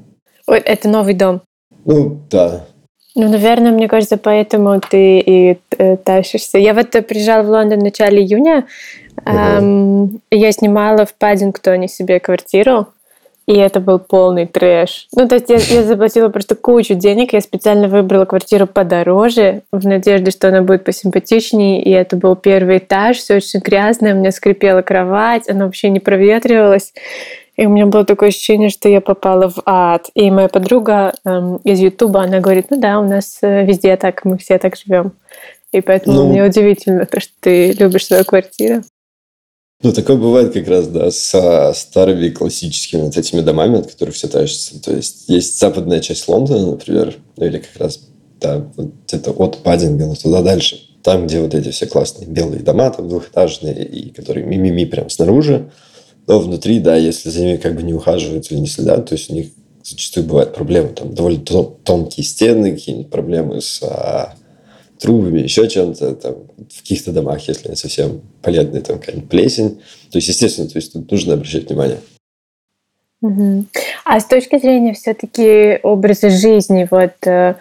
Ой, 0.46 0.58
это 0.58 0.88
новый 0.88 1.14
дом? 1.14 1.42
Ну, 1.84 2.20
да. 2.30 2.66
Ну, 3.14 3.28
наверное, 3.28 3.72
мне 3.72 3.88
кажется, 3.88 4.16
поэтому 4.16 4.80
ты 4.80 5.20
и 5.20 5.58
э, 5.78 5.96
тащишься. 5.96 6.58
Я 6.58 6.74
вот 6.74 6.90
приезжала 6.90 7.42
в 7.42 7.50
Лондон 7.50 7.80
в 7.80 7.84
начале 7.84 8.22
июня. 8.22 8.66
Угу. 9.24 9.36
Эм, 9.36 10.20
я 10.30 10.52
снимала 10.52 11.04
в 11.04 11.14
Паддингтоне 11.14 11.88
себе 11.88 12.20
квартиру. 12.20 12.88
И 13.46 13.54
это 13.54 13.80
был 13.80 13.98
полный 13.98 14.46
трэш. 14.46 15.08
Ну, 15.16 15.26
то 15.26 15.34
есть 15.34 15.48
я, 15.48 15.56
я 15.56 15.82
заплатила 15.82 16.28
просто 16.28 16.54
кучу 16.54 16.94
денег. 16.94 17.32
Я 17.32 17.40
специально 17.40 17.88
выбрала 17.88 18.24
квартиру 18.24 18.68
подороже, 18.68 19.62
в 19.72 19.84
надежде, 19.86 20.30
что 20.30 20.48
она 20.48 20.62
будет 20.62 20.84
посимпатичнее. 20.84 21.82
И 21.82 21.90
это 21.90 22.16
был 22.16 22.36
первый 22.36 22.78
этаж, 22.78 23.16
все 23.16 23.36
очень 23.36 23.60
грязное. 23.60 24.14
У 24.14 24.18
меня 24.18 24.30
скрипела 24.30 24.82
кровать, 24.82 25.48
она 25.48 25.64
вообще 25.64 25.90
не 25.90 25.98
проветривалась. 25.98 26.92
И 27.56 27.66
у 27.66 27.70
меня 27.70 27.86
было 27.86 28.04
такое 28.04 28.30
ощущение, 28.30 28.70
что 28.70 28.88
я 28.88 29.00
попала 29.00 29.50
в 29.50 29.60
ад. 29.66 30.08
И 30.14 30.30
моя 30.30 30.48
подруга 30.48 31.12
эм, 31.24 31.56
из 31.58 31.80
Ютуба, 31.80 32.22
она 32.22 32.40
говорит, 32.40 32.66
ну 32.70 32.80
да, 32.80 32.98
у 32.98 33.06
нас 33.06 33.38
э, 33.42 33.66
везде 33.66 33.96
так, 33.96 34.24
мы 34.24 34.38
все 34.38 34.58
так 34.58 34.76
живем. 34.76 35.12
И 35.72 35.80
поэтому 35.80 36.16
ну, 36.16 36.28
мне 36.28 36.44
удивительно 36.44 37.06
то, 37.06 37.20
что 37.20 37.32
ты 37.40 37.72
любишь 37.72 38.06
свою 38.06 38.24
квартиру. 38.24 38.82
Ну, 39.82 39.92
такое 39.92 40.16
бывает 40.16 40.52
как 40.52 40.68
раз, 40.68 40.86
да, 40.86 41.10
со 41.10 41.72
старыми 41.74 42.28
классическими 42.28 43.00
вот 43.02 43.16
этими 43.16 43.40
домами, 43.40 43.80
от 43.80 43.90
которых 43.90 44.14
все 44.14 44.28
тащатся. 44.28 44.80
То 44.80 44.94
есть, 44.94 45.24
есть 45.26 45.58
западная 45.58 46.00
часть 46.00 46.28
Лондона, 46.28 46.72
например, 46.72 47.16
ну, 47.36 47.46
или 47.46 47.58
как 47.58 47.76
раз, 47.78 48.00
да, 48.40 48.64
вот 48.76 48.92
где-то 49.06 49.32
от 49.32 49.58
Паддингона 49.58 50.14
туда 50.14 50.42
дальше. 50.42 50.80
Там, 51.02 51.26
где 51.26 51.40
вот 51.40 51.52
эти 51.54 51.70
все 51.70 51.86
классные 51.86 52.28
белые 52.28 52.62
дома, 52.62 52.90
там 52.90 53.08
двухэтажные, 53.08 53.84
и 53.84 54.10
которые 54.10 54.46
мимими 54.46 54.84
прям 54.84 55.10
снаружи. 55.10 55.70
Но 56.28 56.38
внутри, 56.38 56.78
да, 56.78 56.94
если 56.94 57.30
за 57.30 57.40
ними 57.40 57.56
как 57.56 57.74
бы 57.74 57.82
не 57.82 57.92
ухаживают 57.92 58.52
или 58.52 58.60
не 58.60 58.68
следят, 58.68 59.08
то 59.08 59.14
есть 59.14 59.30
у 59.30 59.34
них 59.34 59.48
зачастую 59.82 60.26
бывают 60.26 60.54
проблемы. 60.54 60.90
Там 60.90 61.12
довольно 61.12 61.40
тонкие 61.40 62.24
стены, 62.24 62.72
какие-нибудь 62.72 63.10
проблемы 63.10 63.60
с 63.60 63.82
а, 63.82 64.34
трубами, 65.02 65.40
еще 65.40 65.68
чем-то. 65.68 66.14
Там, 66.14 66.34
в 66.70 66.80
каких-то 66.80 67.12
домах, 67.12 67.46
если 67.48 67.68
они 67.68 67.76
совсем 67.76 68.22
полезные, 68.40 68.82
там 68.82 68.98
какая-нибудь 68.98 69.28
плесень. 69.28 69.80
То 70.10 70.18
есть, 70.18 70.28
естественно, 70.28 70.68
то 70.68 70.76
есть 70.76 70.92
тут 70.92 71.10
нужно 71.10 71.34
обращать 71.34 71.68
внимание. 71.68 71.98
Угу. 73.20 73.66
А 74.04 74.20
с 74.20 74.24
точки 74.24 74.58
зрения 74.58 74.94
все-таки 74.94 75.78
образа 75.82 76.30
жизни, 76.30 76.88
вот 76.90 77.14
э, 77.24 77.54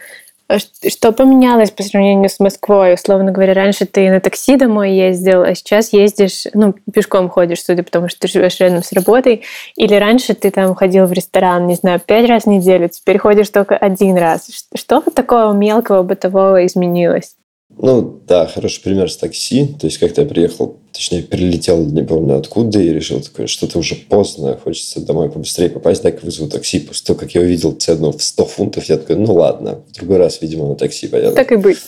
что 0.60 1.12
поменялось 1.12 1.72
по 1.72 1.84
сравнению 1.84 2.30
с 2.30 2.40
Москвой? 2.40 2.94
Условно 2.94 3.32
говоря, 3.32 3.54
раньше 3.54 3.86
ты 3.86 4.10
на 4.10 4.20
такси 4.20 4.58
домой 4.58 4.94
ездил, 4.94 5.44
а 5.44 5.56
сейчас 5.56 5.94
ездишь, 5.94 6.46
ну, 6.54 6.74
пешком 6.94 7.30
ходишь, 7.30 7.64
судя 7.64 7.84
по 7.84 7.92
тому, 7.92 8.10
что 8.10 8.22
ты 8.22 8.28
живешь 8.28 8.60
рядом 8.60 8.84
с 8.84 8.92
работой. 8.92 9.44
Или 9.76 9.96
раньше 9.96 10.34
ты 10.34 10.52
там 10.52 10.76
ходил 10.76 11.06
в 11.06 11.12
ресторан, 11.12 11.68
не 11.68 11.76
знаю, 11.76 12.00
пять 12.00 12.28
раз 12.28 12.44
в 12.44 12.48
неделю, 12.48 12.90
теперь 12.90 13.18
ходишь 13.18 13.50
только 13.50 13.78
один 13.78 14.18
раз. 14.18 14.50
Что 14.74 15.02
такого 15.02 15.54
мелкого 15.54 16.04
бытового 16.04 16.66
изменилось? 16.66 17.36
Ну, 17.78 18.22
да, 18.28 18.48
хороший 18.48 18.84
пример 18.84 19.10
с 19.10 19.18
такси. 19.18 19.68
То 19.80 19.88
есть, 19.88 19.98
как-то 19.98 20.22
я 20.22 20.28
приехал, 20.28 20.81
точнее, 20.92 21.24
прилетел, 21.24 21.86
не 21.86 22.04
помню 22.04 22.38
откуда, 22.38 22.80
и 22.80 22.90
решил 22.90 23.22
такое, 23.22 23.48
что-то 23.48 23.80
уже 23.80 23.96
поздно, 23.96 24.58
хочется 24.58 25.02
домой 25.02 25.32
побыстрее 25.32 25.70
попасть, 25.70 26.04
дай-ка 26.04 26.26
вызову 26.26 26.50
такси. 26.50 26.80
После 26.80 27.06
того, 27.06 27.20
как 27.20 27.34
я 27.34 27.42
увидел 27.42 27.74
цену 27.74 28.12
в 28.12 28.22
100 28.22 28.46
фунтов, 28.46 28.86
я 28.86 28.98
такой, 28.98 29.16
ну 29.16 29.34
ладно, 29.34 29.82
в 29.88 29.94
другой 29.94 30.18
раз, 30.18 30.42
видимо, 30.42 30.68
на 30.68 30.76
такси 30.76 31.08
поеду. 31.08 31.36
Так 31.36 31.52
и 31.52 31.56
быть. 31.56 31.80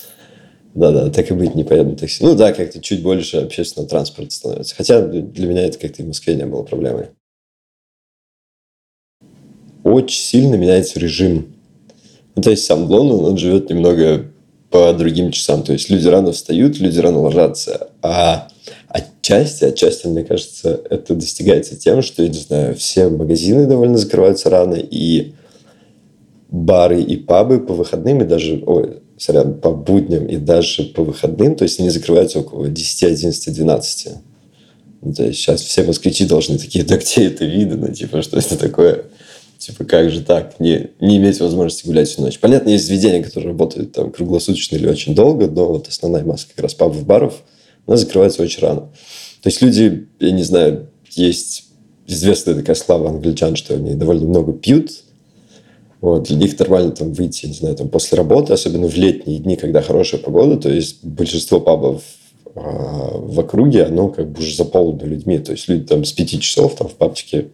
Да-да, 0.73 1.09
так 1.09 1.29
и 1.29 1.33
быть, 1.33 1.53
не 1.53 1.63
поеду 1.63 1.91
на 1.91 1.95
такси. 1.95 2.23
Ну 2.23 2.35
да, 2.35 2.51
как-то 2.51 2.81
чуть 2.81 3.03
больше 3.03 3.37
общественного 3.37 3.89
транспорта 3.89 4.31
становится. 4.31 4.75
Хотя 4.75 5.01
для 5.01 5.47
меня 5.47 5.65
это 5.65 5.77
как-то 5.77 6.01
в 6.01 6.07
Москве 6.07 6.35
не 6.35 6.45
было 6.45 6.63
проблемой. 6.63 7.07
Очень 9.83 10.21
сильно 10.21 10.55
меняется 10.55 10.99
режим. 10.99 11.53
Ну, 12.35 12.41
то 12.41 12.49
есть 12.49 12.65
сам 12.65 12.89
Лондон, 12.89 13.25
он 13.25 13.37
живет 13.37 13.69
немного 13.69 14.25
по 14.71 14.91
другим 14.93 15.31
часам. 15.31 15.61
То 15.61 15.73
есть 15.73 15.89
люди 15.89 16.07
рано 16.07 16.31
встают, 16.31 16.79
люди 16.79 16.99
рано 16.99 17.19
ложатся. 17.19 17.91
А 18.01 18.47
отчасти, 18.93 19.65
отчасти, 19.65 20.07
мне 20.07 20.23
кажется, 20.23 20.81
это 20.89 21.15
достигается 21.15 21.75
тем, 21.75 22.01
что, 22.01 22.23
я 22.23 22.29
не 22.29 22.37
знаю, 22.37 22.75
все 22.75 23.09
магазины 23.09 23.65
довольно 23.65 23.97
закрываются 23.97 24.49
рано, 24.49 24.75
и 24.75 25.33
бары 26.49 27.01
и 27.01 27.17
пабы 27.17 27.59
по 27.59 27.73
выходным, 27.73 28.21
и 28.21 28.25
даже, 28.25 28.63
ой, 28.65 29.01
сорян, 29.17 29.55
по 29.59 29.71
будням 29.71 30.27
и 30.27 30.37
даже 30.37 30.83
по 30.83 31.03
выходным, 31.03 31.55
то 31.55 31.63
есть 31.63 31.79
они 31.79 31.89
закрываются 31.89 32.39
около 32.39 32.67
10, 32.67 33.03
11, 33.03 33.55
12. 33.55 34.09
Ну, 35.01 35.13
то 35.13 35.23
есть 35.23 35.39
сейчас 35.39 35.61
все 35.61 35.83
москвичи 35.83 36.25
должны 36.25 36.59
такие, 36.59 36.85
да 36.85 36.97
где 36.97 37.27
это 37.27 37.45
видно, 37.45 37.91
типа, 37.91 38.21
что 38.21 38.37
это 38.37 38.57
такое? 38.57 39.05
Типа, 39.57 39.85
как 39.85 40.11
же 40.11 40.21
так? 40.21 40.59
Не, 40.59 40.89
не 40.99 41.17
иметь 41.17 41.39
возможности 41.39 41.87
гулять 41.87 42.09
всю 42.09 42.21
ночь. 42.21 42.37
Понятно, 42.37 42.69
есть 42.69 42.85
заведения, 42.85 43.23
которые 43.23 43.51
работают 43.51 43.93
там 43.93 44.11
круглосуточно 44.11 44.75
или 44.75 44.87
очень 44.87 45.15
долго, 45.15 45.47
но 45.47 45.65
вот 45.65 45.87
основная 45.87 46.23
масса 46.23 46.47
как 46.53 46.61
раз 46.61 46.73
пабов, 46.73 47.05
баров, 47.05 47.43
она 47.87 47.97
закрывается 47.97 48.41
очень 48.41 48.61
рано. 48.61 48.81
То 49.41 49.49
есть 49.49 49.61
люди, 49.61 50.07
я 50.19 50.31
не 50.31 50.43
знаю, 50.43 50.89
есть 51.11 51.65
известная 52.07 52.55
такая 52.55 52.75
слава 52.75 53.09
англичан, 53.09 53.55
что 53.55 53.75
они 53.75 53.95
довольно 53.95 54.25
много 54.25 54.53
пьют. 54.53 54.91
Вот, 56.01 56.23
для 56.23 56.35
них 56.35 56.59
нормально 56.59 56.91
там 56.91 57.13
выйти, 57.13 57.45
не 57.45 57.53
знаю, 57.53 57.75
там 57.77 57.87
после 57.87 58.17
работы, 58.17 58.51
особенно 58.51 58.87
в 58.87 58.95
летние 58.95 59.39
дни, 59.39 59.55
когда 59.55 59.81
хорошая 59.81 60.19
погода, 60.19 60.57
то 60.57 60.69
есть 60.69 61.03
большинство 61.03 61.61
пабов 61.61 62.03
а, 62.55 63.17
в 63.17 63.39
округе, 63.39 63.85
оно 63.85 64.09
как 64.09 64.29
бы 64.29 64.39
уже 64.39 64.55
заполнено 64.55 65.05
людьми. 65.05 65.39
То 65.39 65.53
есть 65.53 65.69
люди 65.69 65.85
там 65.85 66.03
с 66.03 66.11
пяти 66.11 66.41
часов 66.41 66.75
там 66.75 66.89
в 66.89 66.95
пабчике 66.95 67.47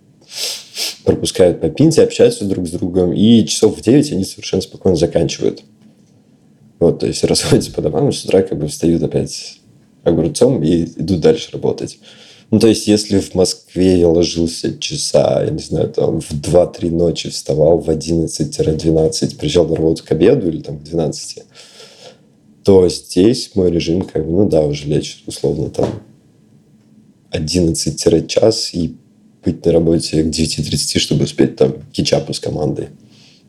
пропускают 1.04 1.62
по 1.62 1.70
пинте, 1.70 2.02
общаются 2.02 2.46
друг 2.46 2.68
с 2.68 2.72
другом, 2.72 3.14
и 3.14 3.46
часов 3.46 3.78
в 3.78 3.82
9 3.82 4.12
они 4.14 4.24
совершенно 4.24 4.62
спокойно 4.62 4.96
заканчивают. 4.96 5.64
Вот, 6.80 7.00
то 7.00 7.08
есть 7.08 7.24
расходятся 7.26 7.72
по 7.72 7.82
домам, 7.82 8.10
и 8.10 8.12
с 8.12 8.26
утра 8.26 8.42
как 8.42 8.58
бы 8.58 8.68
встают 8.68 9.04
опять 9.04 9.60
огурцом 10.04 10.64
и 10.64 10.84
идут 10.84 11.20
дальше 11.20 11.52
работать. 11.52 12.00
Ну, 12.52 12.60
то 12.60 12.68
есть, 12.68 12.88
если 12.88 13.20
в 13.20 13.36
Москве 13.36 14.00
я 14.00 14.10
ложился 14.10 14.78
часа, 14.80 15.44
я 15.44 15.52
не 15.52 15.60
знаю, 15.60 15.90
там 15.90 16.20
в 16.20 16.32
2-3 16.32 16.90
ночи 16.90 17.30
вставал 17.30 17.78
в 17.78 17.90
11-12, 17.90 19.38
приезжал 19.38 19.68
на 19.68 19.76
работу 19.76 20.04
к 20.04 20.12
обеду 20.12 20.50
или 20.50 20.62
там 20.62 20.80
к 20.80 20.84
12, 20.84 21.44
то 22.64 22.90
здесь 22.90 23.52
мой 23.54 23.72
режим, 23.72 24.02
как 24.02 24.26
бы, 24.26 24.32
ну 24.32 24.50
да, 24.50 24.62
уже 24.62 24.88
лечь 24.88 25.24
условно 25.28 25.70
там 25.70 26.02
11-час 27.32 28.70
и 28.74 28.96
быть 29.46 29.64
на 29.66 29.72
работе 29.72 30.24
к 30.24 30.28
9.30, 30.28 31.00
чтобы 31.00 31.24
успеть 31.26 31.56
там 31.56 31.74
кетчапу 31.92 32.34
с 32.34 32.40
командой. 32.40 32.90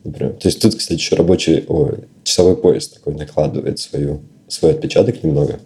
Например. 0.03 0.33
То 0.33 0.47
есть 0.47 0.61
тут, 0.61 0.75
кстати, 0.75 0.99
еще 0.99 1.15
рабочий 1.15 1.63
ой, 1.67 2.05
часовой 2.23 2.55
пояс 2.55 2.87
такой 2.87 3.13
накладывает 3.13 3.79
свою, 3.79 4.21
свой 4.47 4.71
отпечаток 4.71 5.23
немного. 5.23 5.59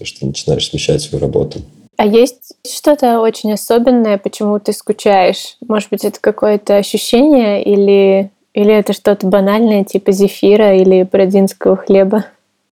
То, 0.00 0.06
что 0.06 0.24
начинаешь 0.24 0.66
смещать 0.66 1.02
свою 1.02 1.22
работу. 1.22 1.60
А 1.98 2.06
есть 2.06 2.54
что-то 2.66 3.20
очень 3.20 3.52
особенное, 3.52 4.16
почему 4.16 4.58
ты 4.58 4.72
скучаешь? 4.72 5.58
Может 5.68 5.90
быть, 5.90 6.06
это 6.06 6.18
какое-то 6.18 6.78
ощущение 6.78 7.62
или, 7.62 8.30
или 8.54 8.72
это 8.72 8.94
что-то 8.94 9.26
банальное, 9.26 9.84
типа 9.84 10.10
зефира 10.10 10.74
или 10.74 11.02
бродинского 11.02 11.76
хлеба? 11.76 12.24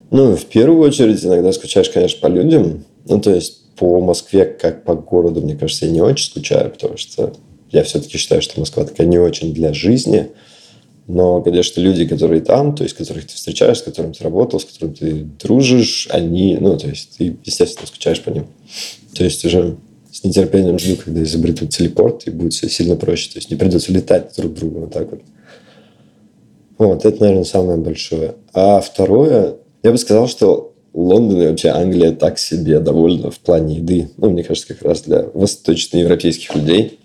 Ну, 0.09 0.35
в 0.35 0.45
первую 0.45 0.81
очередь, 0.81 1.23
иногда 1.23 1.51
скучаешь, 1.51 1.91
конечно, 1.91 2.19
по 2.19 2.25
людям. 2.25 2.85
Ну, 3.07 3.21
то 3.21 3.29
есть, 3.29 3.71
по 3.75 4.01
Москве 4.01 4.45
как 4.45 4.83
по 4.83 4.95
городу, 4.95 5.41
мне 5.41 5.55
кажется, 5.55 5.85
я 5.85 5.91
не 5.91 6.01
очень 6.01 6.25
скучаю, 6.25 6.71
потому 6.71 6.97
что 6.97 7.33
я 7.69 7.83
все-таки 7.83 8.17
считаю, 8.17 8.41
что 8.41 8.59
Москва 8.59 8.83
такая 8.83 9.05
не 9.05 9.19
очень 9.19 9.53
для 9.53 9.73
жизни. 9.73 10.31
Но, 11.13 11.41
конечно, 11.41 11.81
люди, 11.81 12.05
которые 12.05 12.39
там, 12.39 12.73
то 12.73 12.83
есть, 12.83 12.95
которых 12.95 13.27
ты 13.27 13.33
встречаешь, 13.33 13.79
с 13.79 13.81
которыми 13.81 14.13
ты 14.13 14.23
работал, 14.23 14.61
с 14.61 14.65
которыми 14.65 14.93
ты 14.93 15.27
дружишь, 15.43 16.07
они, 16.09 16.57
ну, 16.57 16.77
то 16.77 16.87
есть, 16.87 17.17
ты, 17.17 17.35
естественно, 17.43 17.85
скучаешь 17.85 18.21
по 18.21 18.29
ним. 18.29 18.47
То 19.13 19.25
есть, 19.25 19.43
уже 19.43 19.75
с 20.09 20.23
нетерпением 20.23 20.79
жду, 20.79 20.95
когда 20.95 21.21
изобретут 21.21 21.71
телепорт, 21.71 22.27
и 22.27 22.31
будет 22.31 22.53
все 22.53 22.69
сильно 22.69 22.95
проще. 22.95 23.29
То 23.29 23.39
есть, 23.39 23.51
не 23.51 23.57
придется 23.57 23.91
летать 23.91 24.31
друг 24.37 24.53
к 24.53 24.55
другу 24.55 24.79
вот 24.79 24.93
так 24.93 25.11
вот. 25.11 25.21
Вот, 26.77 27.03
это, 27.03 27.19
наверное, 27.19 27.43
самое 27.43 27.77
большое. 27.77 28.35
А 28.53 28.79
второе, 28.79 29.55
я 29.83 29.91
бы 29.91 29.97
сказал, 29.97 30.29
что 30.29 30.73
Лондон 30.93 31.41
и 31.41 31.47
вообще 31.47 31.69
Англия 31.69 32.13
так 32.13 32.39
себе 32.39 32.79
довольно 32.79 33.31
в 33.31 33.39
плане 33.39 33.79
еды. 33.79 34.09
Ну, 34.15 34.29
мне 34.29 34.43
кажется, 34.43 34.73
как 34.73 34.81
раз 34.81 35.01
для 35.01 35.23
восточноевропейских 35.33 36.55
людей. 36.55 36.99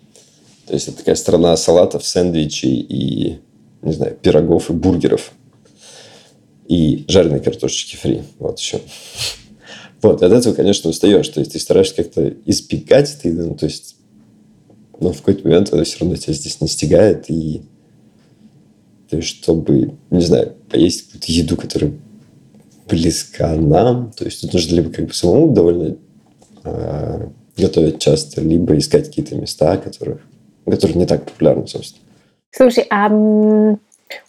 То 0.69 0.75
есть, 0.75 0.87
это 0.87 0.99
такая 0.99 1.17
страна 1.17 1.57
салатов, 1.57 2.07
сэндвичей 2.07 2.77
и, 2.89 3.39
не 3.87 3.93
знаю, 3.93 4.17
пирогов 4.21 4.71
и 4.71 4.73
бургеров. 4.73 5.33
И 6.69 7.05
жареной 7.09 7.41
картошечки 7.41 7.97
фри. 7.97 8.23
Вот 8.39 8.59
еще. 8.59 8.81
Вот, 10.03 10.23
от 10.23 10.33
этого, 10.33 10.53
конечно, 10.53 10.91
устаешь. 10.91 11.29
То 11.29 11.41
есть, 11.41 11.53
ты 11.53 11.59
стараешься 11.59 11.95
как-то 11.95 12.35
избегать 12.45 13.17
еды. 13.25 13.45
Ну, 13.45 13.55
то 13.55 13.67
есть, 13.67 13.97
но 15.01 15.13
в 15.13 15.19
какой-то 15.19 15.47
момент 15.47 15.73
она 15.73 15.85
все 15.85 16.01
равно 16.01 16.17
тебя 16.17 16.35
здесь 16.35 16.61
настигает. 16.61 17.31
И 17.31 17.63
то 19.09 19.17
есть, 19.17 19.29
чтобы, 19.29 19.95
не 20.11 20.21
знаю, 20.21 20.55
поесть 20.69 21.07
какую-то 21.07 21.33
еду, 21.33 21.57
которая 21.57 21.93
близка 22.89 23.55
нам. 23.55 24.13
То 24.13 24.25
есть 24.25 24.41
тут 24.41 24.53
нужно 24.53 24.77
либо 24.77 24.91
как 24.91 25.07
бы 25.07 25.15
самому 25.15 25.53
довольно 25.53 25.97
э, 26.65 27.29
готовить 27.57 28.01
часто, 28.01 28.41
либо 28.41 28.77
искать 28.77 29.07
какие-то 29.07 29.37
места, 29.37 29.77
которых, 29.77 30.21
которые 30.65 30.99
не 30.99 31.07
так 31.07 31.25
популярны, 31.25 31.67
собственно. 31.67 32.06
Слушай, 32.57 32.87
а 32.89 33.11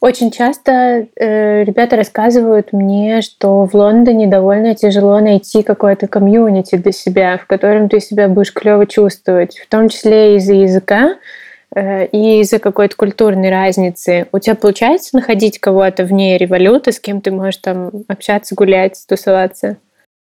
очень 0.01 0.31
часто 0.31 1.07
э, 1.15 1.63
ребята 1.63 1.95
рассказывают 1.95 2.73
мне, 2.73 3.21
что 3.21 3.65
в 3.65 3.73
Лондоне 3.73 4.27
довольно 4.27 4.75
тяжело 4.75 5.21
найти 5.21 5.63
какое-то 5.63 6.07
комьюнити 6.07 6.75
для 6.75 6.91
себя, 6.91 7.37
в 7.37 7.45
котором 7.45 7.87
ты 7.87 8.01
себя 8.01 8.27
будешь 8.27 8.51
клево 8.51 8.85
чувствовать, 8.85 9.57
в 9.57 9.69
том 9.69 9.87
числе 9.87 10.35
из-за 10.35 10.55
языка 10.55 11.15
э, 11.73 12.07
и 12.07 12.41
из-за 12.41 12.59
какой-то 12.59 12.97
культурной 12.97 13.49
разницы. 13.49 14.27
У 14.33 14.39
тебя 14.39 14.55
получается 14.55 15.15
находить 15.15 15.59
кого-то 15.59 16.03
вне 16.03 16.37
революта, 16.37 16.91
с 16.91 16.99
кем 16.99 17.21
ты 17.21 17.31
можешь 17.31 17.57
там 17.57 17.91
общаться, 18.09 18.55
гулять, 18.55 19.01
тусоваться? 19.07 19.77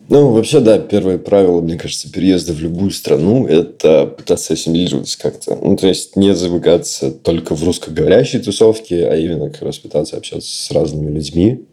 Ну, 0.10 0.32
вообще, 0.32 0.62
да, 0.62 0.80
первое 0.80 1.18
правило, 1.18 1.60
мне 1.60 1.76
кажется, 1.76 2.10
переезда 2.10 2.54
в 2.54 2.62
любую 2.62 2.92
страну– 2.92 3.46
это 3.48 4.06
пытаться 4.06 4.54
ассимилироваться 4.54 5.20
как-то. 5.20 5.58
Ну, 5.62 5.76
то 5.76 5.88
есть 5.88 6.16
не 6.16 6.34
замыкаться 6.34 7.12
только 7.12 7.56
в 7.56 7.64
русскоговорящей 7.64 8.40
тусовке, 8.40 9.06
а 9.08 9.18
именно 9.18 9.50
как 9.50 9.64
раз 9.64 9.80
пытаться 9.80 10.16
общаться 10.16 10.50
с 10.50 10.72
разными 10.72 11.14
людьми. 11.14 11.66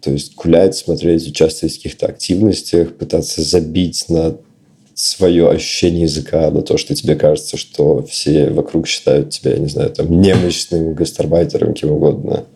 То 0.00 0.10
есть 0.10 0.34
гулять, 0.34 0.74
смотреть, 0.74 1.28
участвовать 1.28 1.74
в 1.74 1.76
каких-то 1.76 2.06
активностях, 2.06 2.96
пытаться 2.96 3.42
забить 3.42 4.06
на 4.08 4.36
свое 4.94 5.48
ощущение 5.48 6.02
языка, 6.02 6.50
на 6.50 6.62
то, 6.62 6.78
что 6.78 6.96
тебе 6.96 7.14
кажется, 7.14 7.56
что 7.56 8.04
все 8.06 8.50
вокруг 8.50 8.88
считают 8.88 9.30
тебя, 9.30 9.52
я 9.52 9.58
не 9.58 9.68
знаю, 9.68 9.90
там, 9.90 10.20
немощным 10.20 10.94
гастарбайтером, 10.94 11.74
кем 11.74 11.92
угодно– 11.92 12.44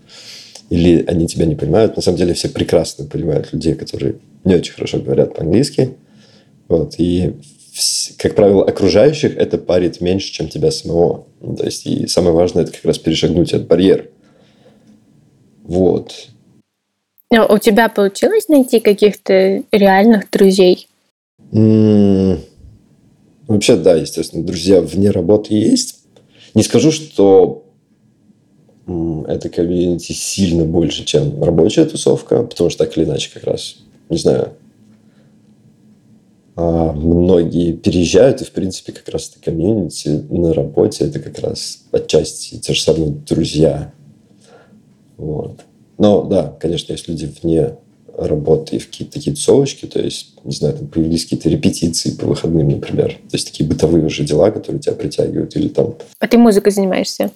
или 0.70 1.04
они 1.06 1.26
тебя 1.26 1.44
не 1.44 1.56
понимают. 1.56 1.96
На 1.96 2.02
самом 2.02 2.16
деле 2.16 2.32
все 2.32 2.48
прекрасно 2.48 3.04
понимают 3.04 3.52
людей, 3.52 3.74
которые 3.74 4.16
не 4.44 4.54
очень 4.54 4.72
хорошо 4.72 5.00
говорят 5.00 5.34
по-английски. 5.34 5.96
Вот. 6.68 6.94
И, 6.98 7.34
как 8.16 8.36
правило, 8.36 8.64
окружающих 8.64 9.36
это 9.36 9.58
парит 9.58 10.00
меньше, 10.00 10.32
чем 10.32 10.48
тебя 10.48 10.70
самого. 10.70 11.26
Ну, 11.40 11.56
то 11.56 11.64
есть, 11.64 11.86
и 11.86 12.06
самое 12.06 12.34
важное, 12.34 12.62
это 12.62 12.72
как 12.72 12.84
раз 12.84 12.98
перешагнуть 12.98 13.52
этот 13.52 13.66
барьер. 13.66 14.10
Вот. 15.64 16.28
Но 17.32 17.42
а 17.42 17.54
у 17.54 17.58
тебя 17.58 17.88
получилось 17.88 18.48
найти 18.48 18.80
каких-то 18.80 19.62
реальных 19.72 20.30
друзей? 20.30 20.88
М-м- 21.52 22.40
вообще, 23.46 23.76
да, 23.76 23.94
естественно, 23.96 24.44
друзья 24.44 24.80
вне 24.80 25.10
работы 25.10 25.54
есть. 25.54 26.04
Не 26.54 26.62
скажу, 26.62 26.90
что 26.92 27.64
это 29.26 29.48
комьюнити 29.48 30.12
сильно 30.12 30.64
больше, 30.64 31.04
чем 31.04 31.42
рабочая 31.42 31.84
тусовка, 31.84 32.42
потому 32.42 32.70
что 32.70 32.84
так 32.84 32.96
или 32.96 33.04
иначе 33.04 33.30
как 33.32 33.44
раз, 33.44 33.76
не 34.08 34.18
знаю, 34.18 34.50
а, 36.56 36.92
многие 36.92 37.72
переезжают, 37.72 38.42
и, 38.42 38.44
в 38.44 38.50
принципе, 38.50 38.92
как 38.92 39.08
раз 39.08 39.30
это 39.30 39.42
комьюнити 39.44 40.08
на 40.30 40.52
работе, 40.52 41.04
это 41.04 41.18
как 41.18 41.38
раз 41.38 41.84
отчасти 41.92 42.58
те 42.58 42.74
же 42.74 42.80
самые 42.82 43.10
друзья. 43.10 43.92
Вот. 45.16 45.60
Но, 45.96 46.24
да, 46.24 46.54
конечно, 46.60 46.92
есть 46.92 47.08
люди 47.08 47.32
вне 47.42 47.76
работы 48.16 48.78
в 48.78 48.86
какие-то 48.86 49.14
такие 49.14 49.34
тусовочки, 49.34 49.86
то 49.86 50.00
есть, 50.00 50.34
не 50.44 50.52
знаю, 50.52 50.76
там 50.76 50.88
появились 50.88 51.24
какие-то 51.24 51.48
репетиции 51.48 52.10
по 52.10 52.26
выходным, 52.26 52.68
например. 52.68 53.14
То 53.30 53.36
есть, 53.36 53.50
такие 53.50 53.68
бытовые 53.68 54.04
уже 54.04 54.24
дела, 54.24 54.50
которые 54.50 54.80
тебя 54.80 54.94
притягивают, 54.94 55.56
или 55.56 55.68
там... 55.68 55.94
А 56.18 56.26
ты 56.26 56.36
музыкой 56.36 56.72
занимаешься? 56.72 57.30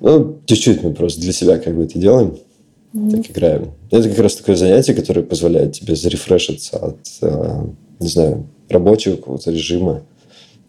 Ну, 0.00 0.38
чуть-чуть 0.46 0.82
мы 0.82 0.92
просто 0.92 1.20
для 1.20 1.32
себя 1.32 1.58
как 1.58 1.76
бы 1.76 1.84
это 1.84 1.98
делаем. 1.98 2.38
Mm-hmm. 2.94 3.10
Так 3.10 3.30
играем. 3.30 3.70
Это 3.90 4.08
как 4.08 4.18
раз 4.18 4.36
такое 4.36 4.56
занятие, 4.56 4.94
которое 4.94 5.22
позволяет 5.22 5.72
тебе 5.72 5.94
зарефрешиться 5.94 6.78
от, 6.78 6.98
э, 7.20 7.64
не 8.00 8.08
знаю, 8.08 8.46
рабочего 8.68 9.16
какого-то 9.16 9.50
режима. 9.50 10.02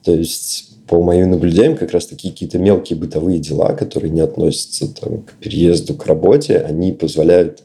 То 0.04 0.14
есть, 0.14 0.70
по 0.88 1.02
моим 1.02 1.32
наблюдениям, 1.32 1.78
как 1.78 1.92
раз 1.92 2.08
такие 2.08 2.34
какие-то 2.34 2.58
мелкие 2.58 2.98
бытовые 2.98 3.40
дела, 3.40 3.74
которые 3.74 4.12
не 4.12 4.22
относятся 4.22 4.94
там, 4.94 5.22
к 5.22 5.34
переезду, 5.34 5.94
к 5.94 6.06
работе, 6.08 6.58
они 6.58 6.92
позволяют 6.92 7.64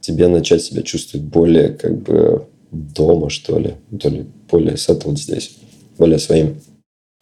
тебе 0.00 0.28
начать 0.28 0.62
себя 0.62 0.82
чувствовать 0.82 1.26
более 1.26 1.70
как 1.70 2.00
бы 2.02 2.46
дома, 2.70 3.30
что 3.30 3.58
ли. 3.58 3.74
То 3.98 4.08
ли 4.08 4.26
более 4.50 4.74
settled 4.74 5.16
здесь, 5.16 5.56
более 5.98 6.18
своим. 6.18 6.56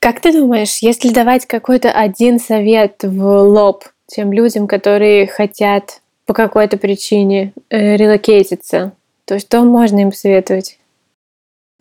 Как 0.00 0.20
ты 0.20 0.32
думаешь, 0.32 0.78
если 0.80 1.12
давать 1.12 1.46
какой-то 1.46 1.90
один 1.90 2.38
совет 2.38 3.02
в 3.02 3.42
лоб 3.42 3.84
тем 4.06 4.32
людям, 4.32 4.68
которые 4.68 5.26
хотят 5.26 6.00
по 6.24 6.34
какой-то 6.34 6.76
причине 6.76 7.52
э, 7.68 7.96
релокейтиться, 7.96 8.92
то 9.24 9.38
что 9.38 9.62
можно 9.64 10.00
им 10.00 10.10
посоветовать? 10.10 10.78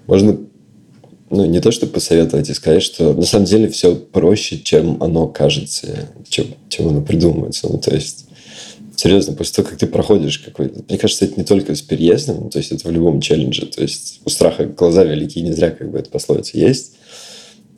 Можно 0.08 0.38
ну, 1.30 1.46
не 1.46 1.60
то, 1.60 1.72
чтобы 1.72 1.94
посоветовать 1.94 2.50
и 2.50 2.54
сказать, 2.54 2.82
что 2.82 3.14
на 3.14 3.24
самом 3.24 3.46
деле 3.46 3.68
все 3.68 3.96
проще, 3.96 4.60
чем 4.60 5.02
оно 5.04 5.28
кажется, 5.28 6.10
чем, 6.28 6.48
чем 6.70 6.88
оно 6.88 7.02
придумывается. 7.02 7.68
Ну, 7.70 7.78
то 7.78 7.94
есть, 7.94 8.26
серьезно, 8.96 9.34
после 9.34 9.56
того, 9.56 9.70
как 9.70 9.78
ты 9.78 9.88
проходишь 9.88 10.40
какой-то... 10.40 10.84
Мне 10.88 10.98
кажется, 10.98 11.26
это 11.26 11.38
не 11.38 11.46
только 11.46 11.76
с 11.76 11.82
переездом, 11.82 12.50
то 12.50 12.58
есть, 12.58 12.72
это 12.72 12.88
в 12.88 12.92
любом 12.92 13.22
челлендже. 13.22 13.66
То 13.66 13.82
есть, 13.82 14.22
у 14.26 14.30
страха 14.30 14.66
глаза 14.66 15.04
великие, 15.04 15.44
не 15.44 15.52
зря 15.52 15.72
как 15.72 15.92
бы 15.92 16.00
эта 16.00 16.10
пословица 16.10 16.58
есть. 16.58 16.94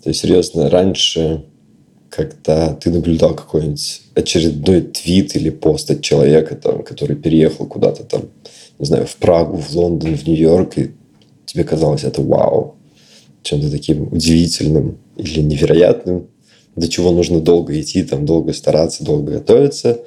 То 0.04 0.10
есть, 0.10 0.22
серьезно, 0.22 0.70
раньше, 0.70 1.46
когда 2.10 2.74
ты 2.74 2.90
наблюдал 2.90 3.36
какой-нибудь 3.36 4.02
очередной 4.16 4.82
твит 4.82 5.36
или 5.36 5.50
пост 5.50 5.92
от 5.92 6.02
человека, 6.02 6.56
там, 6.56 6.84
который 6.84 7.16
переехал 7.16 7.66
куда-то 7.66 8.04
там, 8.04 8.24
не 8.80 8.86
знаю, 8.86 9.06
в 9.06 9.16
Прагу, 9.18 9.58
в 9.58 9.72
Лондон, 9.76 10.16
в 10.16 10.26
Нью-Йорк, 10.26 10.78
и 10.78 10.92
тебе 11.46 11.64
казалось 11.64 12.04
это 12.04 12.22
вау, 12.22 12.76
чем-то 13.44 13.70
таким 13.70 14.12
удивительным 14.14 14.98
или 15.18 15.42
невероятным, 15.42 16.28
до 16.76 16.88
чего 16.88 17.12
нужно 17.12 17.42
долго 17.42 17.80
идти, 17.80 18.04
там, 18.04 18.26
долго 18.26 18.54
стараться, 18.54 19.04
долго 19.04 19.34
готовиться. 19.34 20.00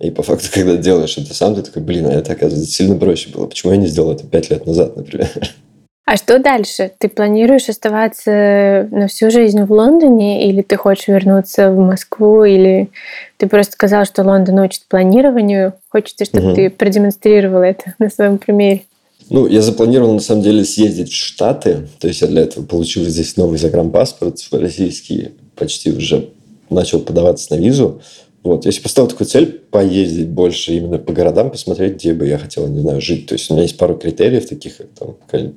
И 0.00 0.10
по 0.10 0.22
факту, 0.22 0.48
когда 0.52 0.76
делаешь 0.76 1.18
это 1.18 1.34
сам, 1.34 1.54
ты 1.54 1.62
такой, 1.62 1.82
блин, 1.82 2.06
а 2.06 2.12
это, 2.12 2.32
оказывается, 2.32 2.72
сильно 2.72 2.96
проще 2.96 3.30
было. 3.30 3.46
Почему 3.46 3.72
я 3.72 3.78
не 3.78 3.86
сделал 3.86 4.12
это 4.12 4.26
пять 4.26 4.50
лет 4.50 4.66
назад, 4.66 4.96
например? 4.96 5.30
А 6.10 6.16
что 6.16 6.38
дальше? 6.38 6.90
Ты 6.96 7.10
планируешь 7.10 7.68
оставаться 7.68 8.88
на 8.90 9.08
всю 9.08 9.30
жизнь 9.30 9.62
в 9.62 9.70
Лондоне, 9.70 10.48
или 10.48 10.62
ты 10.62 10.78
хочешь 10.78 11.08
вернуться 11.08 11.70
в 11.70 11.76
Москву, 11.76 12.44
или 12.44 12.88
ты 13.36 13.46
просто 13.46 13.74
сказал, 13.74 14.06
что 14.06 14.22
Лондон 14.22 14.58
учит 14.60 14.84
планированию. 14.88 15.74
Хочется, 15.90 16.24
чтобы 16.24 16.46
угу. 16.46 16.54
ты 16.54 16.70
продемонстрировал 16.70 17.60
это 17.60 17.94
на 17.98 18.08
своем 18.08 18.38
примере. 18.38 18.84
Ну, 19.28 19.46
я 19.46 19.60
запланировал, 19.60 20.14
на 20.14 20.20
самом 20.20 20.40
деле, 20.40 20.64
съездить 20.64 21.12
в 21.12 21.14
Штаты. 21.14 21.88
То 21.98 22.08
есть, 22.08 22.22
я 22.22 22.26
для 22.26 22.40
этого 22.40 22.64
получил 22.64 23.04
здесь 23.04 23.36
новый 23.36 23.58
загранпаспорт 23.58 24.38
российский. 24.52 25.32
Почти 25.56 25.92
уже 25.92 26.30
начал 26.70 27.00
подаваться 27.00 27.54
на 27.54 27.60
визу. 27.60 28.00
Вот, 28.42 28.66
если 28.66 28.80
поставил 28.80 29.08
такую 29.08 29.26
цель, 29.26 29.60
поездить 29.70 30.28
больше 30.28 30.74
именно 30.74 30.98
по 30.98 31.12
городам, 31.12 31.50
посмотреть, 31.50 31.96
где 31.96 32.14
бы 32.14 32.26
я 32.26 32.38
хотел, 32.38 32.68
не 32.68 32.80
знаю, 32.80 33.00
жить. 33.00 33.26
То 33.26 33.34
есть 33.34 33.50
у 33.50 33.54
меня 33.54 33.64
есть 33.64 33.76
пару 33.76 33.96
критериев 33.96 34.48
таких, 34.48 34.76
как 34.76 34.88
там 34.94 35.16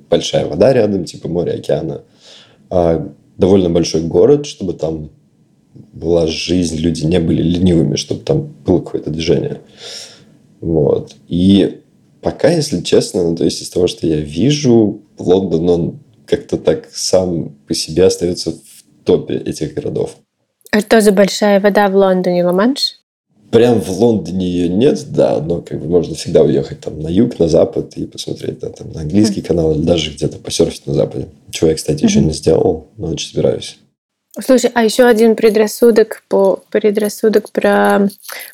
большая 0.10 0.48
вода 0.48 0.74
рядом, 0.74 1.06
типа 1.06 1.28
море, 1.28 1.54
океана, 1.54 2.02
а 2.70 3.14
довольно 3.38 3.70
большой 3.70 4.02
город, 4.02 4.46
чтобы 4.46 4.74
там 4.74 5.12
была 5.94 6.28
жизнь, 6.28 6.78
люди 6.78 7.06
не 7.06 7.20
были 7.20 7.42
ленивыми, 7.42 7.96
чтобы 7.96 8.22
там 8.22 8.54
было 8.66 8.80
какое-то 8.80 9.10
движение. 9.10 9.62
Вот. 10.60 11.16
И 11.28 11.82
пока, 12.22 12.50
если 12.50 12.82
честно, 12.82 13.24
ну, 13.24 13.36
то 13.36 13.44
есть 13.44 13.62
из 13.62 13.70
того, 13.70 13.88
что 13.88 14.08
я 14.08 14.18
вижу, 14.18 15.02
Лондон, 15.18 15.70
он 15.70 16.00
как-то 16.26 16.58
так 16.58 16.90
сам 16.94 17.56
по 17.68 17.74
себе 17.74 18.06
остается 18.06 18.52
в 18.52 19.04
топе 19.04 19.36
этих 19.36 19.74
городов. 19.74 20.18
А 20.72 20.80
что 20.80 21.02
за 21.02 21.12
большая 21.12 21.60
вода 21.60 21.90
в 21.90 21.96
Лондоне, 21.96 22.46
Ла-Манш? 22.46 22.98
Прям 23.52 23.82
в 23.82 23.90
Лондоне 23.90 24.48
ее 24.48 24.70
нет, 24.70 25.12
да, 25.12 25.42
но 25.42 25.62
как 25.62 25.82
бы 25.82 25.90
можно 25.90 26.16
всегда 26.16 26.42
уехать 26.44 26.80
там 26.80 27.02
на 27.02 27.10
юг, 27.10 27.38
на 27.40 27.50
запад 27.50 27.98
и 27.98 28.06
посмотреть 28.06 28.60
да, 28.60 28.70
там, 28.70 28.94
на 28.94 29.02
английский 29.02 29.42
канал 29.42 29.74
или 29.74 29.82
даже 29.82 30.12
где-то 30.12 30.38
посерфить 30.38 30.88
на 30.88 30.94
западе. 30.94 31.28
Чего 31.50 31.72
я, 31.72 31.76
кстати, 31.76 32.02
mm-hmm. 32.02 32.08
еще 32.08 32.22
не 32.22 32.32
сделал, 32.32 32.88
но 32.96 33.08
очень 33.08 33.30
собираюсь. 33.30 33.78
Слушай, 34.40 34.72
а 34.74 34.86
еще 34.86 35.04
один 35.04 35.36
предрассудок 35.36 36.24
по 36.30 36.64
предрассудок 36.72 37.52
про 37.52 38.08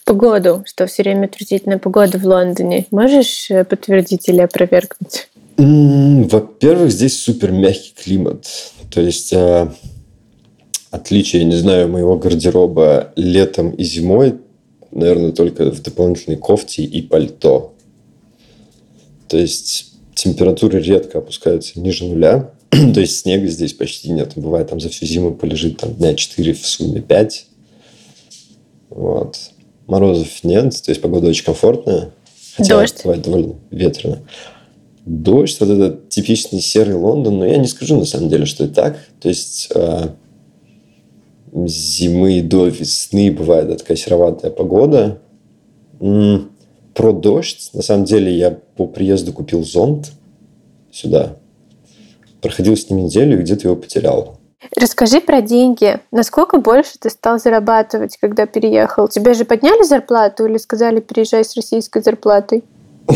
погоду, 0.04 0.64
что 0.66 0.88
все 0.88 1.04
время 1.04 1.26
отвратительная 1.26 1.78
погода 1.78 2.18
в 2.18 2.26
Лондоне. 2.26 2.88
Можешь 2.90 3.52
э, 3.52 3.64
подтвердить 3.64 4.28
или 4.28 4.42
опровергнуть? 4.42 5.30
Во-первых, 5.58 6.92
здесь 6.92 7.20
супер 7.20 7.52
мягкий 7.52 7.94
климат. 7.96 8.48
То 8.90 9.02
есть 9.02 9.32
э, 9.34 9.68
отличие, 10.92 11.44
не 11.44 11.56
знаю, 11.56 11.90
моего 11.90 12.18
гардероба 12.18 13.14
летом 13.16 13.72
и 13.72 13.84
зимой, 13.84 14.36
наверное, 14.92 15.32
только 15.32 15.72
в 15.72 15.82
дополнительной 15.82 16.38
кофте 16.38 16.84
и 16.84 17.02
пальто. 17.02 17.74
То 19.28 19.38
есть 19.38 19.94
температуры 20.16 20.82
редко 20.82 21.20
опускаются 21.20 21.80
ниже 21.80 22.06
нуля. 22.06 22.52
То 22.70 23.00
есть 23.00 23.20
снега 23.20 23.48
здесь 23.48 23.74
почти 23.74 24.12
нет. 24.12 24.34
Бывает, 24.36 24.70
там 24.70 24.80
за 24.80 24.90
всю 24.90 25.06
зиму 25.06 25.34
полежит 25.34 25.78
там 25.78 25.94
дня 25.94 26.16
4, 26.16 26.54
в 26.54 26.66
сумме 26.66 27.02
5. 27.02 27.48
Вот. 28.90 29.38
Морозов 29.86 30.44
нет, 30.44 30.82
то 30.84 30.92
есть 30.92 31.02
погода 31.02 31.28
очень 31.28 31.46
комфортная. 31.46 32.12
Хотя 32.58 32.78
Дождь. 32.78 33.02
бывает 33.04 33.22
довольно 33.22 33.56
ветрено. 33.72 34.20
Дождь, 35.06 35.58
вот 35.62 35.70
этот 35.70 36.10
типичный 36.10 36.60
серый 36.60 36.96
Лондон, 36.96 37.38
но 37.38 37.46
я 37.46 37.58
не 37.58 37.68
скажу 37.68 37.98
на 37.98 38.06
самом 38.06 38.28
деле, 38.30 38.46
что 38.46 38.66
это 38.66 38.74
так. 38.74 38.98
То 39.22 39.30
есть 39.30 39.70
э, 39.74 40.10
зимы 41.54 42.42
до 42.42 42.68
весны 42.68 43.32
бывает 43.32 43.68
да, 43.68 43.76
такая 43.76 43.98
сероватая 43.98 44.52
погода. 44.52 45.20
Про 46.00 47.12
дождь, 47.12 47.70
на 47.74 47.82
самом 47.82 48.06
деле, 48.06 48.36
я 48.36 48.52
по 48.52 48.88
приезду 48.88 49.34
купил 49.34 49.64
зонт 49.64 50.12
сюда. 50.92 51.38
Проходил 52.42 52.76
с 52.76 52.90
ним 52.90 53.06
неделю 53.06 53.38
и 53.38 53.42
где-то 53.42 53.68
его 53.68 53.76
потерял. 53.76 54.38
Расскажи 54.76 55.22
про 55.22 55.42
деньги. 55.42 56.00
Насколько 56.12 56.58
больше 56.58 56.94
ты 57.00 57.10
стал 57.10 57.40
зарабатывать, 57.40 58.18
когда 58.18 58.46
переехал? 58.46 59.08
Тебе 59.08 59.34
же 59.34 59.46
подняли 59.46 59.84
зарплату 59.84 60.46
или 60.46 60.58
сказали 60.58 61.00
переезжай 61.00 61.46
с 61.46 61.56
российской 61.56 62.02
зарплатой? 62.02 62.64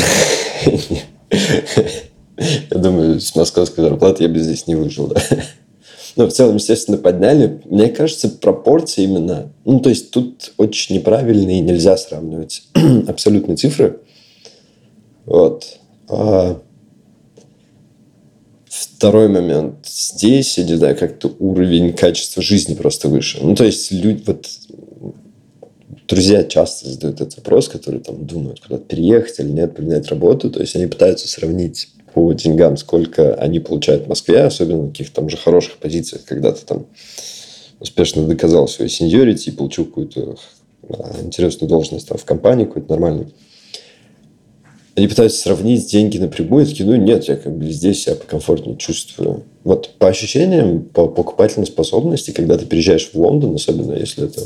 Я 2.72 2.78
думаю, 2.78 3.20
с 3.20 3.36
московской 3.36 3.84
зарплаты 3.84 4.24
я 4.24 4.30
бы 4.30 4.40
здесь 4.40 4.66
не 4.66 4.74
выжил, 4.74 5.08
да. 5.08 5.22
Но 6.16 6.28
в 6.28 6.32
целом, 6.34 6.56
естественно, 6.56 6.98
подняли. 6.98 7.62
Мне 7.66 7.88
кажется, 7.90 8.30
пропорции 8.30 9.04
именно... 9.04 9.52
Ну, 9.66 9.80
то 9.80 9.90
есть, 9.90 10.12
тут 10.12 10.54
очень 10.58 10.96
неправильные, 10.96 11.62
нельзя 11.62 11.96
сравнивать 11.98 12.64
абсолютные 13.08 13.56
цифры. 13.56 14.00
Вот. 15.26 15.78
А 16.10 16.60
Второй 18.72 19.28
момент. 19.28 19.86
Здесь, 19.86 20.58
я 20.58 20.64
не 20.64 20.76
знаю, 20.76 20.96
как-то 20.96 21.36
уровень 21.40 21.92
качества 21.92 22.42
жизни 22.42 22.74
просто 22.74 23.10
выше. 23.10 23.40
Ну, 23.42 23.54
то 23.54 23.66
есть, 23.66 23.92
люди... 23.92 24.24
Вот, 24.26 24.48
друзья 26.08 26.44
часто 26.44 26.90
задают 26.90 27.20
этот 27.20 27.38
вопрос, 27.38 27.68
которые 27.68 28.02
там 28.02 28.26
думают, 28.26 28.62
куда-то 28.62 28.84
переехать 28.84 29.40
или 29.40 29.50
нет, 29.50 29.76
поменять 29.76 30.08
работу. 30.08 30.50
То 30.50 30.62
есть, 30.62 30.76
они 30.76 30.88
пытаются 30.88 31.28
сравнить 31.28 31.90
по 32.14 32.34
деньгам, 32.34 32.78
сколько 32.78 33.34
они 33.36 33.60
получают 33.60 34.06
в 34.06 34.10
Москве, 34.10 34.44
особенно 34.44 34.84
на 34.84 34.90
каких-то 34.90 35.16
там 35.16 35.30
же 35.30 35.38
хороших 35.38 35.78
позициях, 35.78 36.24
когда 36.26 36.52
ты 36.52 36.66
там 36.66 36.86
успешно 37.80 38.28
доказал 38.28 38.68
свою 38.68 38.90
сеньорити 38.90 39.50
и 39.50 39.54
получил 39.54 39.86
какую-то 39.86 40.38
а, 40.90 41.16
интересную 41.24 41.70
должность 41.70 42.08
там, 42.08 42.18
в 42.18 42.26
компании 42.26 42.66
какую-то 42.66 42.92
нормальную. 42.92 43.32
Они 44.96 45.08
пытаются 45.08 45.42
сравнить 45.42 45.90
деньги 45.90 46.18
напрямую, 46.18 46.66
и 46.66 46.68
такие, 46.68 46.86
ну 46.86 46.96
нет, 46.96 47.24
я 47.26 47.38
как 47.38 47.58
бы 47.58 47.72
здесь 47.72 48.04
себя 48.04 48.16
покомфортнее 48.16 48.78
чувствую. 48.78 49.44
Вот 49.64 49.96
по 49.98 50.10
ощущениям, 50.10 50.84
по 50.84 51.08
покупательной 51.08 51.66
способности, 51.66 52.32
когда 52.32 52.58
ты 52.58 52.66
переезжаешь 52.66 53.10
в 53.12 53.16
Лондон, 53.16 53.56
особенно 53.56 53.94
если 53.94 54.26
это 54.26 54.42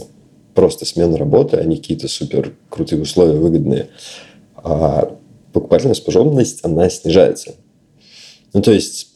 просто 0.54 0.86
смена 0.86 1.18
работы, 1.18 1.58
а 1.58 1.64
не 1.64 1.78
какие-то 1.78 2.08
супер 2.08 2.54
крутые 2.70 3.02
условия, 3.02 3.38
выгодные, 3.38 3.88
а 4.56 5.18
покупательная 5.56 5.96
способность, 5.96 6.60
она 6.64 6.90
снижается. 6.90 7.56
Ну, 8.54 8.62
то 8.62 8.74
есть, 8.74 9.08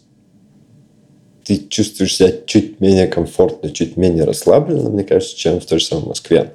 ты 1.44 1.58
чувствуешь 1.68 2.16
себя 2.16 2.32
чуть 2.46 2.80
менее 2.80 3.08
комфортно, 3.08 3.70
чуть 3.72 3.98
менее 3.98 4.24
расслабленно, 4.24 4.90
мне 4.90 5.04
кажется, 5.04 5.36
чем 5.36 5.60
в 5.60 5.66
той 5.66 5.80
же 5.80 5.86
самой 5.86 6.08
Москве. 6.08 6.54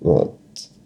Вот. 0.00 0.34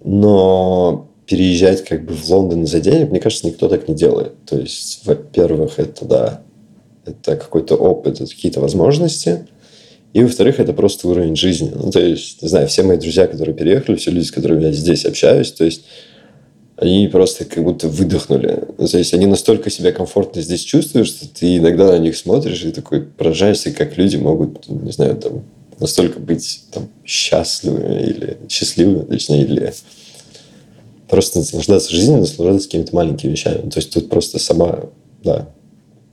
Но 0.05 1.09
переезжать 1.27 1.85
как 1.85 2.05
бы 2.05 2.13
в 2.13 2.29
Лондон 2.29 2.67
за 2.67 2.81
денег, 2.81 3.11
мне 3.11 3.21
кажется, 3.21 3.47
никто 3.47 3.69
так 3.69 3.89
не 3.89 3.95
делает. 3.95 4.33
То 4.45 4.59
есть, 4.59 5.07
во-первых, 5.07 5.79
это, 5.79 6.05
да, 6.05 6.43
это 7.07 7.37
какой-то 7.37 7.77
опыт, 7.77 8.21
это 8.21 8.31
какие-то 8.31 8.61
возможности. 8.61 9.47
И, 10.13 10.23
во-вторых, 10.23 10.61
это 10.61 10.75
просто 10.75 11.09
уровень 11.09 11.35
жизни. 11.35 11.73
Ну, 11.75 11.91
то 11.91 12.01
есть, 12.01 12.43
не 12.43 12.49
знаю, 12.49 12.69
все 12.69 12.83
мои 12.83 12.99
друзья, 12.99 13.27
которые 13.27 13.57
переехали, 13.57 13.97
все 13.97 14.11
люди, 14.11 14.27
с 14.27 14.31
которыми 14.31 14.65
я 14.65 14.73
здесь 14.73 15.07
общаюсь, 15.07 15.51
то 15.53 15.65
есть, 15.65 15.85
они 16.85 17.09
просто 17.09 17.45
как 17.45 17.65
будто 17.65 17.89
выдохнули. 17.89 18.65
Ну, 18.79 18.87
то 18.87 18.99
есть 18.99 19.15
они 19.15 19.27
настолько 19.27 19.71
себя 19.71 19.93
комфортно 19.93 20.43
здесь 20.43 20.63
чувствуют, 20.63 21.09
что 21.09 21.27
ты 21.29 21.57
иногда 21.57 21.91
на 21.91 21.99
них 21.99 22.17
смотришь 22.17 22.65
и 22.65 22.73
такой 22.73 23.03
поражаешься, 23.03 23.73
как 23.73 23.97
люди 23.97 24.17
могут, 24.17 24.69
не 24.69 24.93
знаю, 24.93 25.17
там, 25.17 25.43
настолько 25.81 26.21
быть 26.21 26.65
там, 26.73 26.89
счастливыми 27.05 28.03
или 28.03 28.37
счастливыми, 28.49 29.05
точнее, 29.05 29.45
или 29.45 29.73
просто 31.09 31.39
наслаждаться 31.39 31.93
жизнью, 31.93 32.21
наслаждаться 32.21 32.69
какими-то 32.69 32.95
маленькими 32.95 33.33
вещами. 33.33 33.71
То 33.71 33.79
есть 33.79 33.93
тут 33.93 34.09
просто 34.09 34.39
сама, 34.39 34.81
да, 35.23 35.49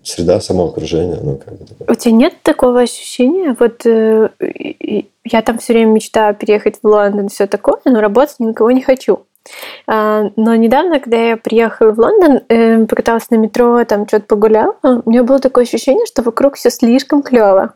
среда, 0.03 0.39
само 0.41 0.65
окружение, 0.65 1.17
оно 1.17 1.35
как 1.35 1.57
бы 1.57 1.65
такое. 1.65 1.87
У 1.89 1.95
тебя 1.95 2.13
нет 2.13 2.33
такого 2.43 2.81
ощущения? 2.81 3.55
Вот 3.59 3.85
э, 3.85 4.29
я 5.25 5.41
там 5.41 5.59
все 5.59 5.73
время 5.73 5.91
мечтаю 5.91 6.35
переехать 6.35 6.79
в 6.81 6.87
Лондон, 6.87 7.29
все 7.29 7.45
такое, 7.47 7.79
но 7.85 7.99
работать 8.01 8.39
никого 8.39 8.71
не 8.71 8.81
хочу. 8.81 9.25
А, 9.87 10.31
но 10.35 10.55
недавно, 10.55 10.99
когда 10.99 11.17
я 11.17 11.37
приехала 11.37 11.91
в 11.91 11.99
Лондон, 11.99 12.41
э, 12.47 12.85
покаталась 12.85 13.29
на 13.29 13.35
метро, 13.35 13.83
там 13.85 14.07
что-то 14.07 14.25
погуляла, 14.25 14.75
у 14.83 15.09
меня 15.09 15.23
было 15.23 15.39
такое 15.39 15.63
ощущение, 15.63 16.05
что 16.05 16.21
вокруг 16.21 16.55
все 16.55 16.69
слишком 16.69 17.23
клево 17.23 17.73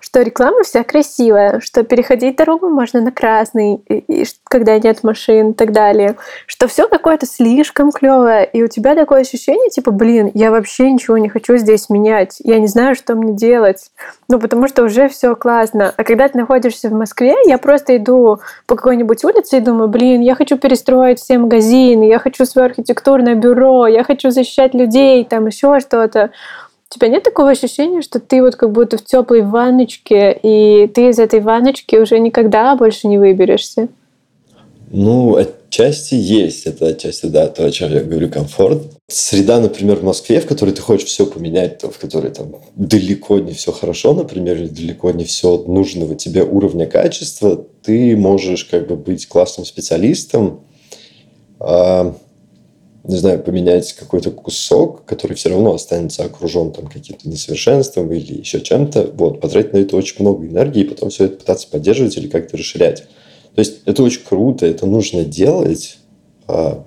что 0.00 0.22
реклама 0.22 0.62
вся 0.62 0.84
красивая, 0.84 1.60
что 1.60 1.82
переходить 1.82 2.36
дорогу 2.36 2.68
можно 2.68 3.00
на 3.00 3.12
красный, 3.12 3.76
и, 3.88 3.98
и, 3.98 4.26
когда 4.44 4.78
нет 4.78 5.02
машин 5.02 5.50
и 5.50 5.54
так 5.54 5.72
далее, 5.72 6.16
что 6.46 6.68
все 6.68 6.88
какое-то 6.88 7.26
слишком 7.26 7.92
клевое, 7.92 8.44
и 8.44 8.62
у 8.62 8.68
тебя 8.68 8.94
такое 8.94 9.20
ощущение, 9.20 9.70
типа, 9.70 9.90
блин, 9.90 10.30
я 10.34 10.50
вообще 10.50 10.90
ничего 10.90 11.18
не 11.18 11.28
хочу 11.28 11.56
здесь 11.56 11.88
менять, 11.90 12.36
я 12.40 12.58
не 12.58 12.66
знаю, 12.66 12.94
что 12.94 13.14
мне 13.14 13.34
делать, 13.34 13.90
ну, 14.28 14.38
потому 14.38 14.68
что 14.68 14.84
уже 14.84 15.08
все 15.08 15.34
классно. 15.34 15.92
А 15.96 16.04
когда 16.04 16.28
ты 16.28 16.38
находишься 16.38 16.88
в 16.88 16.92
Москве, 16.92 17.34
я 17.44 17.58
просто 17.58 17.96
иду 17.96 18.40
по 18.66 18.76
какой-нибудь 18.76 19.24
улице 19.24 19.58
и 19.58 19.60
думаю, 19.60 19.88
блин, 19.88 20.20
я 20.20 20.34
хочу 20.34 20.58
перестроить 20.58 21.20
все 21.20 21.38
магазины, 21.38 22.04
я 22.04 22.18
хочу 22.18 22.44
свое 22.44 22.66
архитектурное 22.66 23.34
бюро, 23.34 23.86
я 23.86 24.04
хочу 24.04 24.30
защищать 24.30 24.74
людей, 24.74 25.24
там 25.24 25.46
еще 25.46 25.80
что-то. 25.80 26.30
У 26.90 26.94
тебя 26.94 27.08
нет 27.08 27.22
такого 27.22 27.50
ощущения, 27.50 28.00
что 28.00 28.18
ты 28.18 28.40
вот 28.42 28.56
как 28.56 28.72
будто 28.72 28.96
в 28.96 29.04
теплой 29.04 29.42
ванночке, 29.42 30.38
и 30.42 30.88
ты 30.88 31.10
из 31.10 31.18
этой 31.18 31.40
ванночки 31.40 31.96
уже 31.96 32.18
никогда 32.18 32.74
больше 32.76 33.08
не 33.08 33.18
выберешься? 33.18 33.88
Ну, 34.90 35.36
отчасти 35.36 36.14
есть. 36.14 36.66
Это 36.66 36.86
отчасти, 36.86 37.26
да, 37.26 37.48
то, 37.48 37.66
о 37.66 37.70
чем 37.70 37.92
я 37.92 38.02
говорю, 38.02 38.30
комфорт. 38.30 38.82
Среда, 39.06 39.60
например, 39.60 39.96
в 39.96 40.04
Москве, 40.04 40.40
в 40.40 40.46
которой 40.46 40.70
ты 40.70 40.80
хочешь 40.80 41.08
все 41.08 41.26
поменять, 41.26 41.76
то, 41.76 41.90
в 41.90 41.98
которой 41.98 42.30
там 42.32 42.56
далеко 42.74 43.38
не 43.38 43.52
все 43.52 43.70
хорошо, 43.70 44.14
например, 44.14 44.56
или 44.56 44.68
далеко 44.68 45.10
не 45.10 45.24
все 45.24 45.58
нужного 45.58 46.14
тебе 46.14 46.42
уровня 46.42 46.86
качества, 46.86 47.66
ты 47.82 48.16
можешь 48.16 48.64
как 48.64 48.86
бы 48.86 48.96
быть 48.96 49.28
классным 49.28 49.66
специалистом, 49.66 50.60
а, 51.60 52.14
не 53.08 53.16
знаю, 53.16 53.42
поменять 53.42 53.94
какой-то 53.94 54.30
кусок, 54.30 55.06
который 55.06 55.32
все 55.32 55.48
равно 55.48 55.74
останется 55.74 56.24
окружен 56.24 56.72
там 56.72 56.86
каким-то 56.86 57.26
несовершенством 57.26 58.12
или 58.12 58.38
еще 58.40 58.60
чем-то, 58.60 59.12
вот, 59.14 59.40
потратить 59.40 59.72
на 59.72 59.78
это 59.78 59.96
очень 59.96 60.16
много 60.18 60.46
энергии, 60.46 60.82
и 60.82 60.88
потом 60.88 61.08
все 61.08 61.24
это 61.24 61.38
пытаться 61.38 61.68
поддерживать 61.68 62.18
или 62.18 62.28
как-то 62.28 62.58
расширять. 62.58 63.04
То 63.54 63.60
есть 63.60 63.80
это 63.86 64.02
очень 64.02 64.24
круто, 64.28 64.66
это 64.66 64.86
нужно 64.86 65.24
делать. 65.24 65.98
А, 66.46 66.86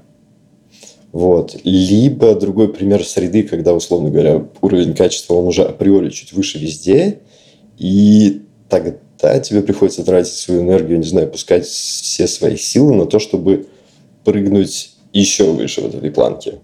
вот. 1.11 1.57
Либо 1.63 2.35
другой 2.35 2.71
пример 2.71 3.03
среды, 3.03 3.41
когда, 3.41 3.73
условно 3.73 4.11
говоря, 4.11 4.45
уровень 4.61 4.93
качества, 4.93 5.33
он 5.33 5.47
уже 5.47 5.63
априори 5.63 6.11
чуть 6.11 6.33
выше 6.33 6.59
везде, 6.59 7.19
и 7.79 8.43
тогда 8.69 9.39
тебе 9.39 9.63
приходится 9.63 10.03
тратить 10.03 10.33
свою 10.33 10.61
энергию, 10.61 10.99
не 10.99 11.07
знаю, 11.07 11.31
пускать 11.31 11.65
все 11.65 12.27
свои 12.27 12.57
силы 12.57 12.93
на 12.93 13.07
то, 13.07 13.17
чтобы 13.17 13.65
прыгнуть 14.23 14.90
еще 15.13 15.51
выше 15.51 15.81
вот 15.81 15.95
этой 15.95 16.11
планки. 16.11 16.59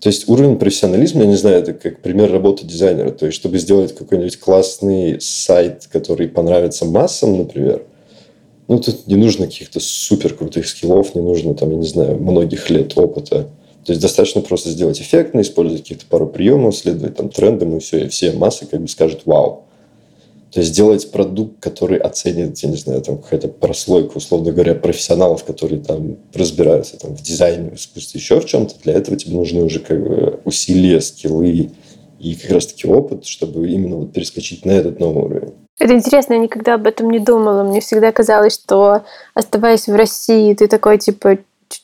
То 0.00 0.08
есть 0.08 0.28
уровень 0.28 0.58
профессионализма, 0.58 1.22
я 1.22 1.26
не 1.26 1.36
знаю, 1.36 1.58
это 1.58 1.72
как 1.72 2.00
пример 2.00 2.30
работы 2.30 2.66
дизайнера. 2.66 3.10
То 3.10 3.26
есть, 3.26 3.38
чтобы 3.38 3.58
сделать 3.58 3.94
какой-нибудь 3.94 4.38
классный 4.38 5.20
сайт, 5.20 5.88
который 5.90 6.28
понравится 6.28 6.84
массам, 6.84 7.38
например, 7.38 7.82
ну, 8.68 8.78
тут 8.78 9.06
не 9.06 9.16
нужно 9.16 9.46
каких-то 9.46 9.80
супер 9.80 10.34
крутых 10.34 10.68
скиллов, 10.68 11.14
не 11.14 11.22
нужно, 11.22 11.54
там, 11.54 11.70
я 11.70 11.76
не 11.76 11.86
знаю, 11.86 12.18
многих 12.18 12.68
лет 12.70 12.96
опыта. 12.96 13.48
То 13.84 13.92
есть 13.92 14.02
достаточно 14.02 14.40
просто 14.40 14.70
сделать 14.70 15.00
эффектно, 15.00 15.40
использовать 15.40 15.82
каких-то 15.82 16.06
пару 16.06 16.26
приемов, 16.26 16.76
следовать 16.76 17.16
там 17.16 17.28
трендам, 17.28 17.76
и 17.76 17.80
все, 17.80 18.04
и 18.04 18.08
все 18.08 18.32
массы 18.32 18.66
как 18.66 18.80
бы 18.80 18.88
скажут 18.88 19.22
«Вау!». 19.24 19.65
То 20.56 20.60
есть 20.60 20.72
сделать 20.72 21.10
продукт, 21.10 21.60
который 21.60 21.98
оценит, 21.98 22.56
я 22.60 22.70
не 22.70 22.76
знаю, 22.76 23.02
там 23.02 23.18
какая-то 23.18 23.48
прослойка, 23.48 24.16
условно 24.16 24.52
говоря, 24.52 24.74
профессионалов, 24.74 25.44
которые 25.44 25.82
там 25.82 26.16
разбираются 26.32 26.98
там, 26.98 27.14
в 27.14 27.20
дизайне, 27.20 27.68
в 27.68 27.74
искусстве, 27.74 28.18
еще 28.18 28.40
в 28.40 28.46
чем-то. 28.46 28.76
Для 28.82 28.94
этого 28.94 29.18
тебе 29.18 29.36
нужны 29.36 29.62
уже 29.62 29.80
как 29.80 30.02
бы 30.02 30.40
усилия, 30.46 31.02
скиллы 31.02 31.72
и 32.18 32.34
как 32.36 32.52
раз-таки 32.52 32.88
опыт, 32.88 33.26
чтобы 33.26 33.68
именно 33.68 33.96
вот 33.96 34.14
перескочить 34.14 34.64
на 34.64 34.70
этот 34.70 34.98
новый 34.98 35.24
уровень. 35.24 35.52
Это 35.78 35.92
интересно, 35.92 36.32
я 36.32 36.38
никогда 36.38 36.72
об 36.76 36.86
этом 36.86 37.10
не 37.10 37.18
думала. 37.18 37.62
Мне 37.62 37.82
всегда 37.82 38.10
казалось, 38.10 38.54
что 38.54 39.02
оставаясь 39.34 39.88
в 39.88 39.94
России, 39.94 40.54
ты 40.54 40.68
такой 40.68 40.96
типа 40.96 41.36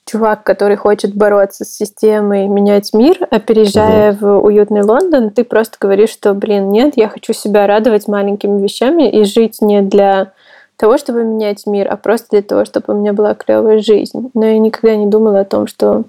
чувак, 0.07 0.45
который 0.45 0.77
хочет 0.77 1.15
бороться 1.15 1.65
с 1.65 1.75
системой, 1.75 2.47
менять 2.49 2.93
мир, 2.93 3.19
а 3.31 3.39
переезжая 3.41 4.13
угу. 4.13 4.19
в 4.21 4.45
уютный 4.45 4.83
Лондон, 4.83 5.31
ты 5.31 5.45
просто 5.45 5.77
говоришь, 5.81 6.11
что, 6.11 6.35
блин, 6.35 6.71
нет, 6.71 6.95
я 6.97 7.09
хочу 7.09 7.33
себя 7.33 7.67
радовать 7.67 8.09
маленькими 8.09 8.63
вещами 8.63 9.09
и 9.09 9.25
жить 9.25 9.61
не 9.61 9.83
для 9.83 10.33
того, 10.77 10.99
чтобы 10.99 11.25
менять 11.25 11.67
мир, 11.67 11.89
а 11.91 11.97
просто 11.97 12.29
для 12.31 12.43
того, 12.43 12.65
чтобы 12.65 12.95
у 12.95 12.97
меня 12.97 13.13
была 13.13 13.35
клевая 13.35 13.81
жизнь. 13.81 14.31
Но 14.35 14.45
я 14.45 14.59
никогда 14.59 14.97
не 14.97 15.07
думала 15.07 15.41
о 15.41 15.45
том, 15.45 15.67
что 15.67 16.05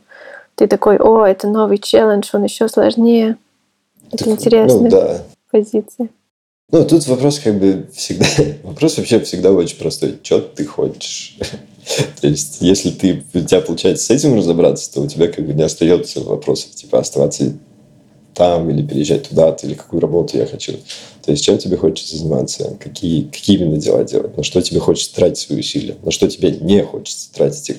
ты 0.55 0.67
такой, 0.67 0.97
о, 0.97 1.25
это 1.25 1.47
новый 1.47 1.77
челлендж, 1.77 2.29
он 2.33 2.43
еще 2.43 2.67
сложнее. 2.67 3.37
Это 4.11 4.25
так, 4.25 4.33
интересная 4.33 4.81
ну, 4.81 4.89
да. 4.89 5.21
позиция. 5.51 6.09
Ну, 6.71 6.85
тут 6.85 7.05
вопрос 7.07 7.39
как 7.39 7.55
бы 7.55 7.87
всегда... 7.93 8.25
Вопрос 8.63 8.97
вообще 8.97 9.19
всегда 9.19 9.51
очень 9.51 9.77
простой. 9.77 10.17
Что 10.23 10.39
ты 10.39 10.65
хочешь? 10.65 11.37
То 12.21 12.27
есть, 12.27 12.57
если 12.61 12.91
ты, 12.91 13.23
у 13.33 13.39
тебя 13.39 13.61
получается 13.61 14.05
с 14.05 14.09
этим 14.09 14.35
разобраться, 14.35 14.91
то 14.93 15.01
у 15.01 15.07
тебя 15.07 15.27
как 15.27 15.45
бы 15.45 15.53
не 15.53 15.63
остается 15.63 16.21
вопросов, 16.21 16.71
типа, 16.71 16.99
оставаться 16.99 17.53
там 18.33 18.69
или 18.69 18.85
переезжать 18.85 19.29
туда-то, 19.29 19.67
или 19.67 19.75
какую 19.75 19.99
работу 20.01 20.37
я 20.37 20.45
хочу. 20.45 20.73
То 21.23 21.31
есть, 21.31 21.43
чем 21.43 21.57
тебе 21.57 21.77
хочется 21.77 22.17
заниматься, 22.17 22.77
какие, 22.79 23.23
какие 23.23 23.57
именно 23.57 23.77
дела 23.77 24.03
делать, 24.03 24.35
на 24.35 24.43
что 24.43 24.61
тебе 24.61 24.79
хочется 24.79 25.15
тратить 25.15 25.37
свои 25.37 25.59
усилия, 25.59 25.95
на 26.03 26.11
что 26.11 26.27
тебе 26.27 26.51
не 26.51 26.83
хочется 26.83 27.31
тратить 27.31 27.69
их. 27.69 27.77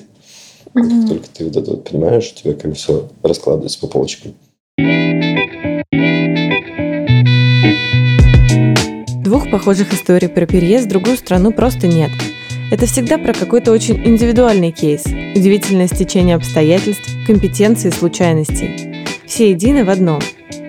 Mm-hmm. 0.73 1.01
Как 1.01 1.09
только 1.09 1.27
ты 1.33 1.45
вот 1.45 1.55
это 1.55 1.71
вот 1.71 1.89
понимаешь, 1.89 2.33
у 2.35 2.39
тебя 2.39 2.53
как 2.53 2.71
бы 2.71 2.75
все 2.75 3.09
раскладывается 3.21 3.79
по 3.79 3.87
полочкам. 3.87 4.33
Двух 9.23 9.49
похожих 9.49 9.93
историй 9.93 10.29
про 10.29 10.45
переезд 10.45 10.85
в 10.85 10.89
другую 10.89 11.17
страну 11.17 11.51
просто 11.51 11.87
нет. 11.87 12.11
Это 12.71 12.87
всегда 12.87 13.19
про 13.19 13.31
какой-то 13.31 13.71
очень 13.71 13.95
индивидуальный 14.05 14.71
кейс, 14.71 15.05
удивительное 15.35 15.87
стечение 15.87 16.35
обстоятельств, 16.35 17.07
компетенции 17.27 17.89
и 17.89 17.91
случайностей. 17.91 19.05
Все 19.27 19.51
едины 19.51 19.85
в 19.85 19.89
одном. 19.89 20.19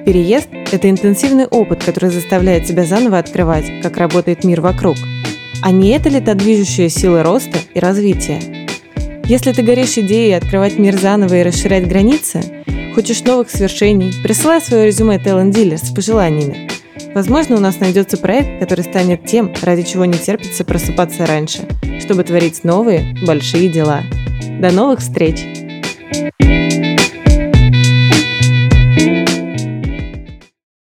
Переезд– 0.05 0.49
это 0.72 0.90
интенсивный 0.90 1.47
опыт, 1.47 1.82
который 1.82 2.11
заставляет 2.11 2.66
тебя 2.66 2.84
заново 2.84 3.18
открывать, 3.18 3.80
как 3.82 3.97
работает 3.97 4.44
мир 4.44 4.61
вокруг. 4.61 4.97
А 5.62 5.72
не 5.72 5.90
это 5.90 6.11
ли 6.11 6.20
та 6.20 6.34
движущая 6.34 6.90
сила 6.90 7.22
роста 7.22 7.59
и 7.72 7.80
развития? 7.80 8.40
Если 9.24 9.53
ты 9.53 9.62
горишь 9.62 9.97
идеей 9.97 10.34
открывать 10.34 10.78
мир 10.78 10.97
заново 10.97 11.34
и 11.40 11.42
расширять 11.42 11.88
границы, 11.88 12.42
хочешь 12.94 13.24
новых 13.24 13.51
свершений, 13.51 14.12
присылай 14.22 14.61
свое 14.61 14.86
резюме 14.86 15.16
Talent 15.16 15.53
Dealer 15.53 15.78
с 15.78 15.90
пожеланиями. 15.90 16.68
Возможно, 17.16 17.56
у 17.56 17.60
нас 17.60 17.80
найдется 17.80 18.18
проект, 18.18 18.60
который 18.60 18.84
станет 18.84 19.24
тем, 19.24 19.50
ради 19.62 19.84
чего 19.84 20.04
не 20.04 20.18
терпится 20.18 20.66
просыпаться 20.66 21.24
раньше, 21.24 21.66
чтобы 21.98 22.24
творить 22.24 22.62
новые, 22.62 23.16
большие 23.26 23.70
дела. 23.70 24.02
До 24.60 24.70
новых 24.70 25.00
встреч! 25.00 25.65